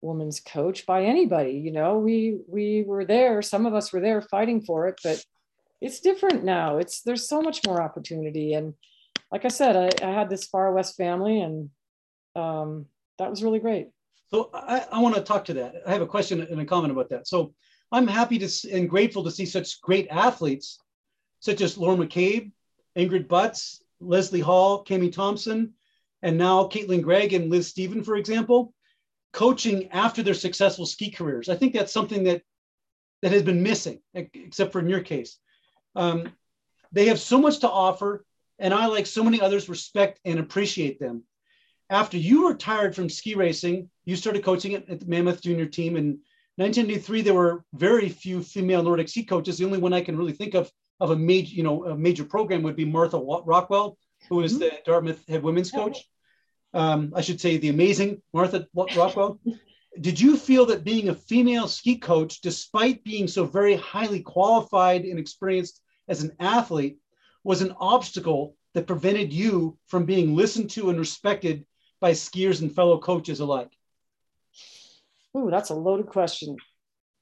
[0.00, 1.52] woman's coach by anybody.
[1.52, 5.24] You know, we we were there, some of us were there fighting for it, but
[5.80, 6.78] it's different now.
[6.78, 8.54] It's there's so much more opportunity.
[8.54, 8.74] And
[9.30, 11.70] like I said, I, I had this far west family and
[12.36, 12.86] um,
[13.18, 13.88] that was really great.
[14.30, 15.82] So I, I want to talk to that.
[15.86, 17.28] I have a question and a comment about that.
[17.28, 17.54] So
[17.90, 20.78] I'm happy to and grateful to see such great athletes,
[21.40, 22.50] such as Laura McCabe,
[22.96, 25.74] Ingrid Butts, Leslie Hall, Cami Thompson,
[26.22, 28.72] and now Caitlin Gregg and Liz Stephen, for example,
[29.32, 31.48] coaching after their successful ski careers.
[31.48, 32.42] I think that's something that
[33.20, 35.38] that has been missing, except for in your case.
[35.94, 36.32] Um,
[36.90, 38.24] they have so much to offer,
[38.58, 41.22] and I, like so many others, respect and appreciate them
[41.92, 45.96] after you retired from ski racing, you started coaching at, at the Mammoth Junior team.
[45.96, 46.18] In
[46.56, 49.58] 1983, there were very few female Nordic ski coaches.
[49.58, 52.24] The only one I can really think of of a major, you know, a major
[52.24, 53.98] program would be Martha Rockwell,
[54.28, 54.60] who is mm-hmm.
[54.60, 55.98] the Dartmouth head women's coach.
[56.72, 59.38] Um, I should say the amazing Martha Rockwell.
[60.00, 65.04] Did you feel that being a female ski coach, despite being so very highly qualified
[65.04, 66.96] and experienced as an athlete,
[67.44, 71.66] was an obstacle that prevented you from being listened to and respected
[72.02, 73.70] by skiers and fellow coaches alike?
[75.34, 76.56] Ooh, that's a loaded question.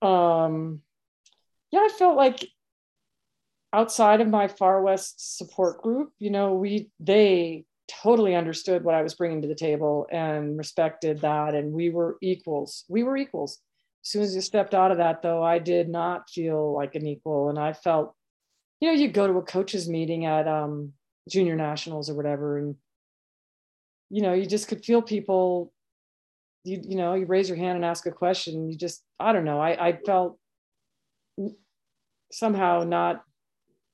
[0.02, 0.80] Um,
[1.70, 2.48] yeah, I felt like
[3.72, 7.66] outside of my far west support group, you know, we they
[8.02, 12.16] totally understood what I was bringing to the table and respected that, and we were
[12.22, 12.84] equals.
[12.88, 13.58] We were equals.
[14.02, 17.06] As soon as you stepped out of that, though, I did not feel like an
[17.06, 18.14] equal, and I felt,
[18.80, 20.94] you know, you go to a coaches meeting at um,
[21.28, 22.76] junior nationals or whatever, and
[24.10, 25.72] you know, you just could feel people,
[26.64, 28.68] you, you know, you raise your hand and ask a question.
[28.68, 29.60] You just, I don't know.
[29.60, 30.38] I, I felt
[32.32, 33.22] somehow not,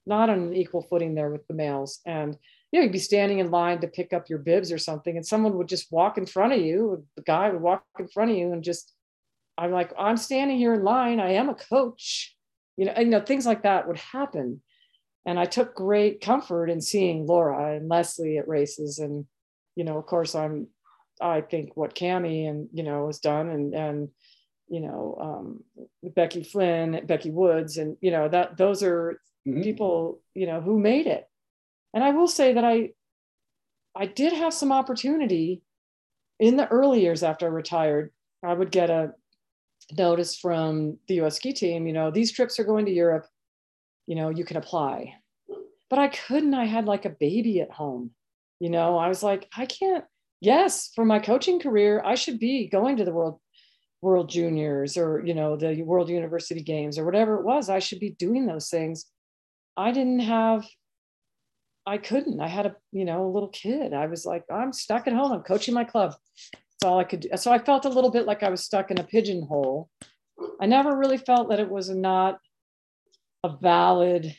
[0.06, 2.00] not on an equal footing there with the males.
[2.06, 2.36] And,
[2.72, 5.24] you know, you'd be standing in line to pick up your bibs or something, and
[5.24, 7.04] someone would just walk in front of you.
[7.16, 8.92] The guy would walk in front of you and just,
[9.58, 11.20] I'm like, I'm standing here in line.
[11.20, 12.34] I am a coach.
[12.76, 14.62] You know, you know, things like that would happen.
[15.24, 19.26] And I took great comfort in seeing Laura and Leslie at races and
[19.76, 20.66] you know, of course, I'm,
[21.20, 24.08] I think what Cami and, you know, has done and, and,
[24.68, 25.64] you know, um,
[26.14, 29.62] Becky Flynn, Becky Woods, and, you know, that those are mm-hmm.
[29.62, 31.28] people, you know, who made it.
[31.94, 32.90] And I will say that I,
[33.94, 35.62] I did have some opportunity
[36.38, 38.10] in the early years after I retired.
[38.42, 39.12] I would get a
[39.96, 43.26] notice from the US ski team, you know, these trips are going to Europe,
[44.06, 45.14] you know, you can apply.
[45.88, 48.10] But I couldn't, I had like a baby at home.
[48.60, 50.04] You know, I was like, I can't,
[50.40, 53.40] yes, for my coaching career, I should be going to the world
[54.02, 57.68] world juniors or you know the world university games or whatever it was.
[57.68, 59.06] I should be doing those things.
[59.76, 60.66] I didn't have
[61.86, 62.40] i couldn't.
[62.40, 63.92] I had a you know a little kid.
[63.92, 65.32] I was like i'm stuck at home.
[65.32, 66.14] I'm coaching my club.
[66.52, 67.28] That's all i could do.
[67.36, 69.88] So i felt a little bit like i was stuck in a pigeonhole.
[70.60, 72.38] I never really felt that it was not
[73.42, 74.36] a valid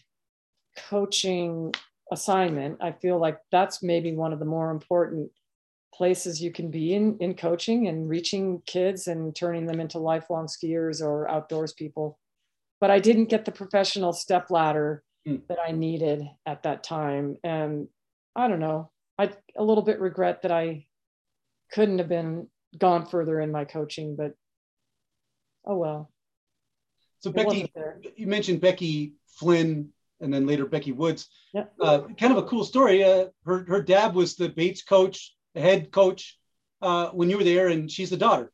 [0.89, 1.73] coaching
[2.11, 5.31] assignment, I feel like that's maybe one of the more important
[5.93, 10.47] places you can be in in coaching and reaching kids and turning them into lifelong
[10.47, 12.19] skiers or outdoors people.
[12.79, 15.41] But I didn't get the professional step ladder mm.
[15.47, 17.37] that I needed at that time.
[17.43, 17.87] And
[18.35, 20.85] I don't know, I a little bit regret that I
[21.71, 22.47] couldn't have been
[22.77, 24.33] gone further in my coaching, but
[25.65, 26.11] oh well.
[27.19, 27.71] So Becky,
[28.15, 29.89] you mentioned Becky Flynn
[30.21, 31.27] and then later Becky Woods.
[31.53, 31.65] Yeah.
[31.79, 33.03] Uh, kind of a cool story.
[33.03, 36.37] Uh, her her dad was the Bates coach, the head coach
[36.81, 38.51] uh, when you were there, and she's the daughter.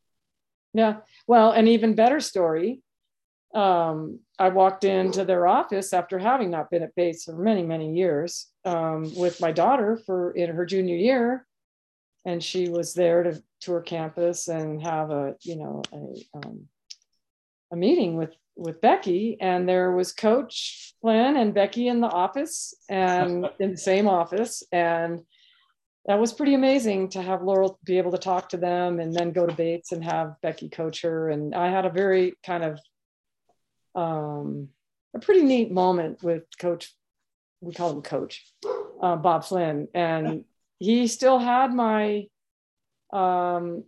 [0.73, 0.97] Yeah.
[1.27, 2.81] Well, an even better story.
[3.53, 7.93] Um, I walked into their office after having not been at Bates for many, many
[7.93, 11.45] years um, with my daughter for in her junior year,
[12.25, 16.67] and she was there to tour campus and have a you know a um,
[17.71, 22.73] a meeting with with Becky, and there was Coach Flynn and Becky in the office
[22.89, 25.21] and in the same office, and
[26.05, 29.31] that was pretty amazing to have Laurel be able to talk to them and then
[29.31, 31.29] go to Bates and have Becky coach her.
[31.29, 32.79] And I had a very kind of
[33.95, 34.69] um,
[35.13, 36.93] a pretty neat moment with Coach.
[37.61, 38.43] We call him Coach
[39.01, 40.43] uh, Bob Flynn, and
[40.79, 42.27] he still had my.
[43.13, 43.83] Um,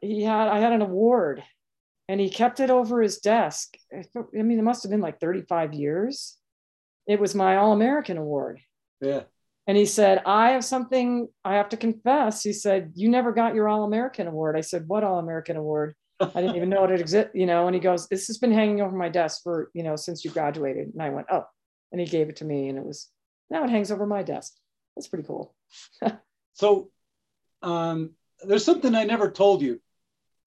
[0.00, 1.42] he had I had an award,
[2.08, 3.76] and he kept it over his desk.
[3.92, 6.36] I mean, it must have been like 35 years.
[7.06, 8.60] It was my All American award.
[9.00, 9.22] Yeah.
[9.66, 12.42] And he said, I have something I have to confess.
[12.42, 14.56] He said, You never got your All American award.
[14.56, 15.94] I said, What All American award?
[16.20, 17.66] I didn't even know it existed, you know.
[17.66, 20.30] And he goes, This has been hanging over my desk for, you know, since you
[20.30, 20.92] graduated.
[20.92, 21.44] And I went, Oh,
[21.90, 22.68] and he gave it to me.
[22.68, 23.08] And it was,
[23.50, 24.52] now it hangs over my desk.
[24.96, 25.54] That's pretty cool.
[26.54, 26.90] so
[27.62, 28.12] um,
[28.44, 29.80] there's something I never told you.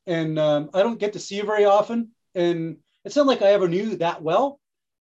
[0.09, 2.09] And um, I don't get to see you very often.
[2.33, 4.59] And it's not like I ever knew that well,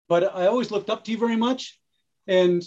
[0.09, 1.79] but I always looked up to you very much.
[2.25, 2.63] And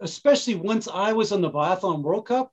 [0.00, 2.52] especially once I was on the biathlon World Cup,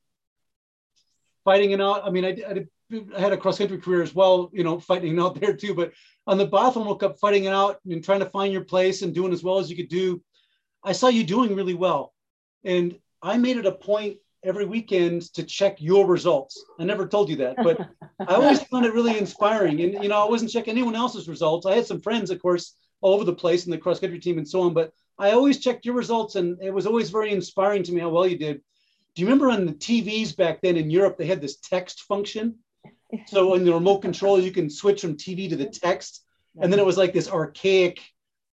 [1.43, 2.05] fighting it out.
[2.05, 5.19] I mean, I, I, I had a cross country career as well, you know, fighting
[5.19, 5.75] out there too.
[5.75, 5.93] But
[6.25, 9.13] on the biathlon World Cup, fighting it out and trying to find your place and
[9.13, 10.23] doing as well as you could do,
[10.83, 12.15] I saw you doing really well,
[12.63, 16.63] and I made it a point every weekend to check your results.
[16.79, 17.79] I never told you that, but
[18.19, 19.81] I always found it really inspiring.
[19.81, 21.65] And you know, I wasn't checking anyone else's results.
[21.65, 24.37] I had some friends, of course, all over the place in the cross country team
[24.37, 27.83] and so on, but I always checked your results, and it was always very inspiring
[27.83, 28.61] to me how well you did.
[29.13, 32.55] Do you remember on the TVs back then in Europe, they had this text function?
[33.27, 36.23] So in the remote control, you can switch from TV to the text.
[36.59, 38.01] And then it was like this archaic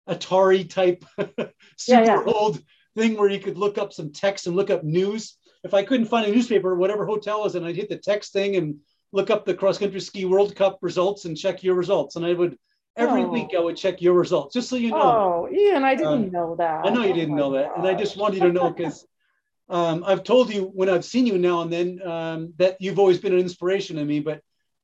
[0.10, 1.51] Atari type super
[1.88, 2.23] yeah, yeah.
[2.26, 2.61] old
[2.95, 5.38] thing where you could look up some text and look up news.
[5.64, 8.34] If I couldn't find a newspaper, whatever hotel I was in, I'd hit the text
[8.34, 8.80] thing and
[9.11, 12.15] look up the cross country ski World Cup results and check your results.
[12.15, 12.57] And I would
[12.95, 13.30] every oh.
[13.30, 15.48] week I would check your results, just so you know.
[15.49, 16.85] Oh, Ian, I didn't um, know that.
[16.85, 17.77] I know you didn't oh know that, gosh.
[17.77, 19.06] and I just wanted you to know because
[19.69, 23.19] um, I've told you when I've seen you now and then um, that you've always
[23.19, 24.41] been an inspiration to me, but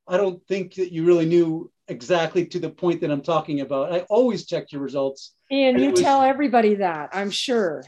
[0.08, 3.92] I don't think that you really knew exactly to the point that I'm talking about.
[3.92, 5.34] I always checked your results.
[5.52, 7.84] Ian, you was, tell everybody that, I'm sure.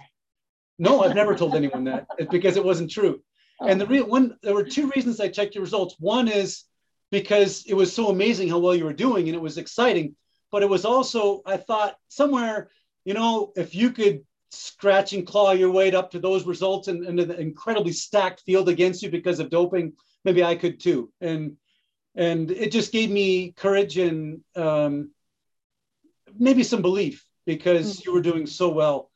[0.83, 2.07] No, I've never told anyone that.
[2.19, 3.23] It's because it wasn't true.
[3.61, 3.69] Oh.
[3.69, 5.95] And the real one, there were two reasons I checked your results.
[6.01, 6.65] One is
[7.13, 10.17] because it was so amazing how well you were doing and it was exciting.
[10.51, 12.69] But it was also, I thought somewhere,
[13.05, 17.05] you know, if you could scratch and claw your way up to those results and,
[17.07, 19.93] and an incredibly stacked field against you because of doping,
[20.25, 21.13] maybe I could too.
[21.21, 21.57] And
[22.17, 25.13] and it just gave me courage and um,
[26.37, 28.09] maybe some belief because mm-hmm.
[28.09, 29.12] you were doing so well.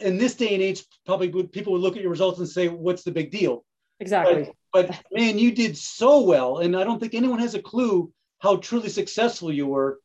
[0.00, 2.68] In this day and age, probably would, people would look at your results and say,
[2.68, 3.64] "What's the big deal?"
[4.00, 4.52] Exactly.
[4.72, 8.12] But, but man, you did so well, and I don't think anyone has a clue
[8.38, 10.00] how truly successful you were.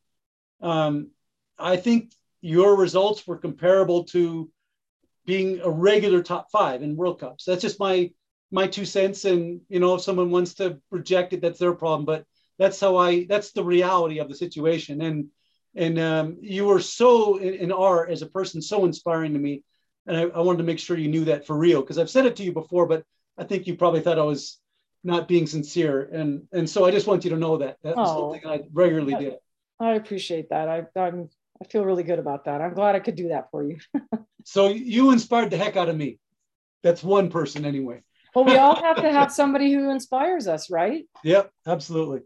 [0.62, 1.10] Um,
[1.58, 4.50] I think your results were comparable to
[5.26, 7.44] being a regular top five in World Cups.
[7.44, 8.10] That's just my
[8.50, 9.24] my two cents.
[9.24, 12.04] And you know, if someone wants to reject it, that's their problem.
[12.04, 12.24] But
[12.58, 13.24] that's how I.
[13.24, 15.02] That's the reality of the situation.
[15.02, 15.28] And
[15.74, 19.62] and um, you were so in, in art as a person, so inspiring to me.
[20.06, 22.26] And I, I wanted to make sure you knew that for real because I've said
[22.26, 23.04] it to you before, but
[23.38, 24.58] I think you probably thought I was
[25.04, 26.02] not being sincere.
[26.12, 28.32] And and so I just want you to know that that's oh.
[28.32, 29.34] something I regularly did.
[29.78, 30.68] I appreciate that.
[30.68, 31.30] I, I'm
[31.62, 32.60] I feel really good about that.
[32.60, 33.78] I'm glad I could do that for you.
[34.44, 36.18] so you inspired the heck out of me.
[36.82, 38.02] That's one person anyway.
[38.34, 41.04] well, we all have to have somebody who inspires us, right?
[41.22, 42.20] Yep, absolutely.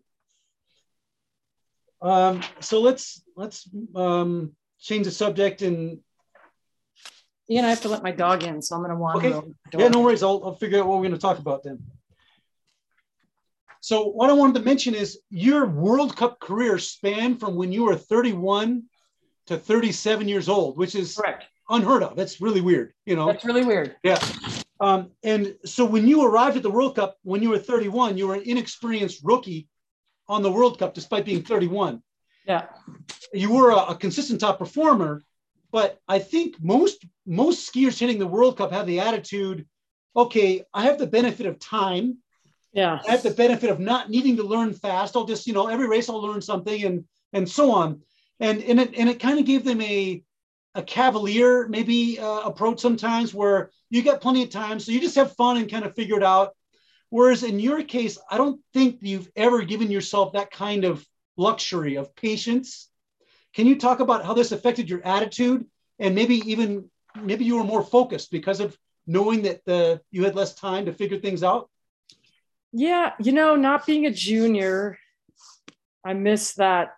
[2.00, 5.98] Um, so let's let's um, change the subject and.
[7.50, 9.28] Ian, I have to let my dog in, so I'm going to wander.
[9.28, 9.48] Okay.
[9.74, 10.22] Yeah, no worries.
[10.22, 11.78] I'll, I'll figure out what we're going to talk about then.
[13.80, 17.84] So what I wanted to mention is your World Cup career spanned from when you
[17.84, 18.84] were 31
[19.48, 22.16] to 37 years old, which is correct unheard of.
[22.16, 22.92] That's really weird.
[23.06, 23.96] You know, that's really weird.
[24.02, 24.18] Yeah.
[24.80, 28.28] Um, and so when you arrived at the World Cup when you were 31, you
[28.28, 29.68] were an inexperienced rookie
[30.28, 32.02] on the World Cup, despite being 31.
[32.46, 32.66] Yeah.
[33.32, 35.22] You were a, a consistent top performer,
[35.74, 39.66] But I think most most skiers hitting the World Cup have the attitude,
[40.14, 42.18] okay, I have the benefit of time.
[42.72, 43.00] Yeah.
[43.04, 45.16] I have the benefit of not needing to learn fast.
[45.16, 48.02] I'll just, you know, every race I'll learn something and and so on.
[48.38, 50.22] And and it and it kind of gave them a
[50.76, 55.16] a cavalier maybe uh, approach sometimes where you got plenty of time so you just
[55.16, 56.56] have fun and kind of figure it out
[57.10, 61.06] whereas in your case i don't think you've ever given yourself that kind of
[61.36, 62.90] luxury of patience
[63.54, 65.66] can you talk about how this affected your attitude
[65.98, 66.88] and maybe even
[67.20, 68.76] maybe you were more focused because of
[69.06, 71.70] knowing that the you had less time to figure things out
[72.72, 74.98] yeah you know not being a junior
[76.04, 76.94] i miss that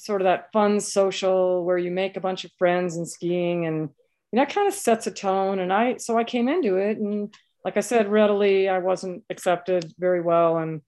[0.00, 3.90] sort of that fun social where you make a bunch of friends and skiing and
[4.32, 5.58] you know, that kind of sets a tone.
[5.58, 7.34] And I, so I came into it and
[7.64, 10.56] like I said, readily, I wasn't accepted very well.
[10.56, 10.80] And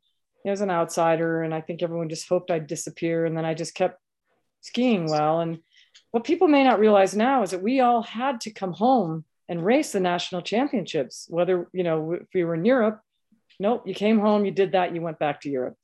[0.47, 3.27] I was an outsider and I think everyone just hoped I'd disappear.
[3.27, 4.01] And then I just kept
[4.62, 5.40] skiing well.
[5.40, 5.59] And
[6.10, 9.64] what people may not realize now is that we all had to come home and
[9.64, 13.01] race the national championships, whether, you know, if we were in Europe,
[13.60, 15.76] nope, you came home, you did that, you went back to Europe.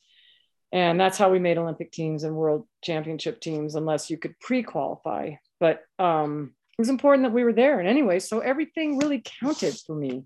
[0.73, 4.63] And that's how we made Olympic teams and world championship teams, unless you could pre
[4.63, 5.33] qualify.
[5.61, 7.81] But um, it was important that we were there.
[7.81, 10.25] And anyway, so everything really counted for me.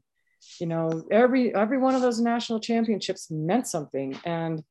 [0.59, 4.19] You know, every every one of those national championships meant something.
[4.25, 4.65] And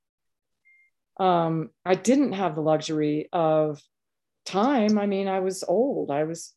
[1.21, 3.79] um, I didn't have the luxury of
[4.43, 4.97] time.
[4.97, 6.09] I mean, I was old.
[6.09, 6.51] I was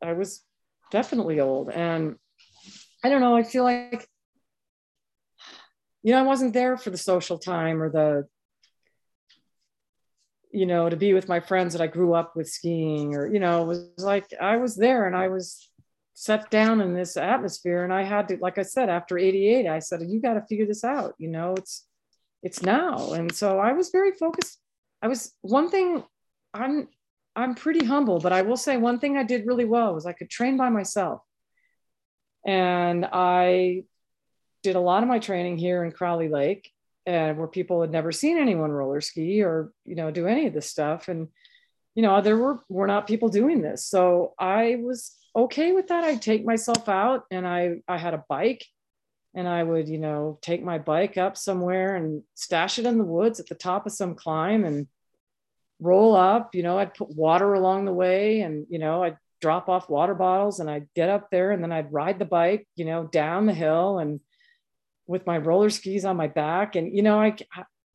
[0.00, 0.44] I was
[0.92, 1.68] definitely old.
[1.70, 2.14] And
[3.02, 4.08] I don't know, I feel like
[6.04, 8.28] you know, I wasn't there for the social time or the
[10.52, 13.40] you know, to be with my friends that I grew up with skiing, or, you
[13.40, 15.70] know, it was like I was there and I was
[16.14, 17.84] set down in this atmosphere.
[17.84, 20.66] And I had to, like I said, after 88, I said, you got to figure
[20.66, 21.14] this out.
[21.18, 21.86] You know, it's,
[22.42, 23.12] it's now.
[23.12, 24.58] And so I was very focused.
[25.02, 26.04] I was one thing
[26.54, 26.88] I'm,
[27.36, 30.12] I'm pretty humble, but I will say one thing I did really well was I
[30.12, 31.22] could train by myself.
[32.46, 33.84] And I
[34.62, 36.70] did a lot of my training here in Crowley Lake
[37.08, 40.52] and where people had never seen anyone roller ski or you know do any of
[40.52, 41.28] this stuff and
[41.94, 46.04] you know there were were not people doing this so i was okay with that
[46.04, 48.62] i'd take myself out and i i had a bike
[49.34, 53.04] and i would you know take my bike up somewhere and stash it in the
[53.04, 54.86] woods at the top of some climb and
[55.80, 59.68] roll up you know i'd put water along the way and you know i'd drop
[59.68, 62.84] off water bottles and i'd get up there and then i'd ride the bike you
[62.84, 64.18] know down the hill and
[65.08, 66.76] with my roller skis on my back.
[66.76, 67.34] And, you know, I,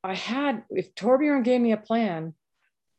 [0.04, 2.34] I had, if Torbjorn gave me a plan,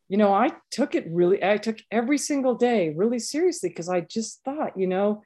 [0.08, 4.00] you know, I took it really, I took every single day really seriously because I
[4.00, 5.22] just thought, you know,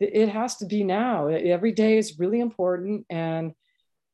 [0.00, 1.28] it has to be now.
[1.28, 3.06] Every day is really important.
[3.08, 3.52] And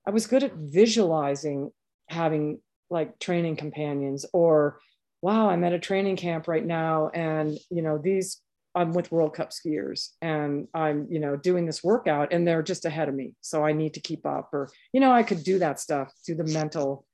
[0.07, 1.71] I was good at visualizing
[2.09, 2.61] having
[2.91, 4.79] like training companions or,
[5.23, 7.11] wow, I'm at a training camp right now.
[7.15, 8.41] And, you know, these
[8.75, 12.85] I'm with World Cup skiers and I'm, you know, doing this workout and they're just
[12.85, 13.35] ahead of me.
[13.41, 16.35] So I need to keep up or, you know, I could do that stuff, do
[16.35, 17.07] the mental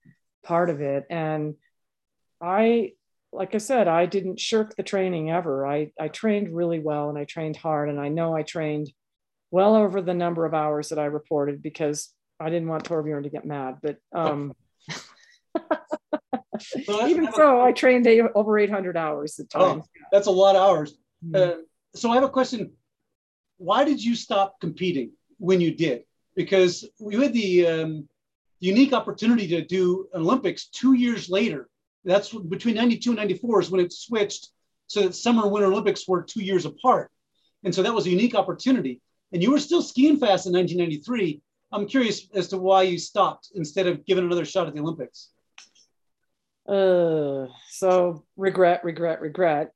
[0.44, 1.04] part of it.
[1.10, 1.54] And
[2.40, 2.92] I,
[3.32, 5.66] like I said, I didn't shirk the training ever.
[5.66, 7.88] I, I trained really well and I trained hard.
[7.88, 8.90] And I know I trained
[9.50, 13.30] well over the number of hours that I reported because I didn't want Torbjorn to
[13.30, 13.78] get mad.
[13.82, 14.54] But um,
[16.88, 19.84] even so, I trained eight, over 800 hours at times.
[19.84, 20.96] Oh, that's a lot of hours.
[21.24, 21.60] Mm-hmm.
[21.60, 21.62] Uh,
[21.94, 22.72] so I have a question.
[23.58, 26.04] Why did you stop competing when you did?
[26.36, 28.08] Because you had the um,
[28.60, 31.68] unique opportunity to do Olympics two years later.
[32.04, 34.48] That's between 92 and 94 is when it switched
[34.86, 37.10] so that summer and winter Olympics were two years apart.
[37.64, 39.00] And so that was a unique opportunity.
[39.32, 41.42] And you were still skiing fast in 1993.
[41.70, 45.30] I'm curious as to why you stopped instead of giving another shot at the Olympics.
[46.66, 49.72] Uh, so regret, regret, regret.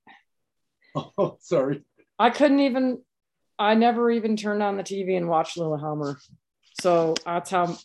[0.94, 1.82] Oh, sorry.
[2.18, 3.02] I couldn't even,
[3.58, 6.18] I never even turned on the TV and watched Lillehammer.
[6.80, 7.76] So that's how,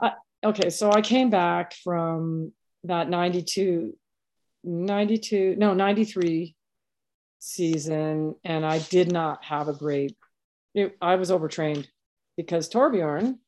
[0.00, 0.12] I,
[0.44, 2.52] okay, so I came back from
[2.84, 3.96] that 92,
[4.64, 6.54] 92, no, 93
[7.38, 10.16] season, and I did not have a great,
[10.74, 11.88] it, I was overtrained
[12.36, 13.38] because Torbjorn,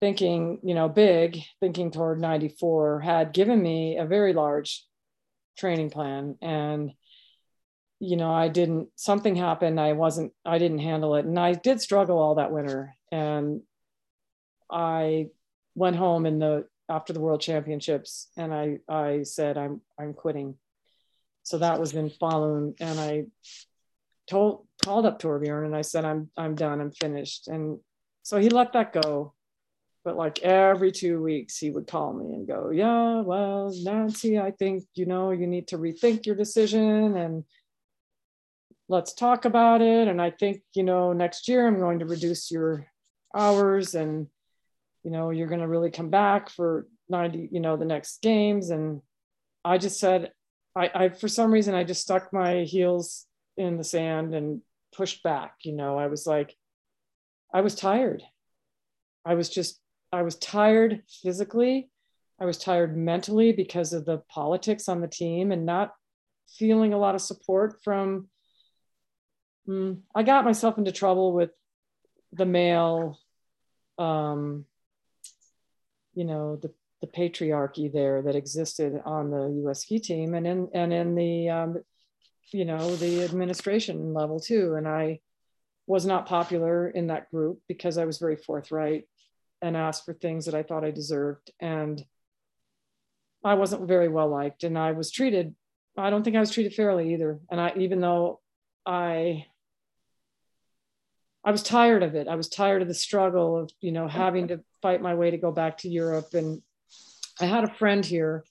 [0.00, 4.84] thinking, you know, big, thinking toward 94, had given me a very large
[5.56, 6.36] training plan.
[6.42, 6.92] And
[8.04, 9.78] you know, I didn't, something happened.
[9.78, 11.24] I wasn't, I didn't handle it.
[11.24, 12.96] And I did struggle all that winter.
[13.12, 13.62] And
[14.68, 15.28] I
[15.76, 20.56] went home in the, after the world championships and I, I said, I'm, I'm quitting.
[21.42, 22.74] So that was in Falun.
[22.80, 23.24] And I
[24.28, 26.80] told, called up Torbjorn and I said, I'm, I'm done.
[26.80, 27.48] I'm finished.
[27.48, 27.78] And
[28.22, 29.34] so he let that go.
[30.04, 34.50] But like every two weeks, he would call me and go, Yeah, well, Nancy, I
[34.50, 37.16] think, you know, you need to rethink your decision.
[37.16, 37.44] And
[38.88, 40.08] let's talk about it.
[40.08, 42.88] And I think, you know, next year I'm going to reduce your
[43.34, 44.26] hours and,
[45.04, 48.70] you know, you're going to really come back for 90, you know, the next games.
[48.70, 49.00] And
[49.64, 50.32] I just said,
[50.76, 53.26] I, I, for some reason, I just stuck my heels
[53.56, 54.62] in the sand and
[54.94, 55.54] pushed back.
[55.62, 56.54] You know, I was like,
[57.52, 58.22] I was tired.
[59.24, 59.80] I was just,
[60.12, 61.90] I was tired physically.
[62.40, 65.92] I was tired mentally because of the politics on the team and not
[66.58, 68.28] feeling a lot of support from.
[69.68, 71.50] Mm, I got myself into trouble with
[72.32, 73.18] the male,
[73.98, 74.64] um,
[76.14, 79.82] you know, the the patriarchy there that existed on the U.S.
[79.82, 81.82] ski team and in and in the um,
[82.52, 84.74] you know the administration level too.
[84.74, 85.20] And I
[85.86, 89.08] was not popular in that group because I was very forthright
[89.60, 92.02] and asked for things that I thought I deserved, and
[93.44, 94.62] I wasn't very well liked.
[94.64, 95.54] And I was treated.
[95.96, 97.40] I don't think I was treated fairly either.
[97.50, 98.40] And I even though
[98.86, 99.46] I
[101.44, 102.28] I was tired of it.
[102.28, 105.38] I was tired of the struggle of, you know, having to fight my way to
[105.38, 106.60] go back to Europe and
[107.40, 108.44] I had a friend here,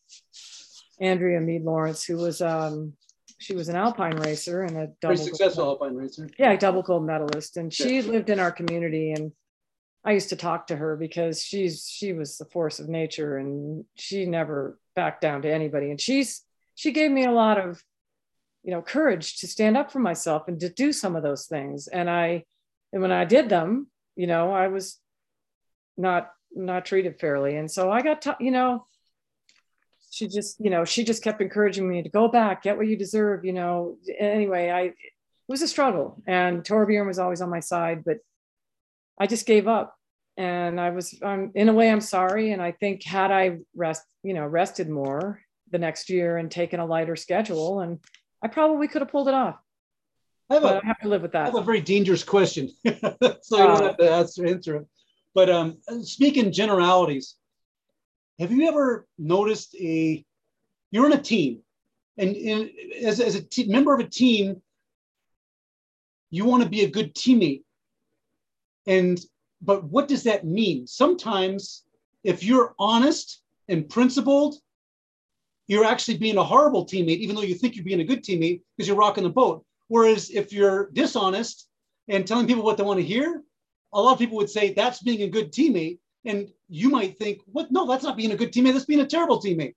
[1.00, 2.94] Andrea Mead Lawrence, who was um,
[3.38, 6.30] she was an alpine racer and a double very successful gold, alpine racer.
[6.38, 8.12] Yeah, double gold medalist, and she yeah.
[8.12, 9.12] lived in our community.
[9.12, 9.32] And
[10.04, 13.86] I used to talk to her because she's she was the force of nature, and
[13.96, 15.90] she never backed down to anybody.
[15.90, 16.42] And she's
[16.76, 17.82] she gave me a lot of
[18.64, 21.88] you know courage to stand up for myself and to do some of those things.
[21.88, 22.46] And I
[22.92, 25.01] and when I did them, you know, I was
[26.02, 27.56] not not treated fairly.
[27.56, 28.86] And so I got, t- you know,
[30.10, 32.98] she just, you know, she just kept encouraging me to go back, get what you
[32.98, 33.98] deserve, you know.
[34.20, 34.96] Anyway, I, it
[35.48, 36.22] was a struggle.
[36.28, 38.18] And Torbjörn was always on my side, but
[39.18, 39.96] I just gave up.
[40.36, 42.52] And I was, um, in a way, I'm sorry.
[42.52, 45.42] And I think had I rest, you know, rested more
[45.72, 48.00] the next year and taken a lighter schedule, and
[48.44, 49.56] I probably could have pulled it off.
[50.50, 51.44] I have, a, I have to live with that.
[51.44, 54.88] I have a very dangerous question, so uh, you don't have to answer, answer it.
[55.34, 57.36] But um, speaking generalities,
[58.40, 60.26] have you ever noticed a
[60.92, 61.60] you're in a team,
[62.18, 62.36] and,
[63.02, 64.62] as, as a member of a team,
[66.30, 67.64] you want to be a good teammate.
[68.88, 69.20] And
[69.62, 70.88] but what does that mean?
[70.88, 71.84] Sometimes,
[72.24, 74.56] if you're honest and principled,
[75.68, 78.62] you're actually being a horrible teammate, even though you think you're being a good teammate
[78.76, 79.64] because you're rocking the boat.
[79.88, 81.68] Whereas if you're dishonest
[82.08, 83.44] and telling people what they want to hear,
[83.94, 86.00] a lot of people would say that's being a good teammate.
[86.24, 87.72] And you might think, what?
[87.72, 88.74] No, that's not being a good teammate.
[88.74, 89.74] That's being a terrible teammate.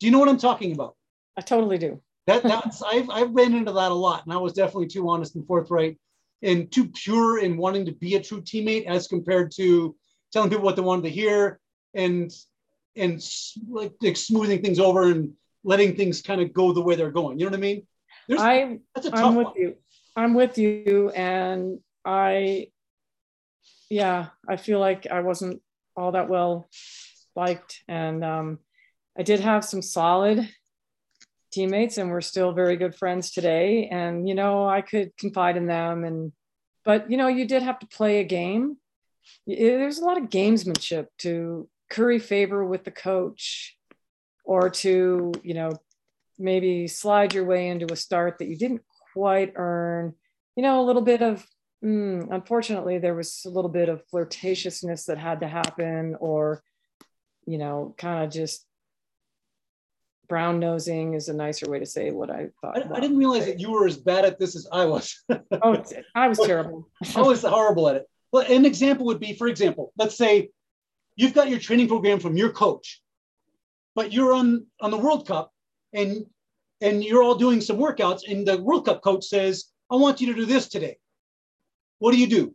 [0.00, 0.96] Do you know what I'm talking about?
[1.36, 2.00] I totally do.
[2.26, 5.34] that that's I've I've ran into that a lot, and I was definitely too honest
[5.34, 5.98] and forthright
[6.42, 9.96] and too pure in wanting to be a true teammate as compared to
[10.32, 11.58] telling people what they wanted to hear
[11.94, 12.30] and
[12.96, 13.24] and
[13.68, 15.32] like, like smoothing things over and
[15.64, 17.38] letting things kind of go the way they're going.
[17.38, 17.86] You know what I mean?
[18.28, 19.54] There's, I that's a tough I'm with one.
[19.56, 19.76] you.
[20.16, 22.68] I'm with you, and I
[23.90, 25.62] yeah, I feel like I wasn't
[25.96, 26.68] all that well
[27.34, 27.82] liked.
[27.88, 28.58] And um,
[29.18, 30.48] I did have some solid
[31.50, 33.88] teammates, and we're still very good friends today.
[33.90, 36.04] And, you know, I could confide in them.
[36.04, 36.32] And,
[36.84, 38.76] but, you know, you did have to play a game.
[39.46, 43.76] There's a lot of gamesmanship to curry favor with the coach
[44.44, 45.72] or to, you know,
[46.38, 48.82] maybe slide your way into a start that you didn't
[49.12, 50.14] quite earn.
[50.56, 51.46] You know, a little bit of
[51.84, 56.62] Mm, unfortunately, there was a little bit of flirtatiousness that had to happen, or,
[57.46, 58.64] you know, kind of just
[60.28, 62.76] brown nosing is a nicer way to say what I thought.
[62.76, 65.22] I, I didn't realize that you were as bad at this as I was.
[65.30, 65.82] oh,
[66.14, 66.88] I was terrible.
[67.16, 68.06] I was horrible at it.
[68.30, 70.50] Well, an example would be, for example, let's say
[71.16, 73.00] you've got your training program from your coach,
[73.94, 75.50] but you're on on the World Cup
[75.92, 76.26] and
[76.80, 80.26] and you're all doing some workouts, and the World Cup coach says, "I want you
[80.28, 80.98] to do this today."
[81.98, 82.54] What do you do?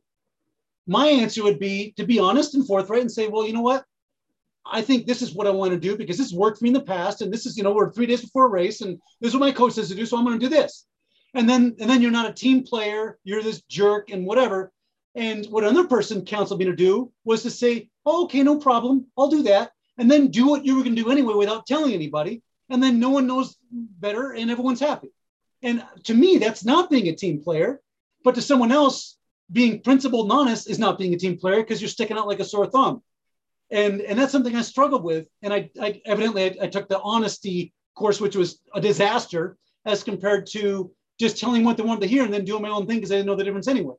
[0.87, 3.85] My answer would be to be honest and forthright and say, well, you know what?
[4.65, 6.73] I think this is what I want to do because this worked for me in
[6.73, 7.21] the past.
[7.21, 9.45] And this is, you know, we're three days before a race and this is what
[9.45, 10.05] my coach says to do.
[10.05, 10.85] So I'm going to do this.
[11.33, 13.17] And then, and then you're not a team player.
[13.23, 14.71] You're this jerk and whatever.
[15.15, 19.07] And what another person counseled me to do was to say, oh, okay, no problem.
[19.17, 19.71] I'll do that.
[19.97, 22.41] And then do what you were going to do anyway without telling anybody.
[22.69, 25.09] And then no one knows better and everyone's happy.
[25.61, 27.81] And to me, that's not being a team player.
[28.23, 29.17] But to someone else,
[29.51, 32.39] being principled and honest is not being a team player because you're sticking out like
[32.39, 33.01] a sore thumb.
[33.71, 35.27] And, and that's something I struggled with.
[35.41, 40.03] And I, I evidently I, I took the honesty course, which was a disaster as
[40.03, 42.97] compared to just telling what they wanted to hear and then doing my own thing
[42.97, 43.95] because I didn't know the difference anyway.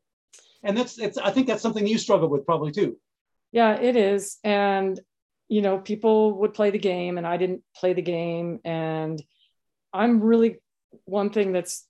[0.63, 2.99] And that's it's I think that's something you struggle with probably too.
[3.53, 4.39] Yeah, it is.
[4.43, 4.99] And
[5.49, 8.61] you know, people would play the game and I didn't play the game.
[8.65, 9.23] And
[9.93, 10.59] I'm really
[11.05, 11.87] one thing that's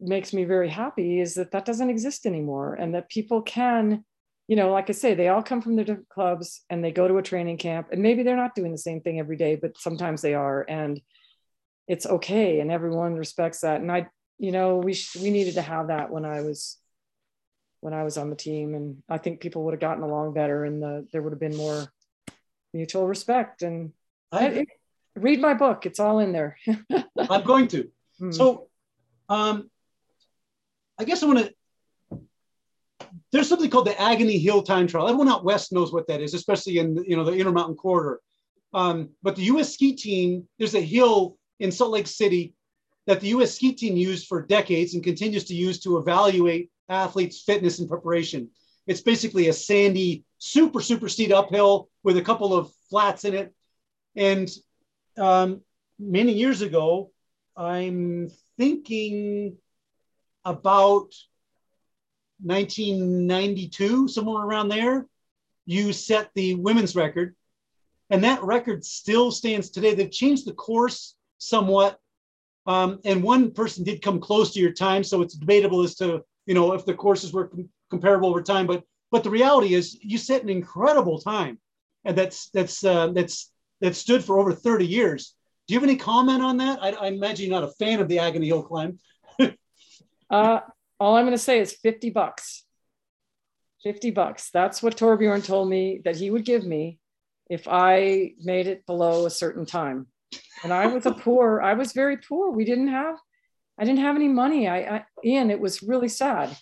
[0.00, 4.04] makes me very happy is that that doesn't exist anymore and that people can
[4.46, 7.08] you know like i say they all come from the different clubs and they go
[7.08, 9.76] to a training camp and maybe they're not doing the same thing every day but
[9.76, 11.00] sometimes they are and
[11.88, 13.80] it's okay and everyone respects that.
[13.80, 14.06] And i
[14.38, 16.76] you know we sh- we needed to have that when i was
[17.80, 20.64] when i was on the team and i think people would have gotten along better
[20.64, 21.92] and the, there would have been more
[22.72, 23.92] mutual respect and
[24.30, 24.68] I, it,
[25.18, 25.86] read my book.
[25.86, 26.58] It's all in there.
[27.30, 27.90] I'm going to.
[28.18, 28.32] Hmm.
[28.32, 28.68] so
[29.28, 29.70] um
[30.98, 31.54] i guess i want to
[33.30, 36.34] there's something called the agony hill time trial everyone out west knows what that is
[36.34, 38.20] especially in you know the intermountain corridor
[38.74, 42.54] um, but the us ski team there's a hill in salt lake city
[43.08, 47.40] that the US ski team used for decades and continues to use to evaluate athletes'
[47.40, 48.50] fitness and preparation.
[48.86, 53.54] It's basically a sandy, super, super steep uphill with a couple of flats in it.
[54.14, 54.50] And
[55.16, 55.62] um,
[55.98, 57.10] many years ago,
[57.56, 59.56] I'm thinking
[60.50, 61.12] about
[62.42, 65.06] 1992, somewhere around there,
[65.66, 67.34] you set the women's record.
[68.10, 69.94] And that record still stands today.
[69.94, 71.98] They've changed the course somewhat
[72.68, 76.22] um, and one person did come close to your time, so it's debatable as to
[76.44, 78.66] you know if the courses were com- comparable over time.
[78.66, 81.58] But but the reality is, you set an incredible time,
[82.04, 83.50] and that's that's uh, that's
[83.80, 85.34] that stood for over 30 years.
[85.66, 86.78] Do you have any comment on that?
[86.82, 88.98] I, I imagine you're not a fan of the Agony Hill climb.
[90.30, 90.60] Uh,
[91.00, 92.64] all I'm going to say is 50 bucks.
[93.82, 94.50] 50 bucks.
[94.50, 96.98] That's what Torbjorn told me that he would give me
[97.48, 100.08] if I made it below a certain time
[100.62, 102.50] and I was a poor, I was very poor.
[102.50, 103.16] We didn't have,
[103.78, 104.68] I didn't have any money.
[104.68, 106.56] I, I Ian, it was really sad.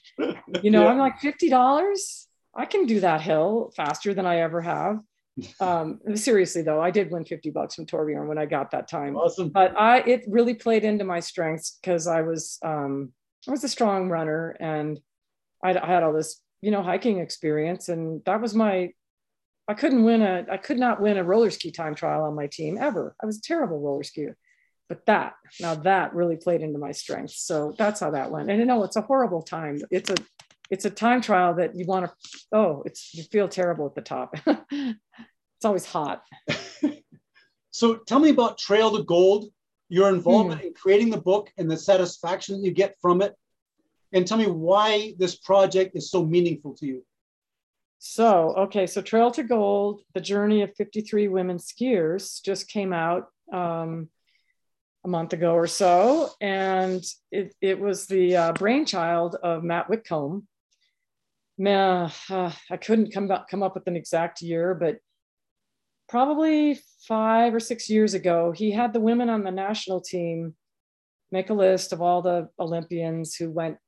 [0.63, 0.89] You know, yeah.
[0.89, 2.27] I'm like $50.
[2.55, 5.01] I can do that hill faster than I ever have.
[5.61, 9.17] Um, seriously though, I did win 50 bucks from Torbjorn when I got that time.
[9.17, 9.51] Awesome.
[9.51, 13.13] But I, it really played into my strengths because I was, um,
[13.49, 14.99] I was a strong runner and
[15.63, 17.89] I, I had all this, you know, hiking experience.
[17.89, 18.91] And that was my,
[19.69, 22.47] I couldn't win a, I could not win a roller ski time trial on my
[22.47, 23.15] team ever.
[23.23, 24.35] I was a terrible roller skier.
[24.89, 27.43] But that, now that really played into my strengths.
[27.45, 28.51] So that's how that went.
[28.51, 29.81] And you know, it's a horrible time.
[29.91, 30.15] It's a,
[30.71, 32.13] it's a time trial that you want to,
[32.53, 34.37] oh, it's, you feel terrible at the top.
[34.71, 36.23] it's always hot.
[37.71, 39.47] so tell me about Trail to Gold,
[39.89, 40.67] your involvement mm.
[40.67, 43.35] in creating the book and the satisfaction that you get from it.
[44.13, 47.05] And tell me why this project is so meaningful to you.
[47.99, 53.29] So, okay, so Trail to Gold, the journey of 53 women skiers just came out
[53.53, 54.09] um,
[55.05, 56.31] a month ago or so.
[56.41, 60.47] And it, it was the uh, brainchild of Matt Whitcomb.
[61.59, 64.99] Man, uh, I couldn't come up, come up with an exact year, but
[66.09, 70.55] probably five or six years ago, he had the women on the national team
[71.33, 73.79] make a list of all the Olympians who went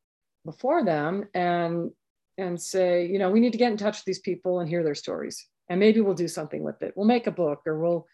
[0.45, 1.90] before them and
[2.36, 4.85] and say, you know, we need to get in touch with these people and hear
[4.85, 5.45] their stories.
[5.69, 6.93] And maybe we'll do something with it.
[6.97, 8.07] We'll make a book or we'll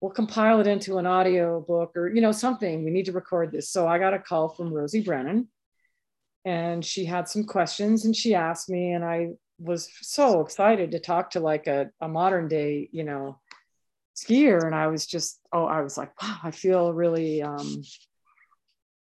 [0.00, 2.84] we'll compile it into an audio book or you know something.
[2.84, 3.70] We need to record this.
[3.70, 5.48] So I got a call from Rosie Brennan
[6.44, 10.98] and she had some questions and she asked me and I was so excited to
[10.98, 13.40] talk to like a, a modern day, you know,
[14.16, 14.64] skier.
[14.64, 17.82] And I was just, oh, I was like, wow, I feel really um,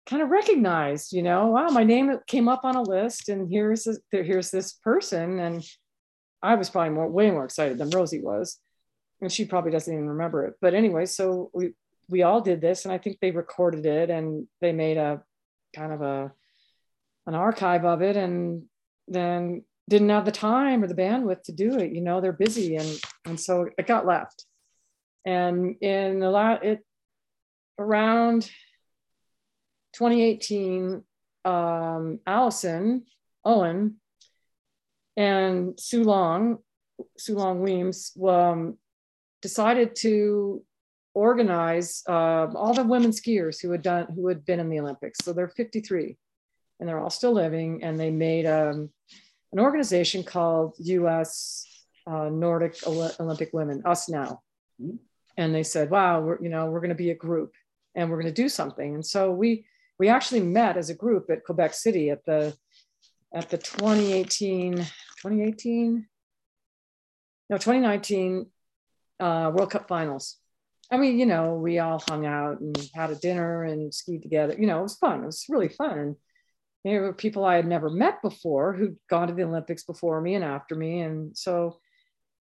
[0.06, 3.84] kind of recognized, you know, wow, my name came up on a list and here's
[3.84, 5.40] this, here's this person.
[5.40, 5.64] And
[6.42, 8.60] I was probably more, way more excited than Rosie was.
[9.22, 10.56] And she probably doesn't even remember it.
[10.60, 11.74] But anyway, so we,
[12.10, 15.24] we all did this and I think they recorded it and they made a
[15.74, 16.32] kind of a,
[17.26, 18.64] an archive of it and
[19.08, 21.92] then didn't have the time or the bandwidth to do it.
[21.92, 22.76] You know, they're busy.
[22.76, 24.46] And, and so it got left.
[25.26, 26.80] And in the last, it
[27.78, 28.44] around
[29.94, 31.04] 2018,
[31.46, 33.06] um, Allison
[33.46, 33.96] Owen
[35.16, 36.60] and Sue Long,
[37.18, 38.78] Sue Long Weems, um,
[39.42, 40.64] decided to
[41.14, 45.20] organize uh, all the women skiers who had done who had been in the Olympics.
[45.24, 46.18] So they're 53,
[46.80, 47.84] and they're all still living.
[47.84, 48.90] And they made um,
[49.54, 51.66] an organization called U.S.
[52.06, 54.42] Uh, Nordic Olympic Women, Us Now.
[54.82, 54.98] Mm-hmm.
[55.38, 57.54] And they said, "Wow, we're you know we're going to be a group,
[57.96, 59.66] and we're going to do something." And so we
[59.98, 62.56] we actually met as a group at Quebec City at the
[63.34, 66.06] at the 2018 2018
[67.50, 68.48] no 2019
[69.20, 70.38] uh, World Cup finals.
[70.92, 74.56] I mean, you know, we all hung out and had a dinner and skied together.
[74.58, 75.24] You know, it was fun.
[75.24, 75.98] It was really fun.
[75.98, 76.16] And
[76.84, 80.36] there were people I had never met before who'd gone to the Olympics before me
[80.36, 81.02] and after me.
[81.02, 81.80] And so,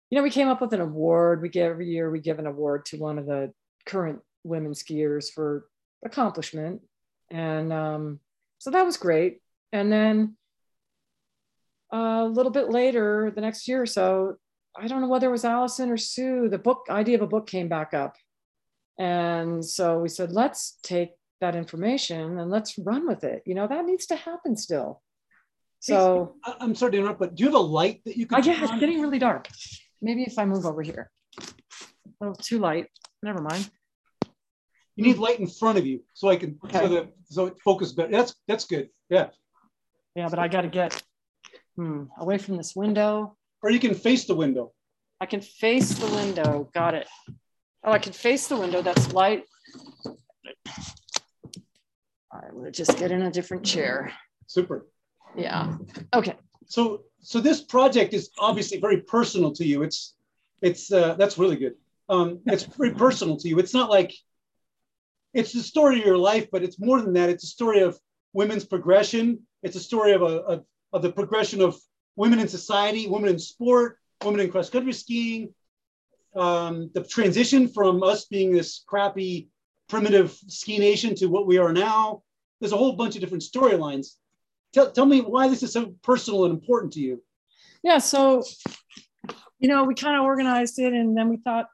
[0.09, 1.41] you know, we came up with an award.
[1.41, 3.53] We give every year we give an award to one of the
[3.85, 5.65] current women skiers for
[6.03, 6.81] accomplishment
[7.31, 8.19] and um,
[8.59, 9.39] so that was great.
[9.71, 10.35] And then
[11.91, 14.35] a little bit later, the next year or so,
[14.77, 17.47] I don't know whether it was Allison or Sue, the book idea of a book
[17.47, 18.15] came back up.
[18.99, 21.11] And so we said, let's take
[21.41, 23.43] that information and let's run with it.
[23.45, 25.01] You know, that needs to happen still.
[25.79, 28.37] So I'm sorry to interrupt, but do you have a light that you can?
[28.37, 29.49] I guess it's getting really dark.
[30.01, 31.09] Maybe if I move over here.
[32.21, 32.87] Oh, too light.
[33.23, 33.69] Never mind.
[34.95, 36.79] You need light in front of you so I can okay.
[36.79, 38.11] so that so it focus better.
[38.11, 38.89] That's that's good.
[39.09, 39.29] Yeah.
[40.15, 41.01] Yeah, but I got to get
[41.75, 43.35] hmm, away from this window.
[43.63, 44.73] Or you can face the window.
[45.19, 46.69] I can face the window.
[46.73, 47.07] Got it.
[47.83, 48.81] Oh, I can face the window.
[48.83, 49.45] That's light.
[52.41, 54.11] I'm gonna just get in a different chair.
[54.47, 54.87] Super.
[55.35, 55.77] Yeah.
[56.13, 56.35] Okay.
[56.65, 59.83] So so this project is obviously very personal to you.
[59.83, 60.15] It's
[60.61, 61.75] it's uh, that's really good.
[62.09, 63.59] Um, it's very personal to you.
[63.59, 64.13] It's not like
[65.33, 67.29] it's the story of your life, but it's more than that.
[67.29, 67.97] It's a story of
[68.33, 69.39] women's progression.
[69.63, 71.79] It's a story of a of, of the progression of
[72.15, 75.53] women in society, women in sport, women in cross country skiing.
[76.35, 79.49] Um, the transition from us being this crappy
[79.89, 82.23] primitive ski nation to what we are now.
[82.61, 84.15] There's a whole bunch of different storylines
[84.73, 87.21] tell, tell me why this is so personal and important to you.
[87.83, 88.43] Yeah, so
[89.59, 91.67] you know, we kind of organized it and then we thought,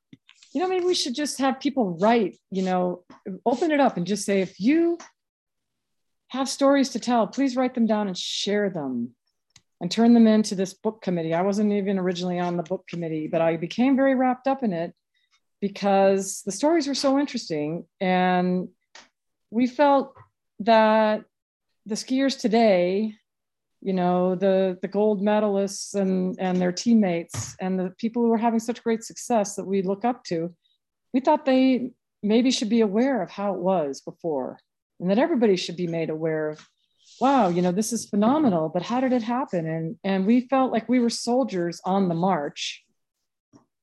[0.53, 3.03] you know, maybe we should just have people write, you know,
[3.45, 4.97] open it up and just say, if you
[6.30, 9.15] have stories to tell, please write them down and share them
[9.80, 11.34] and turn them into this book committee.
[11.34, 14.73] I wasn't even originally on the book committee, but I became very wrapped up in
[14.73, 14.93] it
[15.61, 17.85] because the stories were so interesting.
[18.01, 18.68] And
[19.49, 20.14] we felt
[20.60, 21.24] that
[21.86, 23.14] the skiers today,
[23.82, 28.38] you know, the the gold medalists and and their teammates and the people who are
[28.38, 30.54] having such great success that we look up to,
[31.14, 31.92] we thought they
[32.24, 34.60] maybe should be aware of how it was before,
[35.00, 36.68] and that everybody should be made aware of
[37.22, 39.66] wow you know this is phenomenal but how did it happen?
[39.68, 42.84] And and we felt like we were soldiers on the march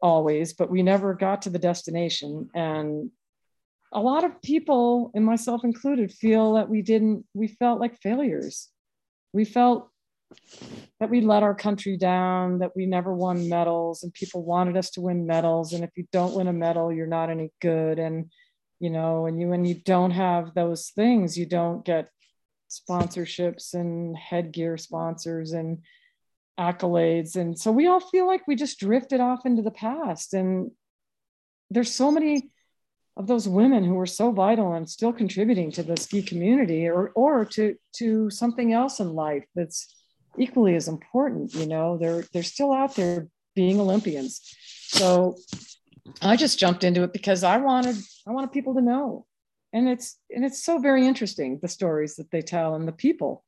[0.03, 2.51] always but we never got to the destination.
[2.55, 3.11] And
[3.95, 8.69] a lot of people, and myself included, feel that we didn't, we felt like failures.
[9.33, 9.89] We felt
[10.99, 14.91] that we let our country down, that we never won medals, and people wanted us
[14.91, 15.73] to win medals.
[15.73, 17.99] And if you don't win a medal, you're not any good.
[17.99, 18.31] And,
[18.81, 22.11] you know, and you, when you don't have those things, you don't get
[22.69, 25.79] sponsorships and headgear sponsors and
[26.59, 27.37] accolades.
[27.37, 30.35] And so we all feel like we just drifted off into the past.
[30.35, 30.73] And
[31.71, 32.51] there's so many
[33.17, 37.11] of those women who were so vital and still contributing to the ski community or,
[37.11, 39.95] or to, to something else in life that's
[40.37, 41.55] equally as important.
[41.55, 44.41] You know, they're, they're still out there being Olympians.
[44.89, 45.37] So
[46.21, 47.97] I just jumped into it because I wanted,
[48.27, 49.27] I wanted people to know.
[49.73, 53.45] And it's, and it's so very interesting, the stories that they tell and the people.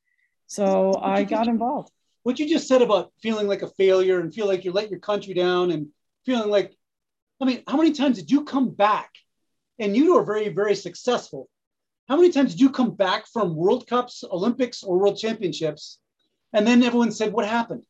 [0.47, 1.91] So I got involved.
[2.23, 5.01] What you just said about feeling like a failure and feel like you let your
[5.01, 5.89] country down and
[6.25, 6.73] feeling like,
[7.41, 9.11] I mean, how many times did you come back
[9.79, 11.49] and you are very, very successful.
[12.09, 15.99] How many times did you come back from World Cups, Olympics, or World Championships?
[16.53, 17.85] And then everyone said, What happened?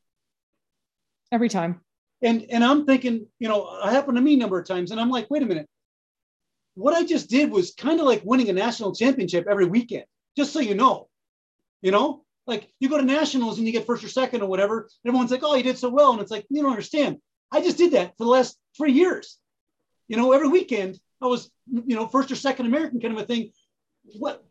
[1.30, 1.80] Every time.
[2.22, 4.90] And and I'm thinking, you know, it happened to me a number of times.
[4.90, 5.68] And I'm like, wait a minute.
[6.74, 10.04] What I just did was kind of like winning a national championship every weekend,
[10.36, 11.08] just so you know.
[11.82, 14.88] You know, like you go to nationals and you get first or second or whatever.
[15.06, 16.12] everyone's like, oh, you did so well.
[16.12, 17.18] And it's like, you don't understand.
[17.52, 19.38] I just did that for the last three years.
[20.08, 23.26] You know, every weekend I was, you know, first or second American kind of a
[23.26, 23.50] thing.
[24.18, 24.44] What?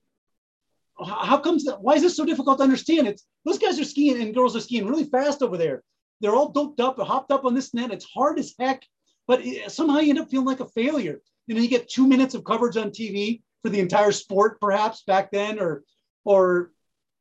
[0.97, 1.81] How comes that?
[1.81, 3.07] Why is this so difficult to understand?
[3.07, 5.83] It's those guys are skiing and girls are skiing really fast over there.
[6.21, 7.91] They're all doped up, hopped up on this net.
[7.91, 8.83] It's hard as heck,
[9.27, 11.21] but it, somehow you end up feeling like a failure.
[11.47, 15.03] You know, you get two minutes of coverage on TV for the entire sport, perhaps
[15.03, 15.83] back then, or,
[16.23, 16.71] or,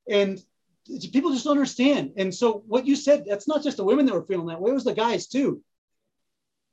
[0.08, 0.40] and
[1.12, 2.12] people just don't understand.
[2.16, 4.70] And so what you said, that's not just the women that were feeling that way;
[4.70, 5.62] it was the guys too.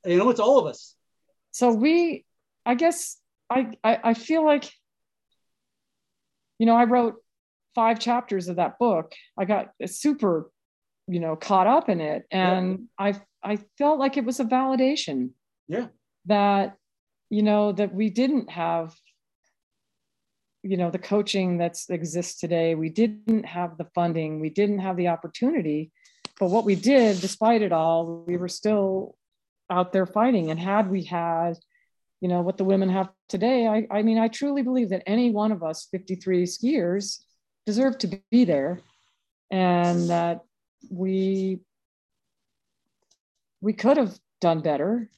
[0.06, 0.96] You know, it's all of us.
[1.52, 2.26] So we
[2.66, 3.18] I guess
[3.50, 4.72] I, I, I feel like,
[6.60, 7.16] you know, I wrote
[7.74, 9.14] five chapters of that book.
[9.38, 10.52] I got super,
[11.08, 13.06] you know, caught up in it, and yeah.
[13.08, 15.32] I I felt like it was a validation.
[15.68, 15.88] Yeah.
[16.26, 16.78] That,
[17.30, 18.94] you know, that we didn't have,
[20.62, 22.76] you know, the coaching that exists today.
[22.76, 24.40] We didn't have the funding.
[24.40, 25.92] We didn't have the opportunity.
[26.40, 29.16] But what we did, despite it all, we were still
[29.70, 30.52] out there fighting.
[30.52, 31.58] And had we had
[32.22, 33.68] you know what the women have today.
[33.68, 37.20] I i mean i truly believe that any one of us 53 skiers
[37.66, 38.80] deserve to be there
[39.52, 40.42] and that
[40.90, 41.60] we
[43.60, 45.10] we could have done better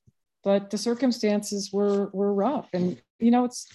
[0.43, 2.67] but the circumstances were were rough.
[2.73, 3.67] And you know it's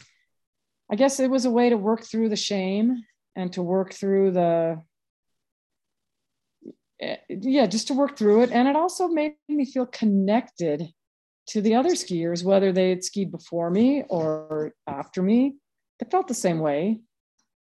[0.90, 3.02] i guess it was a way to work through the shame
[3.36, 4.82] and to work through the
[7.00, 8.50] eh, yeah just to work through it.
[8.52, 10.88] And it also made me feel connected
[11.48, 15.56] to the other skiers whether they had skied before me or after me
[15.98, 17.00] they felt the same way.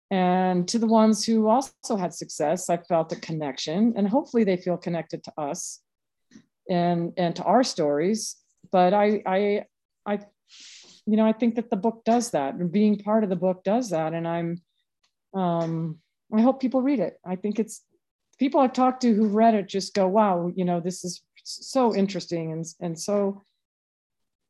[0.10, 4.58] And to the ones who also had success i felt a connection and hopefully they
[4.58, 5.80] feel connected to us
[6.70, 8.36] and and to our stories.
[8.72, 9.66] But i i
[10.06, 10.20] i
[11.06, 12.56] you know i think that the book does that.
[12.56, 14.62] And being part of the book does that and i'm
[15.34, 15.99] um
[16.34, 17.18] i hope people read it.
[17.26, 17.82] I think it's
[18.38, 21.95] people i've talked to who've read it just go wow you know this is so
[21.95, 23.41] interesting and and so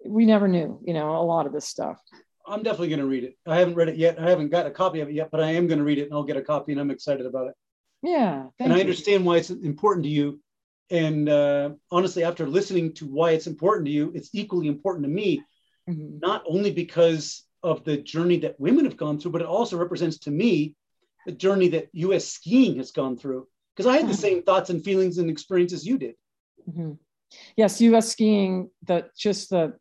[0.06, 2.00] we never knew you know a lot of this stuff
[2.48, 4.72] i'm definitely going to read it i haven't read it yet i haven't got a
[4.72, 6.42] copy of it yet but i am going to read it and i'll get a
[6.42, 7.56] copy and i'm excited about it
[8.02, 10.40] yeah and i understand why it's important to you
[10.90, 15.10] and uh, honestly after listening to why it's important to you it's equally important to
[15.10, 15.42] me
[15.90, 16.20] mm-hmm.
[16.20, 20.18] not only because of the journey that women have gone through, but it also represents
[20.20, 20.76] to me
[21.26, 23.48] the journey that US skiing has gone through.
[23.76, 24.22] Because I had the mm-hmm.
[24.22, 26.16] same thoughts and feelings and experiences you did.
[26.70, 26.94] Mm-hmm.
[27.56, 29.74] Yes, US skiing, the just the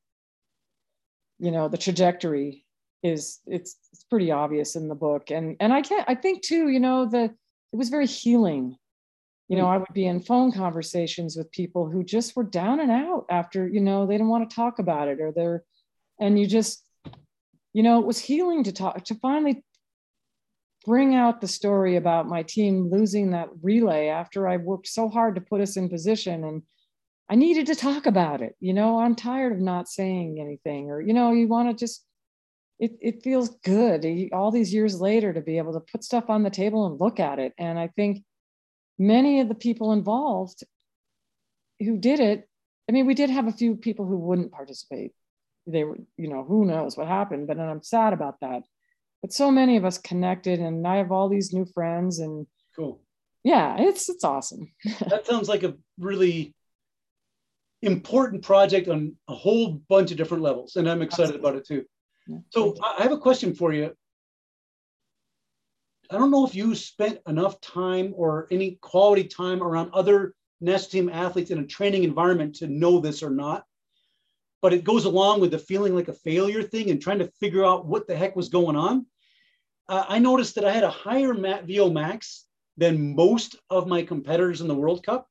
[1.40, 2.64] you know the trajectory
[3.02, 5.30] is it's it's pretty obvious in the book.
[5.30, 8.76] And and I can't I think too, you know, the it was very healing.
[9.48, 9.70] You know, mm.
[9.70, 13.66] I would be in phone conversations with people who just were down and out after,
[13.66, 15.64] you know, they didn't want to talk about it or they're
[16.20, 16.84] and you just
[17.72, 19.64] you know it was healing to talk to finally
[20.86, 25.34] bring out the story about my team losing that relay after i worked so hard
[25.34, 26.62] to put us in position and
[27.30, 31.00] i needed to talk about it you know i'm tired of not saying anything or
[31.00, 32.04] you know you want to just
[32.78, 36.28] it, it feels good eh, all these years later to be able to put stuff
[36.28, 38.22] on the table and look at it and i think
[38.98, 40.62] many of the people involved
[41.78, 42.48] who did it
[42.88, 45.12] i mean we did have a few people who wouldn't participate
[45.66, 48.62] they were, you know, who knows what happened, but I'm sad about that.
[49.22, 53.02] But so many of us connected, and I have all these new friends, and cool.
[53.44, 54.72] Yeah, it's it's awesome.
[55.08, 56.54] that sounds like a really
[57.82, 61.48] important project on a whole bunch of different levels, and I'm excited Absolutely.
[61.48, 61.84] about it too.
[62.26, 63.94] Yeah, so I have a question for you.
[66.10, 70.90] I don't know if you spent enough time or any quality time around other nest
[70.90, 73.64] team athletes in a training environment to know this or not
[74.62, 77.64] but it goes along with the feeling like a failure thing and trying to figure
[77.64, 79.06] out what the heck was going on.
[79.88, 81.34] Uh, I noticed that I had a higher
[81.64, 82.46] VO max
[82.76, 85.28] than most of my competitors in the World Cup.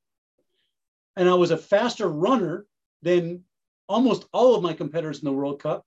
[1.15, 2.65] And I was a faster runner
[3.01, 3.43] than
[3.87, 5.85] almost all of my competitors in the World Cup.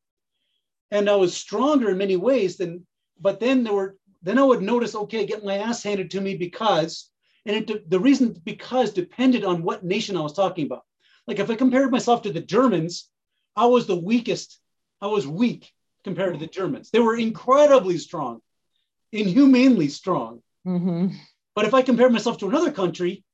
[0.91, 2.87] And I was stronger in many ways than,
[3.21, 6.37] but then there were, then I would notice, okay, get my ass handed to me
[6.37, 7.11] because,
[7.47, 10.85] and it, the reason because depended on what nation I was talking about.
[11.27, 13.09] Like if I compared myself to the Germans,
[13.57, 14.59] I was the weakest.
[15.01, 15.73] I was weak
[16.05, 16.91] compared to the Germans.
[16.91, 18.41] They were incredibly strong,
[19.13, 20.43] inhumanely strong.
[20.67, 21.15] Mm-hmm.
[21.55, 23.25] But if I compare myself to another country,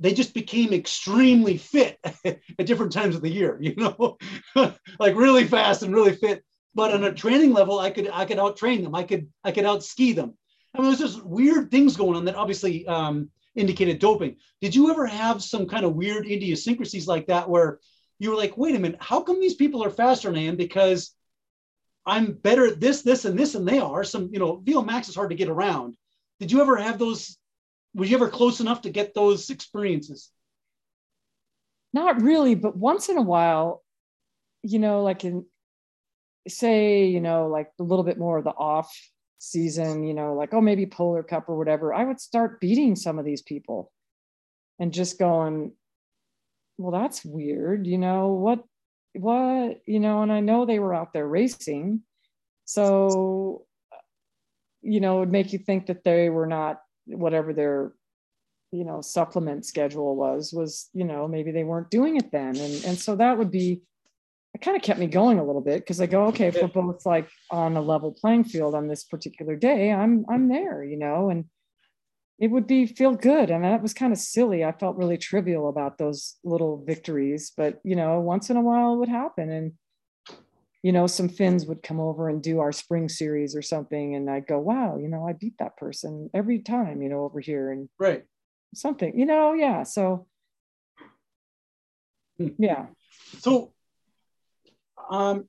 [0.00, 4.16] they just became extremely fit at different times of the year, you know,
[4.98, 6.42] like really fast and really fit.
[6.74, 8.94] But on a training level, I could I could out train them.
[8.94, 10.36] I could I could out ski them.
[10.74, 14.36] I mean, there's just weird things going on that obviously um, indicated doping.
[14.60, 17.80] Did you ever have some kind of weird idiosyncrasies like that where
[18.18, 20.56] you were like, wait a minute, how come these people are faster than I am?
[20.56, 21.14] Because
[22.06, 24.04] I'm better at this, this, and this, and they are.
[24.04, 25.96] Some, you know, VO Max is hard to get around.
[26.38, 27.36] Did you ever have those?
[27.94, 30.30] Were you ever close enough to get those experiences?
[31.92, 33.82] Not really, but once in a while,
[34.62, 35.44] you know, like in
[36.48, 38.94] say, you know, like a little bit more of the off
[39.38, 43.18] season, you know, like, oh, maybe Polar Cup or whatever, I would start beating some
[43.18, 43.90] of these people
[44.78, 45.72] and just going,
[46.78, 47.86] well, that's weird.
[47.86, 48.64] You know, what,
[49.14, 52.02] what, you know, and I know they were out there racing.
[52.64, 53.66] So,
[54.82, 56.80] you know, it would make you think that they were not
[57.16, 57.92] whatever their,
[58.72, 62.56] you know, supplement schedule was, was, you know, maybe they weren't doing it then.
[62.56, 63.82] And, and so that would be,
[64.54, 66.68] it kind of kept me going a little bit because I go, okay, if we're
[66.68, 70.98] both like on a level playing field on this particular day, I'm, I'm there, you
[70.98, 71.44] know, and,
[72.40, 73.50] it would be feel good.
[73.50, 74.64] I mean, that was kind of silly.
[74.64, 78.94] I felt really trivial about those little victories, but you know, once in a while
[78.94, 79.50] it would happen.
[79.50, 79.72] And,
[80.82, 84.14] you know, some Finns would come over and do our spring series or something.
[84.14, 87.40] And I'd go, wow, you know, I beat that person every time, you know, over
[87.40, 87.70] here.
[87.70, 88.24] And right.
[88.74, 89.82] Something, you know, yeah.
[89.82, 90.26] So
[92.38, 92.48] hmm.
[92.58, 92.86] yeah.
[93.40, 93.72] So
[95.10, 95.48] um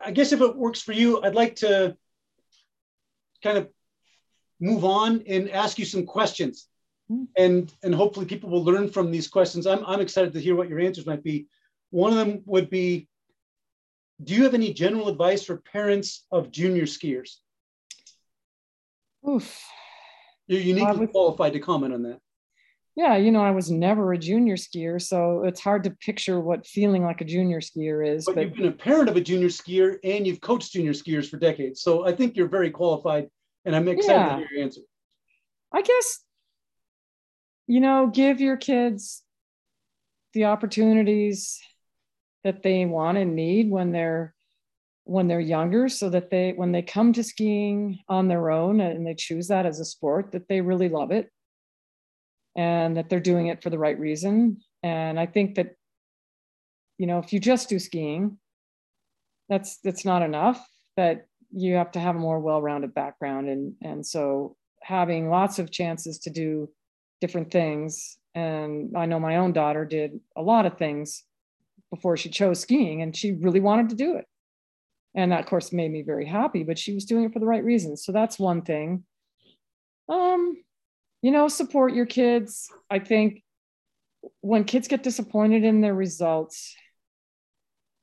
[0.00, 1.96] I guess if it works for you, I'd like to
[3.42, 3.68] kind of
[4.60, 6.68] move on and ask you some questions.
[7.10, 7.26] Mm.
[7.36, 9.66] And, and hopefully people will learn from these questions.
[9.66, 11.46] I'm, I'm excited to hear what your answers might be.
[11.90, 13.08] One of them would be,
[14.22, 17.36] do you have any general advice for parents of junior skiers?
[19.28, 19.64] Oof.
[20.46, 22.20] You're uniquely qualified to comment on that.
[22.94, 26.66] Yeah, you know, I was never a junior skier, so it's hard to picture what
[26.66, 28.24] feeling like a junior skier is.
[28.24, 31.28] But, but you've been a parent of a junior skier and you've coached junior skiers
[31.28, 31.82] for decades.
[31.82, 33.28] So I think you're very qualified,
[33.66, 34.28] and I'm excited yeah.
[34.28, 34.80] to hear your answer.
[35.74, 36.20] I guess,
[37.66, 39.22] you know, give your kids
[40.32, 41.60] the opportunities
[42.46, 44.32] that they want and need when they're
[45.02, 49.04] when they're younger so that they when they come to skiing on their own and
[49.04, 51.28] they choose that as a sport that they really love it.
[52.54, 54.58] And that they're doing it for the right reason.
[54.84, 55.74] And i think that
[56.98, 58.38] you know if you just do skiing
[59.48, 60.64] that's that's not enough
[60.96, 63.48] that you have to have a more well-rounded background.
[63.48, 66.68] And and so having lots of chances to do
[67.20, 71.24] different things and i know my own daughter did a lot of things
[71.90, 74.26] before she chose skiing and she really wanted to do it.
[75.14, 77.46] And that of course made me very happy but she was doing it for the
[77.46, 78.04] right reasons.
[78.04, 79.04] So that's one thing.
[80.08, 80.56] Um
[81.22, 82.68] you know support your kids.
[82.90, 83.42] I think
[84.40, 86.74] when kids get disappointed in their results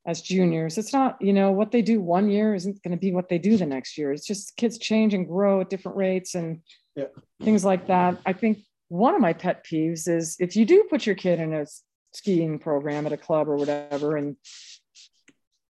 [0.05, 3.13] as juniors it's not you know what they do one year isn't going to be
[3.13, 4.11] what they do the next year.
[4.11, 6.59] It's just kids change and grow at different rates and
[6.95, 7.05] yeah.
[7.41, 8.17] things like that.
[8.25, 11.53] I think one of my pet peeves is if you do put your kid in
[11.53, 11.65] a
[12.13, 14.35] skiing program at a club or whatever and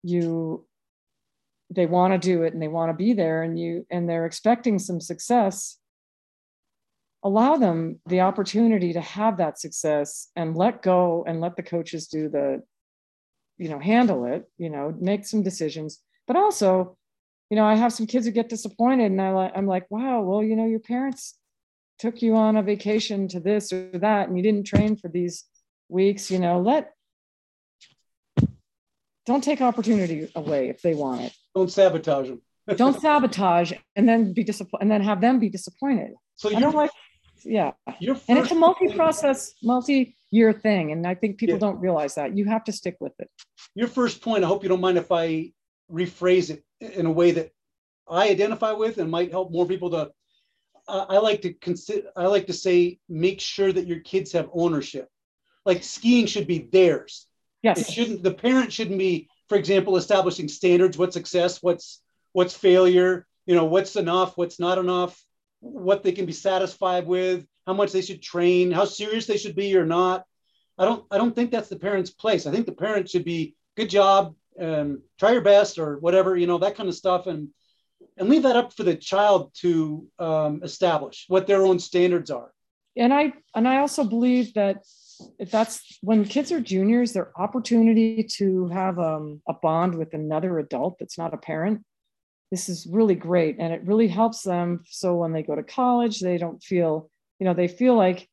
[0.03, 0.65] you
[1.69, 4.25] they want to do it and they want to be there and you and they're
[4.25, 5.77] expecting some success.
[7.23, 12.07] Allow them the opportunity to have that success and let go and let the coaches
[12.07, 12.61] do the
[13.57, 15.99] you know handle it you know make some decisions.
[16.27, 16.97] But also
[17.53, 20.21] you know i have some kids who get disappointed and I, like, i'm like wow
[20.21, 21.37] well you know your parents
[21.99, 25.45] took you on a vacation to this or that and you didn't train for these
[25.93, 26.91] weeks you know let
[29.25, 32.41] don't take opportunity away if they want it don't sabotage them.
[32.77, 36.11] don't sabotage and then be disappointed and then have them be disappointed.
[36.35, 36.91] So I don't like,
[37.43, 37.71] yeah.
[37.87, 40.91] and it's a multi-process, multi-year thing.
[40.91, 41.59] And I think people yeah.
[41.59, 42.37] don't realize that.
[42.37, 43.29] You have to stick with it.
[43.75, 45.51] Your first point, I hope you don't mind if I
[45.91, 47.51] rephrase it in a way that
[48.07, 50.11] I identify with and might help more people to
[50.85, 54.49] uh, I like to consider I like to say make sure that your kids have
[54.53, 55.07] ownership.
[55.65, 57.27] Like skiing should be theirs.
[57.61, 57.79] Yes.
[57.79, 63.27] It shouldn't the parent shouldn't be for example, establishing standards, what's success, what's what's failure,
[63.45, 65.23] you know, what's enough, what's not enough,
[65.59, 69.55] what they can be satisfied with, how much they should train, how serious they should
[69.55, 70.23] be or not.
[70.77, 72.47] I don't I don't think that's the parent's place.
[72.47, 76.47] I think the parent should be good job, um, try your best or whatever, you
[76.47, 77.49] know, that kind of stuff and
[78.17, 82.51] and leave that up for the child to um, establish what their own standards are.
[82.95, 84.83] And I and I also believe that
[85.51, 90.97] that's when kids are juniors, their opportunity to have um, a bond with another adult
[90.99, 91.83] that's not a parent.
[92.51, 93.57] This is really great.
[93.59, 94.83] And it really helps them.
[94.87, 97.09] So when they go to college, they don't feel,
[97.39, 98.27] you know, they feel like,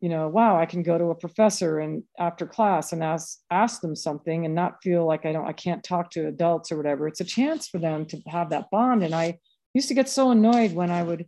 [0.00, 3.82] you know, wow, I can go to a professor and after class and ask ask
[3.82, 7.06] them something and not feel like I don't I can't talk to adults or whatever.
[7.06, 9.02] It's a chance for them to have that bond.
[9.02, 9.38] And I
[9.74, 11.26] used to get so annoyed when I would,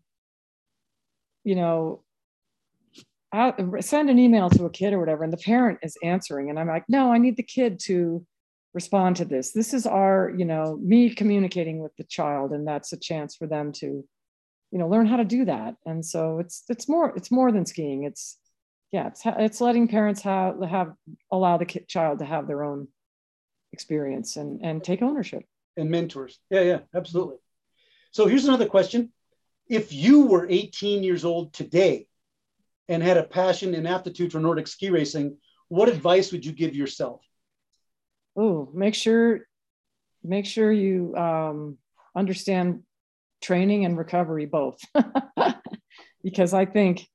[1.44, 2.02] you know,
[3.80, 6.68] send an email to a kid or whatever, and the parent is answering, and I'm
[6.68, 8.26] like, no, I need the kid to
[8.74, 9.52] respond to this.
[9.52, 13.46] This is our, you know, me communicating with the child, and that's a chance for
[13.46, 13.86] them to,
[14.70, 15.76] you know, learn how to do that.
[15.86, 18.04] And so it's it's more it's more than skiing.
[18.04, 18.38] It's
[18.90, 20.92] yeah, it's it's letting parents have have
[21.30, 22.88] allow the kid, child to have their own
[23.72, 25.44] experience and and take ownership
[25.76, 26.38] and mentors.
[26.50, 27.36] Yeah, yeah, absolutely.
[28.10, 29.12] So here's another question:
[29.68, 32.06] If you were 18 years old today
[32.88, 35.36] and had a passion and aptitude for Nordic ski racing,
[35.68, 37.22] what advice would you give yourself?
[38.36, 39.46] Oh, make sure
[40.22, 41.78] make sure you um,
[42.14, 42.82] understand
[43.40, 44.78] training and recovery both,
[46.22, 47.06] because I think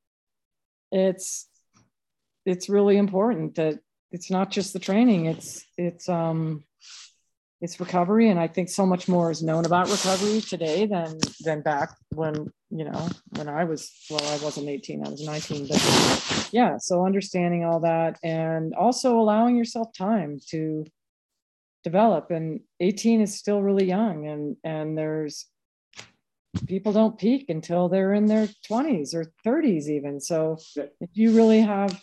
[0.91, 1.47] it's
[2.45, 3.79] it's really important that
[4.11, 6.63] it's not just the training; it's it's um,
[7.61, 11.61] it's recovery and i think so much more is known about recovery today than than
[11.61, 16.49] back when you know when i was well i wasn't 18 i was 19 but
[16.51, 20.85] yeah so understanding all that and also allowing yourself time to
[21.83, 25.45] develop and 18 is still really young and and there's
[26.67, 31.61] people don't peak until they're in their 20s or 30s even so if you really
[31.61, 31.99] have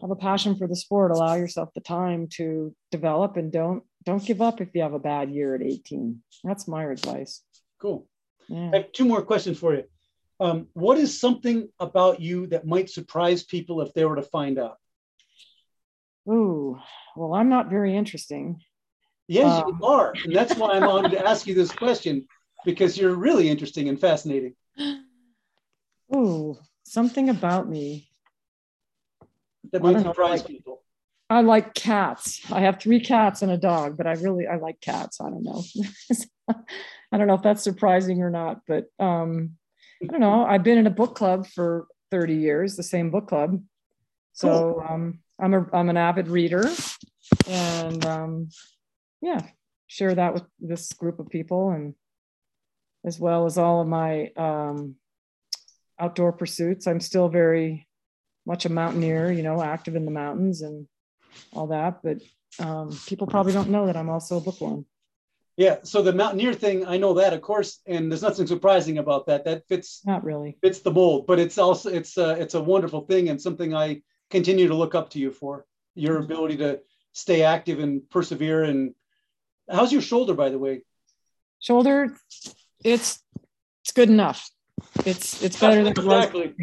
[0.00, 4.24] have a passion for the sport allow yourself the time to develop and don't don't
[4.24, 6.22] give up if you have a bad year at 18.
[6.44, 7.42] That's my advice.
[7.80, 8.06] Cool.
[8.48, 8.70] Yeah.
[8.72, 9.84] I have two more questions for you.
[10.38, 14.58] Um, what is something about you that might surprise people if they were to find
[14.58, 14.76] out?
[16.28, 16.78] Ooh,
[17.16, 18.60] well, I'm not very interesting.
[19.28, 20.14] Yes, um, you are.
[20.24, 22.26] And that's why I'm honored to ask you this question
[22.64, 24.54] because you're really interesting and fascinating.
[26.12, 28.08] Oh, something about me.
[29.72, 30.82] That might surprise like- people.
[31.28, 32.40] I like cats.
[32.52, 35.20] I have three cats and a dog, but I really I like cats.
[35.20, 35.62] I don't know.
[37.12, 39.52] I don't know if that's surprising or not, but um,
[40.02, 40.44] I don't know.
[40.44, 43.60] I've been in a book club for 30 years, the same book club.
[44.32, 46.70] So um, I'm a I'm an avid reader,
[47.48, 48.48] and um,
[49.20, 49.40] yeah,
[49.86, 51.94] share that with this group of people, and
[53.04, 54.96] as well as all of my um,
[55.98, 56.86] outdoor pursuits.
[56.86, 57.88] I'm still very
[58.44, 60.86] much a mountaineer, you know, active in the mountains and
[61.52, 62.02] all that.
[62.02, 62.18] But
[62.58, 64.86] um, people probably don't know that I'm also a bookworm.
[65.56, 65.78] Yeah.
[65.84, 69.44] So the mountaineer thing, I know that, of course, and there's nothing surprising about that.
[69.44, 70.58] That fits Not really.
[70.62, 74.02] fits the mold, but it's also it's a it's a wonderful thing and something I
[74.30, 75.66] continue to look up to you for.
[75.94, 76.80] Your ability to
[77.12, 78.64] stay active and persevere.
[78.64, 78.94] And
[79.70, 80.82] how's your shoulder, by the way?
[81.58, 82.14] Shoulder,
[82.84, 83.22] it's
[83.82, 84.50] it's good enough.
[85.06, 86.54] It's it's better than exactly.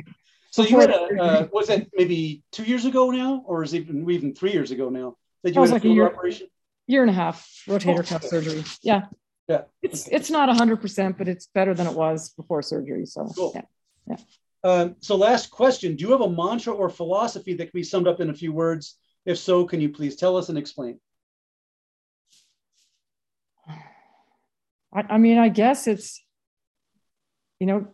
[0.53, 3.80] So you had a uh, was it maybe two years ago now, or is it
[3.89, 6.05] even even three years ago now that you That had like a year.
[6.05, 6.47] operation?
[6.85, 8.63] Year and a half rotator Oh, cuff surgery.
[8.84, 9.05] Yeah.
[9.47, 9.63] Yeah.
[9.81, 13.07] It's it's not hundred percent, but it's better than it was before surgery.
[13.07, 13.67] So Cool.
[14.07, 14.17] yeah.
[14.63, 18.07] Um, so last question: Do you have a mantra or philosophy that can be summed
[18.07, 18.99] up in a few words?
[19.25, 20.99] If so, can you please tell us and explain?
[23.67, 26.23] I, I mean, I guess it's,
[27.59, 27.88] you know,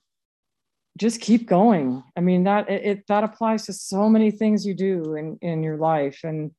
[1.00, 2.04] just keep going.
[2.18, 5.78] I mean, that it, that applies to so many things you do in in your
[5.78, 6.52] life, and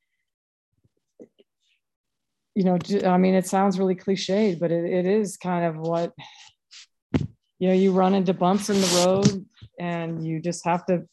[2.54, 6.12] you know, I mean, it sounds really cliched, but it, it is kind of what
[7.58, 7.74] you know.
[7.74, 9.46] You run into bumps in the road,
[9.78, 11.04] and you just have to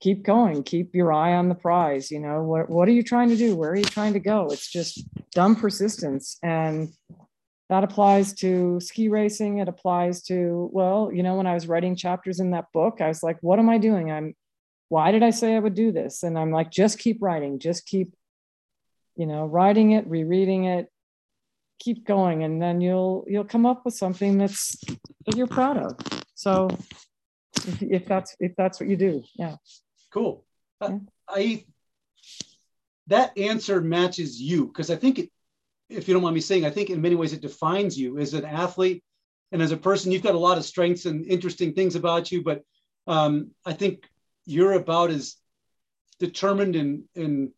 [0.00, 0.64] keep going.
[0.64, 2.10] Keep your eye on the prize.
[2.10, 3.54] You know, what what are you trying to do?
[3.54, 4.48] Where are you trying to go?
[4.50, 5.02] It's just
[5.34, 6.90] dumb persistence and
[7.72, 11.96] that applies to ski racing it applies to well you know when i was writing
[11.96, 14.12] chapters in that book i was like what am i doing?
[14.12, 14.34] I'm
[14.90, 16.22] why did i say i would do this?
[16.22, 18.14] And i'm like just keep writing just keep
[19.16, 20.88] you know writing it rereading it
[21.82, 22.44] keep going.
[22.44, 24.76] And then you'll you'll come up with something that's
[25.26, 25.96] that you're proud of.
[26.34, 26.68] So
[27.56, 29.56] if, if that's if that's what you do yeah.
[30.12, 30.44] Cool.
[30.80, 30.98] Uh, Yeah.
[31.28, 31.64] I
[33.08, 35.30] that answer matches you because I think it,
[35.92, 38.34] if you don't mind me saying, I think in many ways it defines you as
[38.34, 39.02] an athlete
[39.52, 40.12] and as a person.
[40.12, 42.62] You've got a lot of strengths and interesting things about you, but
[43.06, 44.08] um, I think
[44.46, 45.36] you're about as
[46.18, 47.50] determined and and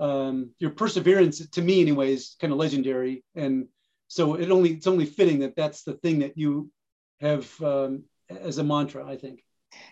[0.00, 3.24] um, your perseverance, to me, anyway, is kind of legendary.
[3.34, 3.66] And
[4.06, 6.70] so it only it's only fitting that that's the thing that you
[7.20, 9.06] have um, as a mantra.
[9.06, 9.42] I think.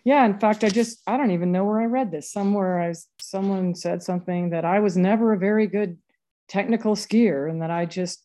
[0.04, 2.94] yeah in fact i just i don't even know where i read this somewhere i
[3.20, 5.98] someone said something that i was never a very good
[6.48, 8.24] technical skier and that i just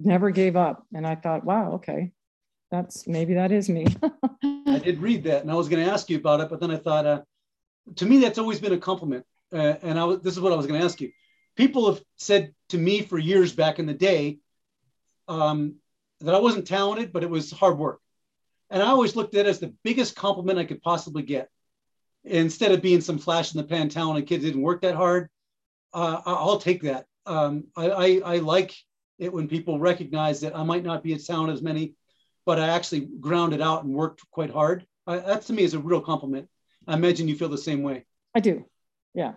[0.00, 2.12] never gave up and i thought wow okay
[2.70, 3.86] that's maybe that is me
[4.78, 6.70] I did read that, and I was going to ask you about it, but then
[6.70, 7.22] I thought, uh,
[7.96, 9.24] to me, that's always been a compliment.
[9.52, 11.10] Uh, and I was, this is what I was going to ask you.
[11.56, 14.38] People have said to me for years back in the day
[15.26, 15.76] um,
[16.20, 18.00] that I wasn't talented, but it was hard work.
[18.70, 21.48] And I always looked at it as the biggest compliment I could possibly get.
[22.24, 25.30] Instead of being some flash in the pan talented kid didn't work that hard,
[25.94, 27.06] uh, I'll take that.
[27.28, 28.74] Um, I, I, I like
[29.18, 31.94] it when people recognize that I might not be as talented as many,
[32.46, 34.86] but I actually grounded out and worked quite hard.
[35.06, 36.48] I, that to me is a real compliment.
[36.86, 38.06] I imagine you feel the same way.
[38.34, 38.64] i do
[39.14, 39.32] yeah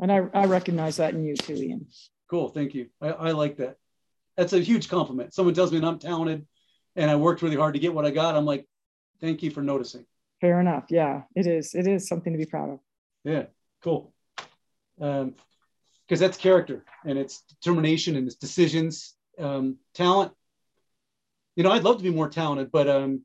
[0.00, 1.86] and i, I recognize that in you too ian
[2.28, 2.88] Cool, thank you.
[3.00, 3.76] I, I like that.
[4.36, 5.32] That's a huge compliment.
[5.32, 6.44] Someone tells me that I'm talented
[6.96, 8.34] and I worked really hard to get what I got.
[8.34, 8.66] I'm like,
[9.20, 10.04] thank you for noticing.
[10.40, 12.78] fair enough yeah it is it is something to be proud of
[13.24, 13.44] Yeah,
[13.84, 14.12] cool.
[15.00, 15.34] Um,
[16.06, 19.14] because that's character and it's determination and it's decisions.
[19.38, 20.32] Um, talent.
[21.56, 23.22] You know, I'd love to be more talented, but um,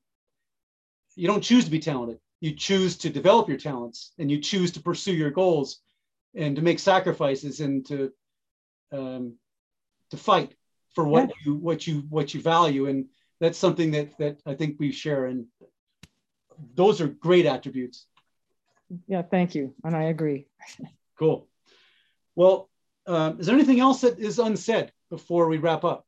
[1.16, 2.20] you don't choose to be talented.
[2.40, 5.80] You choose to develop your talents and you choose to pursue your goals
[6.34, 8.12] and to make sacrifices and to
[8.92, 9.36] um,
[10.10, 10.54] to fight
[10.96, 12.88] for what you what you what you value.
[12.88, 13.06] And
[13.40, 15.26] that's something that that I think we share.
[15.26, 15.46] And
[16.76, 18.06] those are great attributes.
[19.08, 20.48] yeah thank you and i agree
[21.18, 21.48] Cool.
[22.36, 22.71] Well,
[23.12, 26.06] um, is there anything else that is unsaid before we wrap up?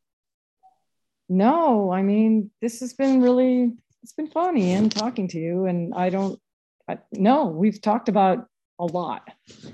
[1.30, 3.72] No, I mean, this has been really,
[4.02, 5.66] it's been fun, Ian, talking to you.
[5.66, 6.40] And I don't,
[6.88, 8.48] I, no, we've talked about
[8.80, 9.28] a lot.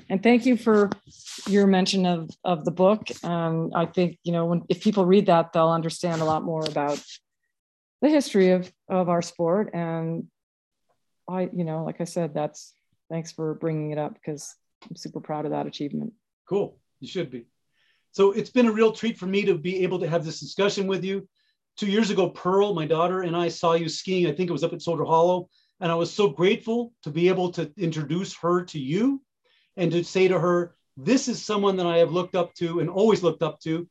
[0.10, 0.90] And thank you for
[1.48, 3.08] your mention of, of the book.
[3.24, 6.66] Um, I think, you know, when, if people read that, they'll understand a lot more
[6.66, 7.02] about
[8.02, 9.72] the history of, of our sport.
[9.74, 10.28] And
[11.28, 12.74] I, you know, like I said, that's,
[13.10, 14.56] thanks for bringing it up because
[14.88, 16.14] I'm super proud of that achievement.
[16.48, 16.78] Cool.
[17.00, 17.46] You should be.
[18.12, 20.88] So it's been a real treat for me to be able to have this discussion
[20.88, 21.28] with you.
[21.78, 24.28] Two years ago, Pearl, my daughter, and I saw you skiing.
[24.28, 25.50] I think it was up at Soldier Hollow.
[25.80, 29.22] And I was so grateful to be able to introduce her to you
[29.78, 32.90] and to say to her, this is someone that I have looked up to and
[32.90, 33.88] always looked up to,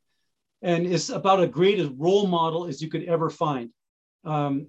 [0.61, 3.71] and is about as great a role model as you could ever find.
[4.23, 4.67] Um,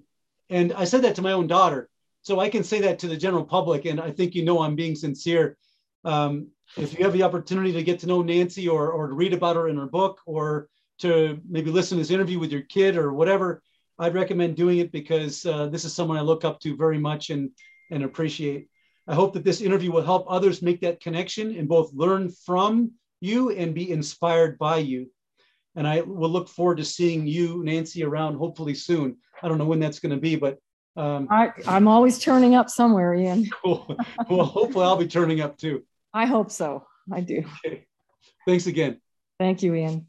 [0.49, 1.89] and I said that to my own daughter.
[2.23, 3.85] So I can say that to the general public.
[3.85, 5.57] And I think you know I'm being sincere.
[6.03, 6.47] Um,
[6.77, 9.55] if you have the opportunity to get to know Nancy or, or to read about
[9.55, 10.67] her in her book or
[10.99, 13.61] to maybe listen to this interview with your kid or whatever,
[13.99, 17.29] I'd recommend doing it because uh, this is someone I look up to very much
[17.29, 17.51] and,
[17.91, 18.67] and appreciate.
[19.07, 22.91] I hope that this interview will help others make that connection and both learn from
[23.19, 25.09] you and be inspired by you.
[25.75, 29.17] And I will look forward to seeing you, Nancy, around hopefully soon.
[29.41, 30.57] I don't know when that's going to be, but
[30.97, 33.49] um, I, I'm always turning up somewhere, Ian.
[33.63, 33.97] Cool.
[34.29, 35.83] Well, hopefully I'll be turning up too.
[36.13, 36.85] I hope so.
[37.11, 37.43] I do.
[37.65, 37.85] Okay.
[38.45, 38.99] Thanks again.
[39.39, 40.07] Thank you, Ian.